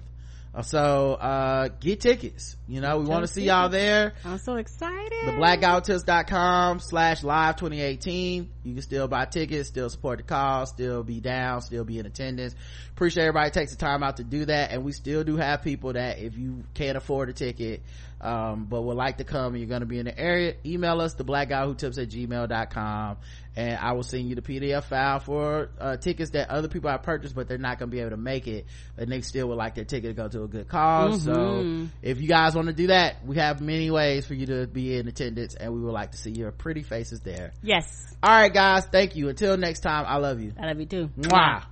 [0.62, 2.56] so uh get tickets.
[2.66, 4.14] You know we want to see y'all there.
[4.24, 5.26] I'm so excited.
[5.26, 11.02] the blackouttips.com slash live 2018 you can still buy tickets still support the cause still
[11.02, 12.54] be down still be in attendance.
[12.92, 14.72] Appreciate everybody takes the time out to do that.
[14.72, 17.82] And we still do have people that if you can't afford a ticket
[18.20, 21.00] um, but would like to come and you're going to be in the area email
[21.00, 23.16] us the black guy who tips at gmail.com
[23.56, 27.02] and i will send you the pdf file for uh, tickets that other people have
[27.02, 28.66] purchased but they're not going to be able to make it
[28.96, 31.88] and they still would like their ticket to go to a good because so Mhm.
[32.02, 34.96] if you guys want to do that we have many ways for you to be
[34.96, 38.16] in attendance and we would like to see your pretty faces there Yes.
[38.22, 41.08] all right guys thank you until next time i love you I love you too.
[41.18, 41.64] Mwah.